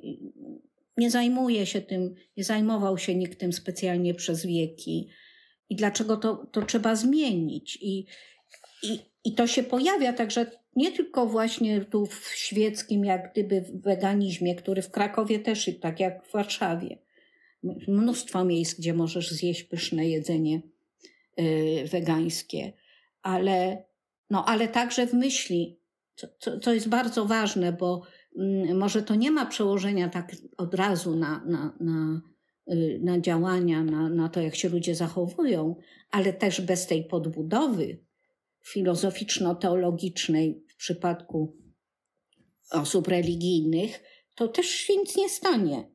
nie 0.96 1.10
zajmuje 1.10 1.66
się 1.66 1.80
tym, 1.80 2.14
nie 2.36 2.44
zajmował 2.44 2.98
się 2.98 3.14
nikt 3.14 3.40
tym 3.40 3.52
specjalnie 3.52 4.14
przez 4.14 4.46
wieki. 4.46 5.08
I 5.68 5.76
dlaczego 5.76 6.16
to, 6.16 6.46
to 6.52 6.62
trzeba 6.62 6.96
zmienić? 6.96 7.78
I, 7.82 8.06
i, 8.82 8.98
I 9.24 9.34
to 9.34 9.46
się 9.46 9.62
pojawia 9.62 10.12
także 10.12 10.46
nie 10.76 10.92
tylko 10.92 11.26
właśnie 11.26 11.84
tu 11.84 12.06
w 12.06 12.28
świeckim, 12.34 13.04
jak 13.04 13.32
gdyby 13.32 13.64
weganizmie, 13.74 14.54
który 14.54 14.82
w 14.82 14.90
Krakowie 14.90 15.38
też, 15.38 15.70
tak 15.80 16.00
jak 16.00 16.26
w 16.26 16.32
Warszawie. 16.32 16.98
Mnóstwo 17.88 18.44
miejsc, 18.44 18.78
gdzie 18.78 18.94
możesz 18.94 19.30
zjeść 19.30 19.62
pyszne 19.62 20.08
jedzenie 20.08 20.62
yy, 21.36 21.86
wegańskie, 21.86 22.72
ale, 23.22 23.84
no, 24.30 24.44
ale 24.44 24.68
także 24.68 25.06
w 25.06 25.14
myśli, 25.14 25.78
co, 26.38 26.60
co, 26.60 26.74
jest 26.74 26.88
bardzo 26.88 27.24
ważne, 27.24 27.72
bo 27.72 28.02
yy, 28.36 28.74
może 28.74 29.02
to 29.02 29.14
nie 29.14 29.30
ma 29.30 29.46
przełożenia 29.46 30.08
tak 30.08 30.36
od 30.56 30.74
razu 30.74 31.16
na, 31.16 31.44
na, 31.46 31.76
na, 31.80 32.22
yy, 32.66 33.00
na 33.02 33.20
działania, 33.20 33.84
na, 33.84 34.08
na 34.08 34.28
to, 34.28 34.40
jak 34.40 34.56
się 34.56 34.68
ludzie 34.68 34.94
zachowują, 34.94 35.76
ale 36.10 36.32
też 36.32 36.60
bez 36.60 36.86
tej 36.86 37.04
podbudowy 37.04 37.98
filozoficzno-teologicznej 38.62 40.62
w 40.68 40.76
przypadku 40.76 41.56
osób 42.70 43.08
religijnych, 43.08 44.02
to 44.34 44.48
też 44.48 44.66
się 44.66 44.96
nic 44.96 45.16
nie 45.16 45.28
stanie. 45.28 45.92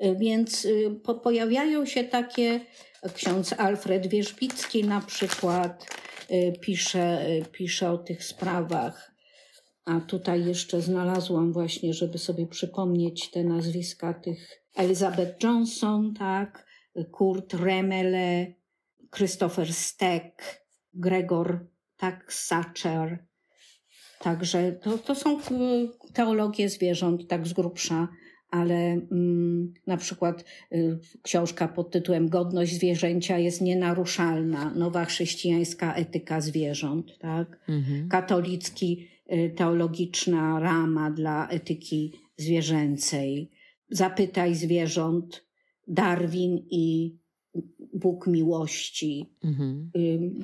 Więc 0.00 0.64
y, 0.64 1.00
pojawiają 1.22 1.86
się 1.86 2.04
takie, 2.04 2.60
ksiądz 3.14 3.52
Alfred 3.52 4.06
Wierzbicki 4.06 4.84
na 4.84 5.00
przykład 5.00 5.86
y, 6.30 6.52
pisze, 6.60 7.30
y, 7.30 7.44
pisze 7.52 7.90
o 7.90 7.98
tych 7.98 8.24
sprawach. 8.24 9.10
A 9.84 10.00
tutaj 10.00 10.46
jeszcze 10.46 10.82
znalazłam 10.82 11.52
właśnie, 11.52 11.94
żeby 11.94 12.18
sobie 12.18 12.46
przypomnieć 12.46 13.30
te 13.30 13.44
nazwiska 13.44 14.14
tych 14.14 14.64
Elizabeth 14.76 15.44
Johnson, 15.44 16.14
tak, 16.14 16.66
Kurt 17.10 17.54
Remele, 17.54 18.46
Christopher 19.16 19.72
Steck, 19.72 20.64
Gregor 20.94 21.66
Sacher. 22.28 23.26
Także 24.18 24.72
to, 24.72 24.98
to 24.98 25.14
są 25.14 25.40
teologie 26.14 26.68
zwierząt, 26.68 27.28
tak 27.28 27.46
z 27.46 27.52
grubsza, 27.52 28.08
ale 28.50 28.74
mm, 28.92 29.74
na 29.86 29.96
przykład 29.96 30.44
y, 30.72 30.98
książka 31.22 31.68
pod 31.68 31.90
tytułem 31.90 32.28
Godność 32.28 32.74
zwierzęcia 32.74 33.38
jest 33.38 33.60
nienaruszalna, 33.60 34.74
nowa 34.74 35.04
chrześcijańska 35.04 35.94
etyka 35.94 36.40
zwierząt, 36.40 37.18
tak? 37.18 37.60
Mhm. 37.68 38.08
Katolicki 38.08 39.08
y, 39.32 39.52
teologiczna 39.56 40.60
rama 40.60 41.10
dla 41.10 41.48
etyki 41.48 42.12
zwierzęcej. 42.36 43.50
Zapytaj 43.90 44.54
zwierząt, 44.54 45.46
Darwin 45.88 46.66
i 46.70 47.16
Bóg 47.94 48.26
miłości. 48.26 49.34
Mhm. 49.44 49.90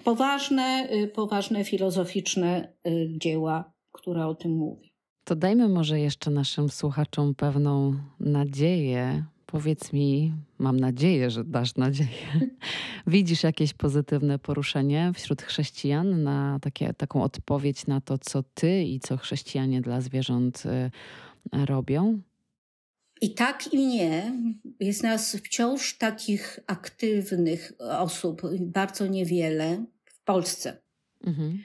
Poważne, 0.04 0.88
y, 0.92 1.08
poważne 1.08 1.64
filozoficzne 1.64 2.72
y, 2.86 3.08
dzieła, 3.18 3.72
które 3.92 4.26
o 4.26 4.34
tym 4.34 4.52
mówi. 4.52 4.95
To 5.26 5.36
dajmy 5.36 5.68
może 5.68 6.00
jeszcze 6.00 6.30
naszym 6.30 6.68
słuchaczom 6.68 7.34
pewną 7.34 7.98
nadzieję. 8.20 9.24
Powiedz 9.46 9.92
mi, 9.92 10.32
mam 10.58 10.80
nadzieję, 10.80 11.30
że 11.30 11.44
dasz 11.44 11.74
nadzieję. 11.74 12.50
Widzisz 13.06 13.42
jakieś 13.42 13.74
pozytywne 13.74 14.38
poruszenie 14.38 15.12
wśród 15.14 15.42
chrześcijan 15.42 16.22
na 16.22 16.58
takie, 16.62 16.94
taką 16.94 17.22
odpowiedź 17.22 17.86
na 17.86 18.00
to, 18.00 18.18
co 18.18 18.42
ty 18.42 18.82
i 18.82 19.00
co 19.00 19.16
chrześcijanie 19.16 19.80
dla 19.80 20.00
zwierząt 20.00 20.62
y, 20.66 21.66
robią? 21.66 22.20
I 23.20 23.34
tak 23.34 23.72
i 23.72 23.86
nie. 23.86 24.32
Jest 24.80 25.02
nas 25.02 25.36
wciąż 25.36 25.98
takich 25.98 26.60
aktywnych 26.66 27.72
osób 27.78 28.42
bardzo 28.60 29.06
niewiele 29.06 29.84
w 30.04 30.20
Polsce. 30.20 30.76
Mhm. 31.24 31.58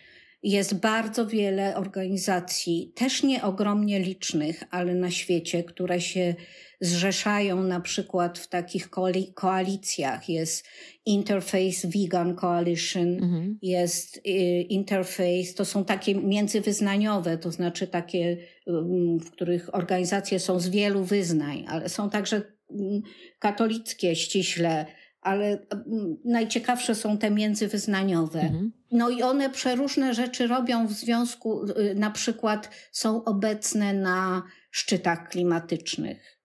Jest 0.43 0.73
bardzo 0.73 1.27
wiele 1.27 1.75
organizacji, 1.75 2.91
też 2.95 3.23
nie 3.23 3.43
ogromnie 3.43 3.99
licznych, 3.99 4.63
ale 4.71 4.95
na 4.95 5.11
świecie, 5.11 5.63
które 5.63 6.01
się 6.01 6.35
zrzeszają 6.81 7.63
na 7.63 7.79
przykład 7.79 8.39
w 8.39 8.47
takich 8.47 8.89
koalicjach. 9.33 10.29
Jest 10.29 10.65
Interface 11.05 11.87
Vegan 11.87 12.35
Coalition, 12.35 13.13
mhm. 13.13 13.59
jest 13.61 14.17
y, 14.17 14.21
Interface, 14.61 15.53
to 15.55 15.65
są 15.65 15.85
takie 15.85 16.15
międzywyznaniowe, 16.15 17.37
to 17.37 17.51
znaczy 17.51 17.87
takie, 17.87 18.37
mm, 18.67 19.19
w 19.19 19.31
których 19.31 19.75
organizacje 19.75 20.39
są 20.39 20.59
z 20.59 20.69
wielu 20.69 21.03
wyznań, 21.03 21.65
ale 21.67 21.89
są 21.89 22.09
także 22.09 22.41
mm, 22.71 23.01
katolickie 23.39 24.15
ściśle, 24.15 24.85
ale 25.21 25.45
mm, 25.71 26.17
najciekawsze 26.25 26.95
są 26.95 27.17
te 27.17 27.31
międzywyznaniowe. 27.31 28.41
Mhm. 28.41 28.71
No 28.91 29.09
i 29.09 29.23
one 29.23 29.49
przeróżne 29.49 30.13
rzeczy 30.13 30.47
robią 30.47 30.87
w 30.87 30.91
związku, 30.91 31.65
y, 31.69 31.95
na 31.95 32.11
przykład 32.11 32.69
są 32.91 33.23
obecne 33.23 33.93
na 33.93 34.43
szczytach 34.71 35.29
klimatycznych 35.29 36.41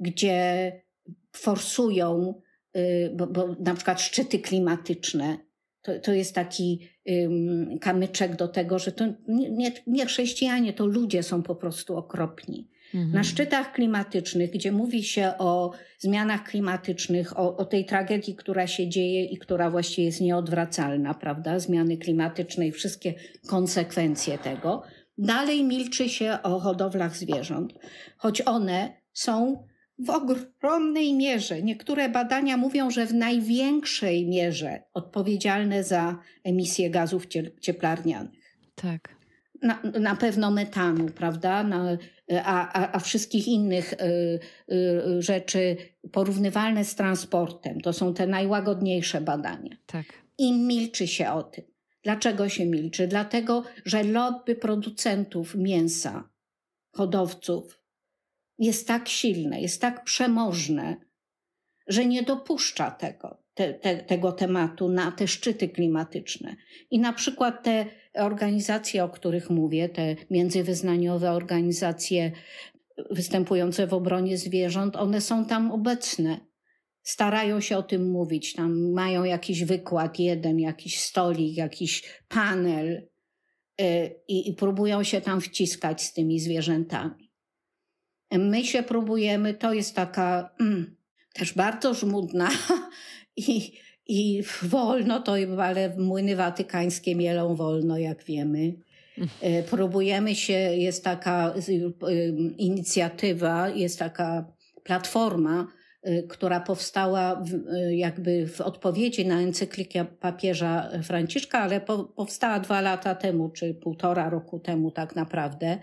gdzie 0.00 0.72
forsują, 1.36 2.40
y, 2.76 3.12
bo, 3.16 3.26
bo 3.26 3.56
na 3.60 3.74
przykład 3.74 4.00
szczyty 4.00 4.38
klimatyczne, 4.38 5.38
to, 5.82 6.00
to 6.00 6.12
jest 6.12 6.34
taki 6.34 6.88
um, 7.06 7.78
kamyczek 7.78 8.36
do 8.36 8.48
tego, 8.48 8.78
że 8.78 8.92
to 8.92 9.04
nie, 9.28 9.72
nie 9.86 10.06
chrześcijanie, 10.06 10.72
to 10.72 10.86
ludzie 10.86 11.22
są 11.22 11.42
po 11.42 11.56
prostu 11.56 11.96
okropni. 11.96 12.70
Mhm. 12.94 13.12
Na 13.12 13.24
szczytach 13.24 13.72
klimatycznych, 13.72 14.50
gdzie 14.50 14.72
mówi 14.72 15.04
się 15.04 15.32
o 15.38 15.72
zmianach 15.98 16.44
klimatycznych, 16.44 17.38
o, 17.38 17.56
o, 17.56 17.64
tej 17.64 17.84
tragedii, 17.84 18.34
która 18.34 18.66
się 18.66 18.88
dzieje 18.88 19.24
i 19.24 19.38
która 19.38 19.70
właściwie 19.70 20.04
jest 20.04 20.20
nieodwracalna, 20.20 21.14
prawda? 21.14 21.58
Zmiany 21.58 21.96
klimatyczne 21.96 22.66
i 22.66 22.72
wszystkie 22.72 23.14
konsekwencje 23.46 24.38
tego, 24.38 24.82
dalej 25.18 25.64
milczy 25.64 26.08
się 26.08 26.38
o 26.42 26.60
hodowlach 26.60 27.16
zwierząt, 27.16 27.72
choć 28.16 28.42
one 28.42 29.00
są 29.12 29.64
w 29.98 30.10
ogromnej 30.10 31.14
mierze. 31.14 31.62
Niektóre 31.62 32.08
badania 32.08 32.56
mówią, 32.56 32.90
że 32.90 33.06
w 33.06 33.14
największej 33.14 34.26
mierze 34.26 34.82
odpowiedzialne 34.94 35.84
za 35.84 36.18
emisję 36.44 36.90
gazów 36.90 37.26
cieplarnianych. 37.60 38.40
Tak. 38.74 39.15
Na, 39.62 39.82
na 40.00 40.16
pewno 40.16 40.50
metanu, 40.50 41.06
prawda? 41.06 41.62
Na, 41.62 41.96
a, 42.44 42.72
a, 42.72 42.92
a 42.92 42.98
wszystkich 42.98 43.48
innych 43.48 43.92
y, 43.92 43.96
y, 44.72 45.22
rzeczy 45.22 45.76
porównywalne 46.12 46.84
z 46.84 46.94
transportem. 46.94 47.80
To 47.80 47.92
są 47.92 48.14
te 48.14 48.26
najłagodniejsze 48.26 49.20
badania. 49.20 49.76
Tak. 49.86 50.04
I 50.38 50.52
milczy 50.52 51.06
się 51.06 51.32
o 51.32 51.42
tym. 51.42 51.64
Dlaczego 52.02 52.48
się 52.48 52.66
milczy? 52.66 53.08
Dlatego, 53.08 53.64
że 53.84 54.02
lobby 54.02 54.54
producentów 54.54 55.54
mięsa, 55.54 56.28
hodowców, 56.92 57.80
jest 58.58 58.88
tak 58.88 59.08
silne, 59.08 59.60
jest 59.60 59.80
tak 59.80 60.04
przemożne, 60.04 60.96
że 61.86 62.06
nie 62.06 62.22
dopuszcza 62.22 62.90
tego, 62.90 63.42
te, 63.56 63.74
te, 63.74 63.96
tego 63.96 64.32
tematu 64.32 64.88
na 64.88 65.12
te 65.12 65.28
szczyty 65.28 65.68
klimatyczne. 65.68 66.56
I 66.90 66.98
na 66.98 67.12
przykład 67.12 67.64
te 67.64 67.86
organizacje, 68.14 69.04
o 69.04 69.08
których 69.08 69.50
mówię, 69.50 69.88
te 69.88 70.16
międzywyznaniowe 70.30 71.32
organizacje 71.32 72.32
występujące 73.10 73.86
w 73.86 73.94
obronie 73.94 74.38
zwierząt, 74.38 74.96
one 74.96 75.20
są 75.20 75.44
tam 75.44 75.72
obecne. 75.72 76.40
Starają 77.02 77.60
się 77.60 77.76
o 77.76 77.82
tym 77.82 78.10
mówić. 78.10 78.52
Tam 78.52 78.92
mają 78.92 79.24
jakiś 79.24 79.64
wykład, 79.64 80.18
jeden, 80.18 80.58
jakiś 80.58 81.00
stolik, 81.00 81.56
jakiś 81.56 82.02
panel 82.28 83.08
y, 83.80 83.84
i, 84.28 84.50
i 84.50 84.54
próbują 84.54 85.02
się 85.02 85.20
tam 85.20 85.40
wciskać 85.40 86.02
z 86.02 86.12
tymi 86.12 86.40
zwierzętami. 86.40 87.32
My 88.32 88.64
się 88.64 88.82
próbujemy, 88.82 89.54
to 89.54 89.72
jest 89.72 89.94
taka 89.94 90.54
mm, 90.60 90.96
też 91.32 91.52
bardzo 91.52 91.94
żmudna 91.94 92.50
i, 93.36 93.72
i 94.06 94.42
wolno, 94.62 95.20
to 95.20 95.34
ale 95.62 95.96
młyny 95.96 96.36
watykańskie 96.36 97.16
mielą 97.16 97.54
wolno, 97.54 97.98
jak 97.98 98.24
wiemy. 98.24 98.74
E, 99.40 99.62
próbujemy 99.62 100.34
się, 100.34 100.52
jest 100.52 101.04
taka 101.04 101.54
y, 101.68 101.92
inicjatywa, 102.58 103.68
jest 103.68 103.98
taka 103.98 104.52
platforma, 104.82 105.66
y, 106.08 106.26
która 106.28 106.60
powstała 106.60 107.42
y, 107.88 107.96
jakby 107.96 108.46
w 108.46 108.60
odpowiedzi 108.60 109.26
na 109.26 109.40
encyklikę 109.40 110.04
papieża 110.04 110.90
Franciszka, 111.02 111.58
ale 111.58 111.80
po, 111.80 112.04
powstała 112.04 112.60
dwa 112.60 112.80
lata 112.80 113.14
temu, 113.14 113.48
czy 113.48 113.74
półtora 113.74 114.30
roku 114.30 114.58
temu 114.58 114.90
tak 114.90 115.16
naprawdę. 115.16 115.78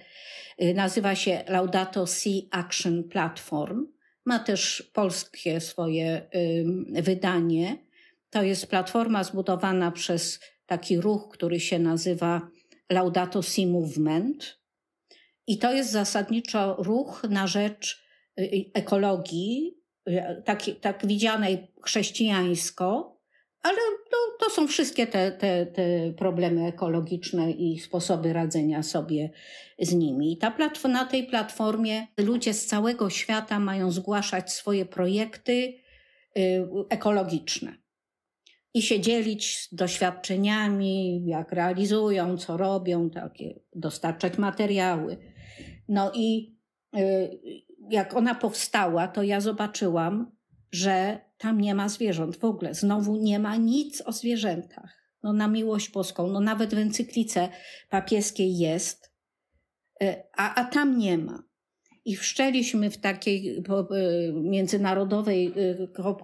Nazywa 0.76 1.16
się 1.16 1.44
Laudato 1.48 2.08
Si 2.08 2.48
Action 2.52 3.04
Platform. 3.04 3.93
Ma 4.26 4.40
też 4.40 4.92
polskie 4.94 5.62
swoje 5.62 6.30
wydanie. 6.90 7.78
To 8.30 8.44
jest 8.44 8.68
platforma 8.68 9.24
zbudowana 9.24 9.92
przez 9.92 10.40
taki 10.66 11.02
ruch, 11.02 11.30
który 11.30 11.60
się 11.60 11.80
nazywa 11.80 12.50
Laudato 12.90 13.42
Si 13.42 13.68
Movement. 13.68 14.60
I 15.48 15.58
to 15.58 15.74
jest 15.74 15.92
zasadniczo 15.92 16.76
ruch 16.80 17.24
na 17.30 17.48
rzecz 17.48 18.04
y, 18.40 18.44
y, 18.44 18.72
ekologii, 18.74 19.78
tak, 20.46 20.64
tak 20.82 21.08
widzianej 21.08 21.68
chrześcijańsko, 21.84 23.13
ale 23.64 23.78
no, 24.12 24.18
to 24.40 24.50
są 24.50 24.68
wszystkie 24.68 25.08
te, 25.08 25.32
te, 25.32 25.66
te 25.66 26.14
problemy 26.18 26.66
ekologiczne 26.66 27.52
i 27.52 27.80
sposoby 27.80 28.34
radzenia 28.34 28.84
sobie 28.84 29.30
z 29.80 29.94
nimi. 29.94 30.34
I 30.34 30.38
ta 30.38 30.54
na 30.90 31.06
tej 31.06 31.24
platformie 31.24 32.08
ludzie 32.18 32.54
z 32.54 32.66
całego 32.66 33.10
świata 33.10 33.60
mają 33.60 33.92
zgłaszać 33.92 34.52
swoje 34.52 34.86
projekty 34.86 35.74
ekologiczne 36.90 37.84
i 38.74 38.82
się 38.82 39.00
dzielić 39.00 39.68
doświadczeniami, 39.72 41.26
jak 41.26 41.52
realizują, 41.52 42.38
co 42.38 42.58
robią, 42.58 43.10
takie, 43.10 43.60
dostarczać 43.76 44.38
materiały. 44.38 45.18
No 45.88 46.12
i 46.16 46.58
y, 46.98 47.40
jak 47.90 48.16
ona 48.16 48.36
powstała, 48.36 49.08
to 49.08 49.24
ja 49.24 49.42
zobaczyłam, 49.42 50.32
że 50.72 51.20
tam 51.44 51.62
nie 51.62 51.76
ma 51.76 51.90
zwierząt 51.90 52.38
w 52.38 52.44
ogóle. 52.44 52.74
Znowu 52.74 53.16
nie 53.16 53.40
ma 53.40 53.56
nic 53.56 54.02
o 54.06 54.12
zwierzętach. 54.12 55.04
No 55.24 55.34
na 55.34 55.48
miłość 55.48 55.92
boską, 55.92 56.28
no 56.28 56.40
nawet 56.40 56.76
w 56.76 56.78
encyklice 56.78 57.50
papieskiej 57.90 58.58
jest, 58.58 59.12
y, 60.04 60.16
a, 60.38 60.56
a 60.56 60.66
tam 60.66 60.98
nie 60.98 61.18
ma. 61.18 61.44
I 62.06 62.16
wszczęliśmy 62.16 62.90
w 62.90 62.98
takiej 62.98 63.58
y, 63.58 63.64
międzynarodowej 64.34 65.54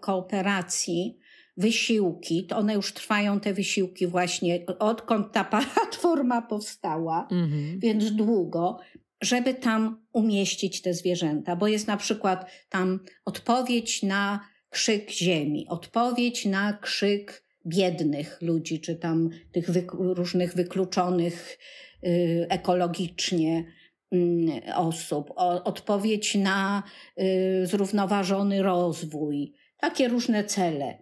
kooperacji 0.01 1.19
wysiłki, 1.57 2.45
to 2.47 2.57
one 2.57 2.73
już 2.73 2.93
trwają 2.93 3.39
te 3.39 3.53
wysiłki 3.53 4.07
właśnie 4.07 4.65
odkąd 4.79 5.31
ta 5.31 5.43
platforma 5.73 6.41
powstała, 6.41 7.27
mhm. 7.31 7.79
więc 7.79 8.11
długo, 8.11 8.79
żeby 9.21 9.53
tam 9.53 10.05
umieścić 10.13 10.81
te 10.81 10.93
zwierzęta, 10.93 11.55
bo 11.55 11.67
jest 11.67 11.87
na 11.87 11.97
przykład 11.97 12.51
tam 12.69 12.99
odpowiedź 13.25 14.03
na 14.03 14.39
krzyk 14.69 15.11
ziemi, 15.11 15.67
odpowiedź 15.69 16.45
na 16.45 16.73
krzyk 16.73 17.43
biednych 17.65 18.41
ludzi, 18.41 18.81
czy 18.81 18.95
tam 18.95 19.29
tych 19.51 19.71
wy 19.71 19.85
różnych 19.93 20.55
wykluczonych 20.55 21.57
y, 22.03 22.45
ekologicznie 22.49 23.65
y, 24.13 24.75
osób, 24.75 25.31
o, 25.35 25.63
odpowiedź 25.63 26.35
na 26.35 26.83
y, 27.19 27.67
zrównoważony 27.67 28.63
rozwój, 28.63 29.53
takie 29.77 30.07
różne 30.07 30.43
cele. 30.43 30.97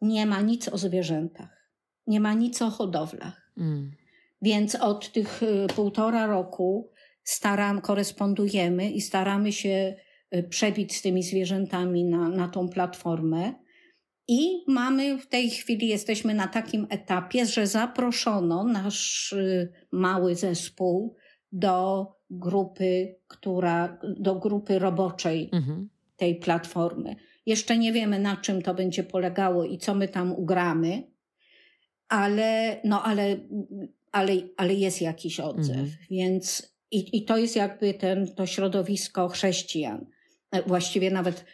Nie 0.00 0.26
ma 0.26 0.40
nic 0.40 0.68
o 0.68 0.78
zwierzętach, 0.78 1.70
nie 2.06 2.20
ma 2.20 2.34
nic 2.34 2.62
o 2.62 2.70
hodowlach. 2.70 3.52
Mm. 3.58 3.92
Więc 4.42 4.74
od 4.74 5.12
tych 5.12 5.42
y, 5.42 5.66
półtora 5.76 6.26
roku 6.26 6.90
staram, 7.24 7.80
korespondujemy 7.80 8.90
i 8.90 9.00
staramy 9.00 9.52
się 9.52 9.96
przebić 10.50 10.96
z 10.96 11.02
tymi 11.02 11.22
zwierzętami 11.22 12.04
na, 12.04 12.28
na 12.28 12.48
tą 12.48 12.68
platformę. 12.68 13.54
I 14.28 14.64
mamy 14.68 15.18
w 15.18 15.26
tej 15.26 15.50
chwili, 15.50 15.88
jesteśmy 15.88 16.34
na 16.34 16.48
takim 16.48 16.86
etapie, 16.90 17.46
że 17.46 17.66
zaproszono 17.66 18.64
nasz 18.64 19.32
y, 19.32 19.72
mały 19.92 20.34
zespół 20.34 21.16
do 21.52 22.06
grupy, 22.30 23.16
która, 23.28 23.98
do 24.18 24.34
grupy 24.34 24.78
roboczej 24.78 25.50
mm-hmm. 25.50 25.86
tej 26.16 26.36
platformy. 26.36 27.16
Jeszcze 27.46 27.78
nie 27.78 27.92
wiemy, 27.92 28.18
na 28.18 28.36
czym 28.36 28.62
to 28.62 28.74
będzie 28.74 29.04
polegało 29.04 29.64
i 29.64 29.78
co 29.78 29.94
my 29.94 30.08
tam 30.08 30.32
ugramy, 30.32 31.02
ale, 32.08 32.80
no, 32.84 33.02
ale, 33.02 33.36
ale, 34.12 34.32
ale 34.56 34.74
jest 34.74 35.00
jakiś 35.00 35.40
odzew. 35.40 35.76
Mhm. 35.76 35.96
Więc 36.10 36.74
i, 36.90 37.16
i 37.16 37.24
to 37.24 37.36
jest 37.36 37.56
jakby 37.56 37.94
ten, 37.94 38.34
to 38.34 38.46
środowisko 38.46 39.28
chrześcijan. 39.28 40.06
Właściwie 40.66 41.10
nawet 41.10 41.44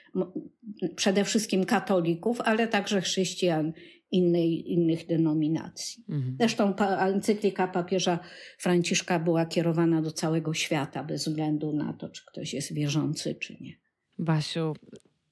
przede 0.97 1.25
wszystkim 1.25 1.65
katolików, 1.65 2.41
ale 2.41 2.69
także 2.69 3.01
chrześcijan 3.01 3.73
innej, 4.11 4.73
innych 4.73 5.07
denominacji. 5.07 6.05
Mhm. 6.09 6.37
Zresztą 6.41 6.75
encyklika 6.99 7.69
papieża 7.69 8.19
Franciszka 8.59 9.19
była 9.19 9.47
kierowana 9.47 10.03
do 10.03 10.11
całego 10.11 10.55
świata, 10.55 11.05
bez 11.05 11.29
względu 11.29 11.73
na 11.73 11.93
to, 11.93 12.09
czy 12.09 12.27
ktoś 12.27 12.55
jest 12.55 12.73
wierzący, 12.73 13.35
czy 13.35 13.57
nie. 13.61 13.73
Basiu, 14.19 14.75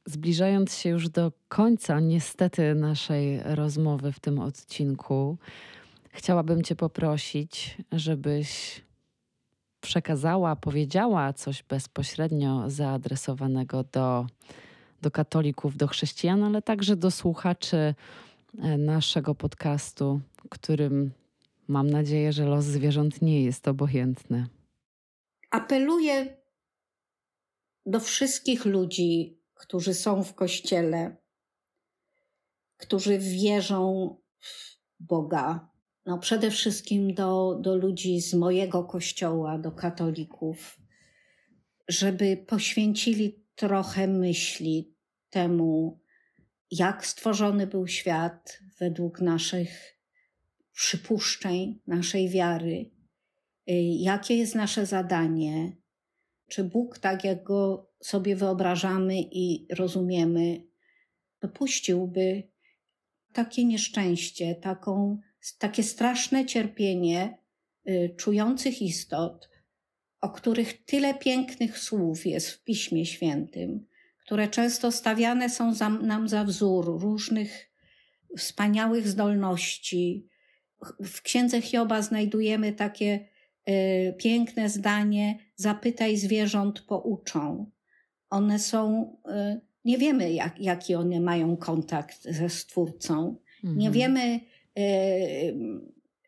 Zbliżając 0.06 0.76
się 0.76 0.88
już 0.88 1.08
do 1.08 1.32
końca, 1.48 2.00
niestety, 2.00 2.74
naszej 2.74 3.40
rozmowy 3.44 4.12
w 4.12 4.20
tym 4.20 4.38
odcinku, 4.38 5.38
chciałabym 6.10 6.62
Cię 6.62 6.76
poprosić, 6.76 7.76
żebyś 7.92 8.80
przekazała, 9.84 10.56
powiedziała 10.56 11.32
coś 11.32 11.62
bezpośrednio 11.62 12.70
zaadresowanego 12.70 13.84
do, 13.92 14.26
do 15.02 15.10
katolików, 15.10 15.76
do 15.76 15.86
chrześcijan, 15.86 16.42
ale 16.42 16.62
także 16.62 16.96
do 16.96 17.10
słuchaczy 17.10 17.94
e, 18.58 18.78
naszego 18.78 19.34
podcastu, 19.34 20.20
którym 20.50 21.12
mam 21.68 21.90
nadzieję, 21.90 22.32
że 22.32 22.44
los 22.44 22.64
zwierząt 22.64 23.22
nie 23.22 23.42
jest 23.42 23.68
obojętny. 23.68 24.46
Apeluję 25.50 26.36
do 27.86 28.00
wszystkich 28.00 28.64
ludzi, 28.64 29.38
którzy 29.54 29.94
są 29.94 30.22
w 30.22 30.34
kościele, 30.34 31.16
którzy 32.76 33.18
wierzą 33.18 34.16
w 34.40 34.76
Boga. 35.00 35.73
No 36.06 36.18
przede 36.18 36.50
wszystkim 36.50 37.14
do, 37.14 37.58
do 37.60 37.76
ludzi 37.76 38.20
z 38.20 38.34
mojego 38.34 38.84
kościoła, 38.84 39.58
do 39.58 39.72
katolików, 39.72 40.80
żeby 41.88 42.36
poświęcili 42.36 43.44
trochę 43.54 44.08
myśli 44.08 44.94
temu, 45.30 46.00
jak 46.70 47.06
stworzony 47.06 47.66
był 47.66 47.86
świat 47.86 48.60
według 48.78 49.20
naszych 49.20 49.98
przypuszczeń, 50.72 51.80
naszej 51.86 52.28
wiary, 52.28 52.90
y, 53.70 53.72
jakie 53.98 54.36
jest 54.36 54.54
nasze 54.54 54.86
zadanie, 54.86 55.76
czy 56.48 56.64
Bóg, 56.64 56.98
tak 56.98 57.24
jak 57.24 57.42
go 57.42 57.90
sobie 58.00 58.36
wyobrażamy 58.36 59.14
i 59.20 59.66
rozumiemy, 59.70 60.62
dopuściłby 61.40 62.42
takie 63.32 63.64
nieszczęście, 63.64 64.54
taką, 64.54 65.20
takie 65.58 65.82
straszne 65.82 66.46
cierpienie 66.46 67.38
y, 67.88 68.14
czujących 68.16 68.82
istot, 68.82 69.50
o 70.20 70.30
których 70.30 70.84
tyle 70.84 71.14
pięknych 71.14 71.78
słów 71.78 72.26
jest 72.26 72.50
w 72.50 72.64
Piśmie 72.64 73.06
Świętym, 73.06 73.86
które 74.18 74.48
często 74.48 74.92
stawiane 74.92 75.50
są 75.50 75.74
za, 75.74 75.88
nam 75.88 76.28
za 76.28 76.44
wzór 76.44 77.00
różnych 77.00 77.70
wspaniałych 78.38 79.08
zdolności. 79.08 80.28
W 81.04 81.22
księdze 81.22 81.60
Hioba 81.62 82.02
znajdujemy 82.02 82.72
takie 82.72 83.28
y, 83.68 84.14
piękne 84.18 84.68
zdanie: 84.68 85.38
Zapytaj 85.56 86.16
zwierząt, 86.16 86.80
pouczą. 86.80 87.70
One 88.30 88.58
są 88.58 89.12
y, 89.28 89.60
nie 89.84 89.98
wiemy, 89.98 90.32
jak, 90.32 90.60
jaki 90.60 90.94
one 90.94 91.20
mają 91.20 91.56
kontakt 91.56 92.22
ze 92.22 92.48
Stwórcą. 92.48 93.36
Mhm. 93.64 93.78
Nie 93.78 93.90
wiemy, 93.90 94.40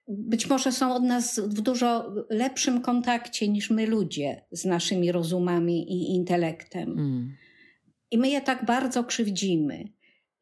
być 0.09 0.47
może 0.47 0.73
są 0.73 0.95
od 0.95 1.03
nas 1.03 1.39
w 1.39 1.61
dużo 1.61 2.15
lepszym 2.31 2.81
kontakcie 2.81 3.49
niż 3.49 3.71
my 3.71 3.87
ludzie 3.87 4.45
z 4.51 4.65
naszymi 4.65 5.13
rozumami 5.13 5.93
i 5.93 6.15
intelektem. 6.15 6.91
Mm. 6.91 7.37
I 8.11 8.19
my 8.19 8.29
je 8.29 8.41
tak 8.41 8.65
bardzo 8.65 9.05
krzywdzimy. 9.05 9.85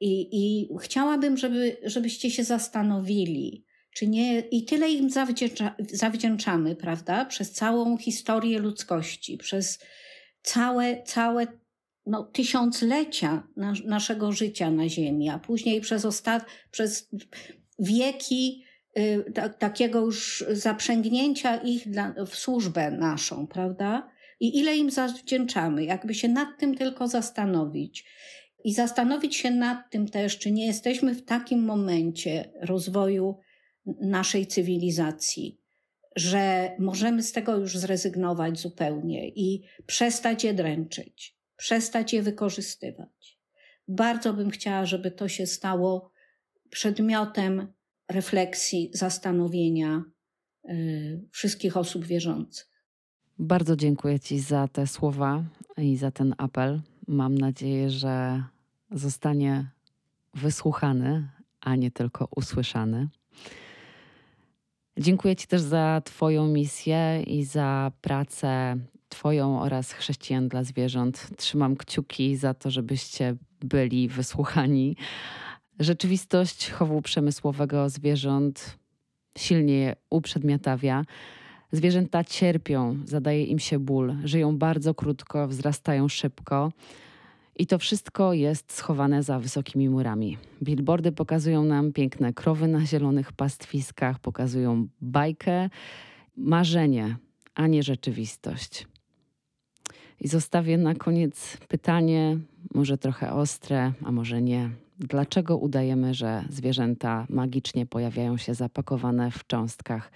I, 0.00 0.28
i 0.32 0.68
chciałabym, 0.80 1.36
żeby, 1.36 1.76
żebyście 1.82 2.30
się 2.30 2.44
zastanowili, 2.44 3.64
czy 3.94 4.06
nie, 4.06 4.40
i 4.40 4.64
tyle 4.64 4.90
im 4.90 5.10
zawdzięcza, 5.10 5.74
zawdzięczamy, 5.92 6.76
prawda, 6.76 7.24
przez 7.24 7.52
całą 7.52 7.96
historię 7.96 8.58
ludzkości, 8.58 9.38
przez 9.38 9.78
całe, 10.42 11.02
całe 11.02 11.46
no, 12.06 12.22
tysiąclecia 12.24 13.48
nas, 13.56 13.78
naszego 13.84 14.32
życia 14.32 14.70
na 14.70 14.88
Ziemi, 14.88 15.28
a 15.28 15.38
później 15.38 15.80
przez, 15.80 16.04
ostat, 16.04 16.44
przez 16.70 17.10
wieki 17.78 18.64
y, 18.98 19.24
takiego 19.58 20.00
już 20.00 20.44
zaprzęgnięcia 20.52 21.56
ich 21.56 21.88
dla, 21.88 22.14
w 22.26 22.36
służbę 22.36 22.90
naszą, 22.90 23.46
prawda? 23.46 24.10
I 24.40 24.58
ile 24.58 24.76
im 24.76 24.90
zawdzięczamy, 24.90 25.84
jakby 25.84 26.14
się 26.14 26.28
nad 26.28 26.48
tym 26.58 26.74
tylko 26.74 27.08
zastanowić. 27.08 28.04
I 28.64 28.74
zastanowić 28.74 29.36
się 29.36 29.50
nad 29.50 29.90
tym 29.90 30.08
też, 30.08 30.38
czy 30.38 30.50
nie 30.50 30.66
jesteśmy 30.66 31.14
w 31.14 31.24
takim 31.24 31.64
momencie 31.64 32.52
rozwoju 32.60 33.38
naszej 34.00 34.46
cywilizacji, 34.46 35.60
że 36.16 36.70
możemy 36.78 37.22
z 37.22 37.32
tego 37.32 37.56
już 37.56 37.78
zrezygnować 37.78 38.60
zupełnie 38.60 39.28
i 39.28 39.62
przestać 39.86 40.44
je 40.44 40.54
dręczyć, 40.54 41.36
przestać 41.56 42.12
je 42.12 42.22
wykorzystywać. 42.22 43.38
Bardzo 43.88 44.34
bym 44.34 44.50
chciała, 44.50 44.86
żeby 44.86 45.10
to 45.10 45.28
się 45.28 45.46
stało 45.46 46.10
przedmiotem 46.74 47.66
refleksji, 48.08 48.90
zastanowienia 48.92 50.02
y, 50.68 51.28
wszystkich 51.30 51.76
osób 51.76 52.04
wierzących. 52.04 52.66
Bardzo 53.38 53.76
dziękuję 53.76 54.20
Ci 54.20 54.38
za 54.38 54.68
te 54.68 54.86
słowa 54.86 55.44
i 55.76 55.96
za 55.96 56.10
ten 56.10 56.34
apel. 56.38 56.80
Mam 57.08 57.38
nadzieję, 57.38 57.90
że 57.90 58.42
zostanie 58.90 59.70
wysłuchany, 60.34 61.28
a 61.60 61.76
nie 61.76 61.90
tylko 61.90 62.28
usłyszany. 62.36 63.08
Dziękuję 64.98 65.36
Ci 65.36 65.46
też 65.46 65.60
za 65.60 66.02
Twoją 66.04 66.46
misję 66.48 67.22
i 67.26 67.44
za 67.44 67.92
pracę 68.00 68.76
Twoją 69.08 69.60
oraz 69.60 69.92
chrześcijan 69.92 70.48
dla 70.48 70.64
zwierząt. 70.64 71.28
Trzymam 71.36 71.76
kciuki 71.76 72.36
za 72.36 72.54
to, 72.54 72.70
żebyście 72.70 73.36
byli 73.60 74.08
wysłuchani. 74.08 74.96
Rzeczywistość 75.78 76.70
chowu 76.70 77.02
przemysłowego 77.02 77.88
zwierząt 77.88 78.78
silnie 79.38 79.74
je 79.74 79.96
uprzedmiotawia. 80.10 81.04
Zwierzęta 81.72 82.24
cierpią, 82.24 82.98
zadaje 83.04 83.44
im 83.44 83.58
się 83.58 83.78
ból, 83.78 84.16
żyją 84.24 84.58
bardzo 84.58 84.94
krótko, 84.94 85.48
wzrastają 85.48 86.08
szybko. 86.08 86.72
I 87.56 87.66
to 87.66 87.78
wszystko 87.78 88.32
jest 88.32 88.72
schowane 88.72 89.22
za 89.22 89.38
wysokimi 89.38 89.88
murami. 89.88 90.38
Billboardy 90.62 91.12
pokazują 91.12 91.64
nam 91.64 91.92
piękne 91.92 92.32
krowy 92.32 92.68
na 92.68 92.86
zielonych 92.86 93.32
pastwiskach, 93.32 94.18
pokazują 94.18 94.86
bajkę, 95.00 95.70
marzenie, 96.36 97.16
a 97.54 97.66
nie 97.66 97.82
rzeczywistość. 97.82 98.86
I 100.20 100.28
zostawię 100.28 100.78
na 100.78 100.94
koniec 100.94 101.56
pytanie, 101.68 102.38
może 102.74 102.98
trochę 102.98 103.32
ostre, 103.32 103.92
a 104.04 104.12
może 104.12 104.42
nie. 104.42 104.83
Dlaczego 104.98 105.56
udajemy, 105.56 106.14
że 106.14 106.44
zwierzęta 106.50 107.26
magicznie 107.28 107.86
pojawiają 107.86 108.36
się 108.36 108.54
zapakowane 108.54 109.30
w 109.30 109.46
cząstkach 109.46 110.10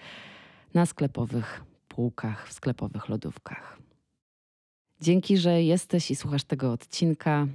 na 0.73 0.85
sklepowych 0.85 1.63
półkach, 1.87 2.49
w 2.49 2.53
sklepowych 2.53 3.09
lodówkach? 3.09 3.79
Dzięki, 5.01 5.37
że 5.37 5.63
jesteś 5.63 6.11
i 6.11 6.15
słuchasz 6.15 6.43
tego 6.43 6.71
odcinka. 6.71 7.47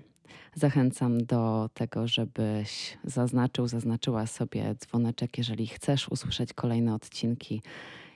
Zachęcam 0.54 1.24
do 1.24 1.70
tego, 1.74 2.08
żebyś 2.08 2.98
zaznaczył, 3.04 3.68
zaznaczyła 3.68 4.26
sobie 4.26 4.74
dzwoneczek, 4.74 5.38
jeżeli 5.38 5.66
chcesz 5.66 6.08
usłyszeć 6.08 6.52
kolejne 6.52 6.94
odcinki 6.94 7.62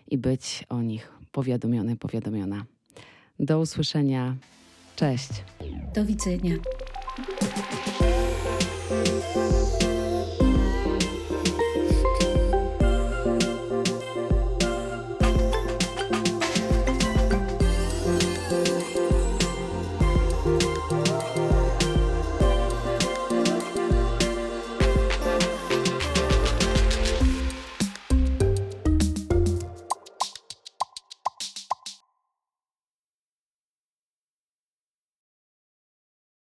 i 0.08 0.18
być 0.18 0.64
o 0.68 0.82
nich 0.82 1.12
powiadomiony, 1.32 1.96
powiadomiona. 1.96 2.64
Do 3.40 3.60
usłyszenia. 3.60 4.36
Cześć. 4.96 5.30
Do 5.94 6.04
widzenia. 6.04 6.54
Bye. 9.38 9.67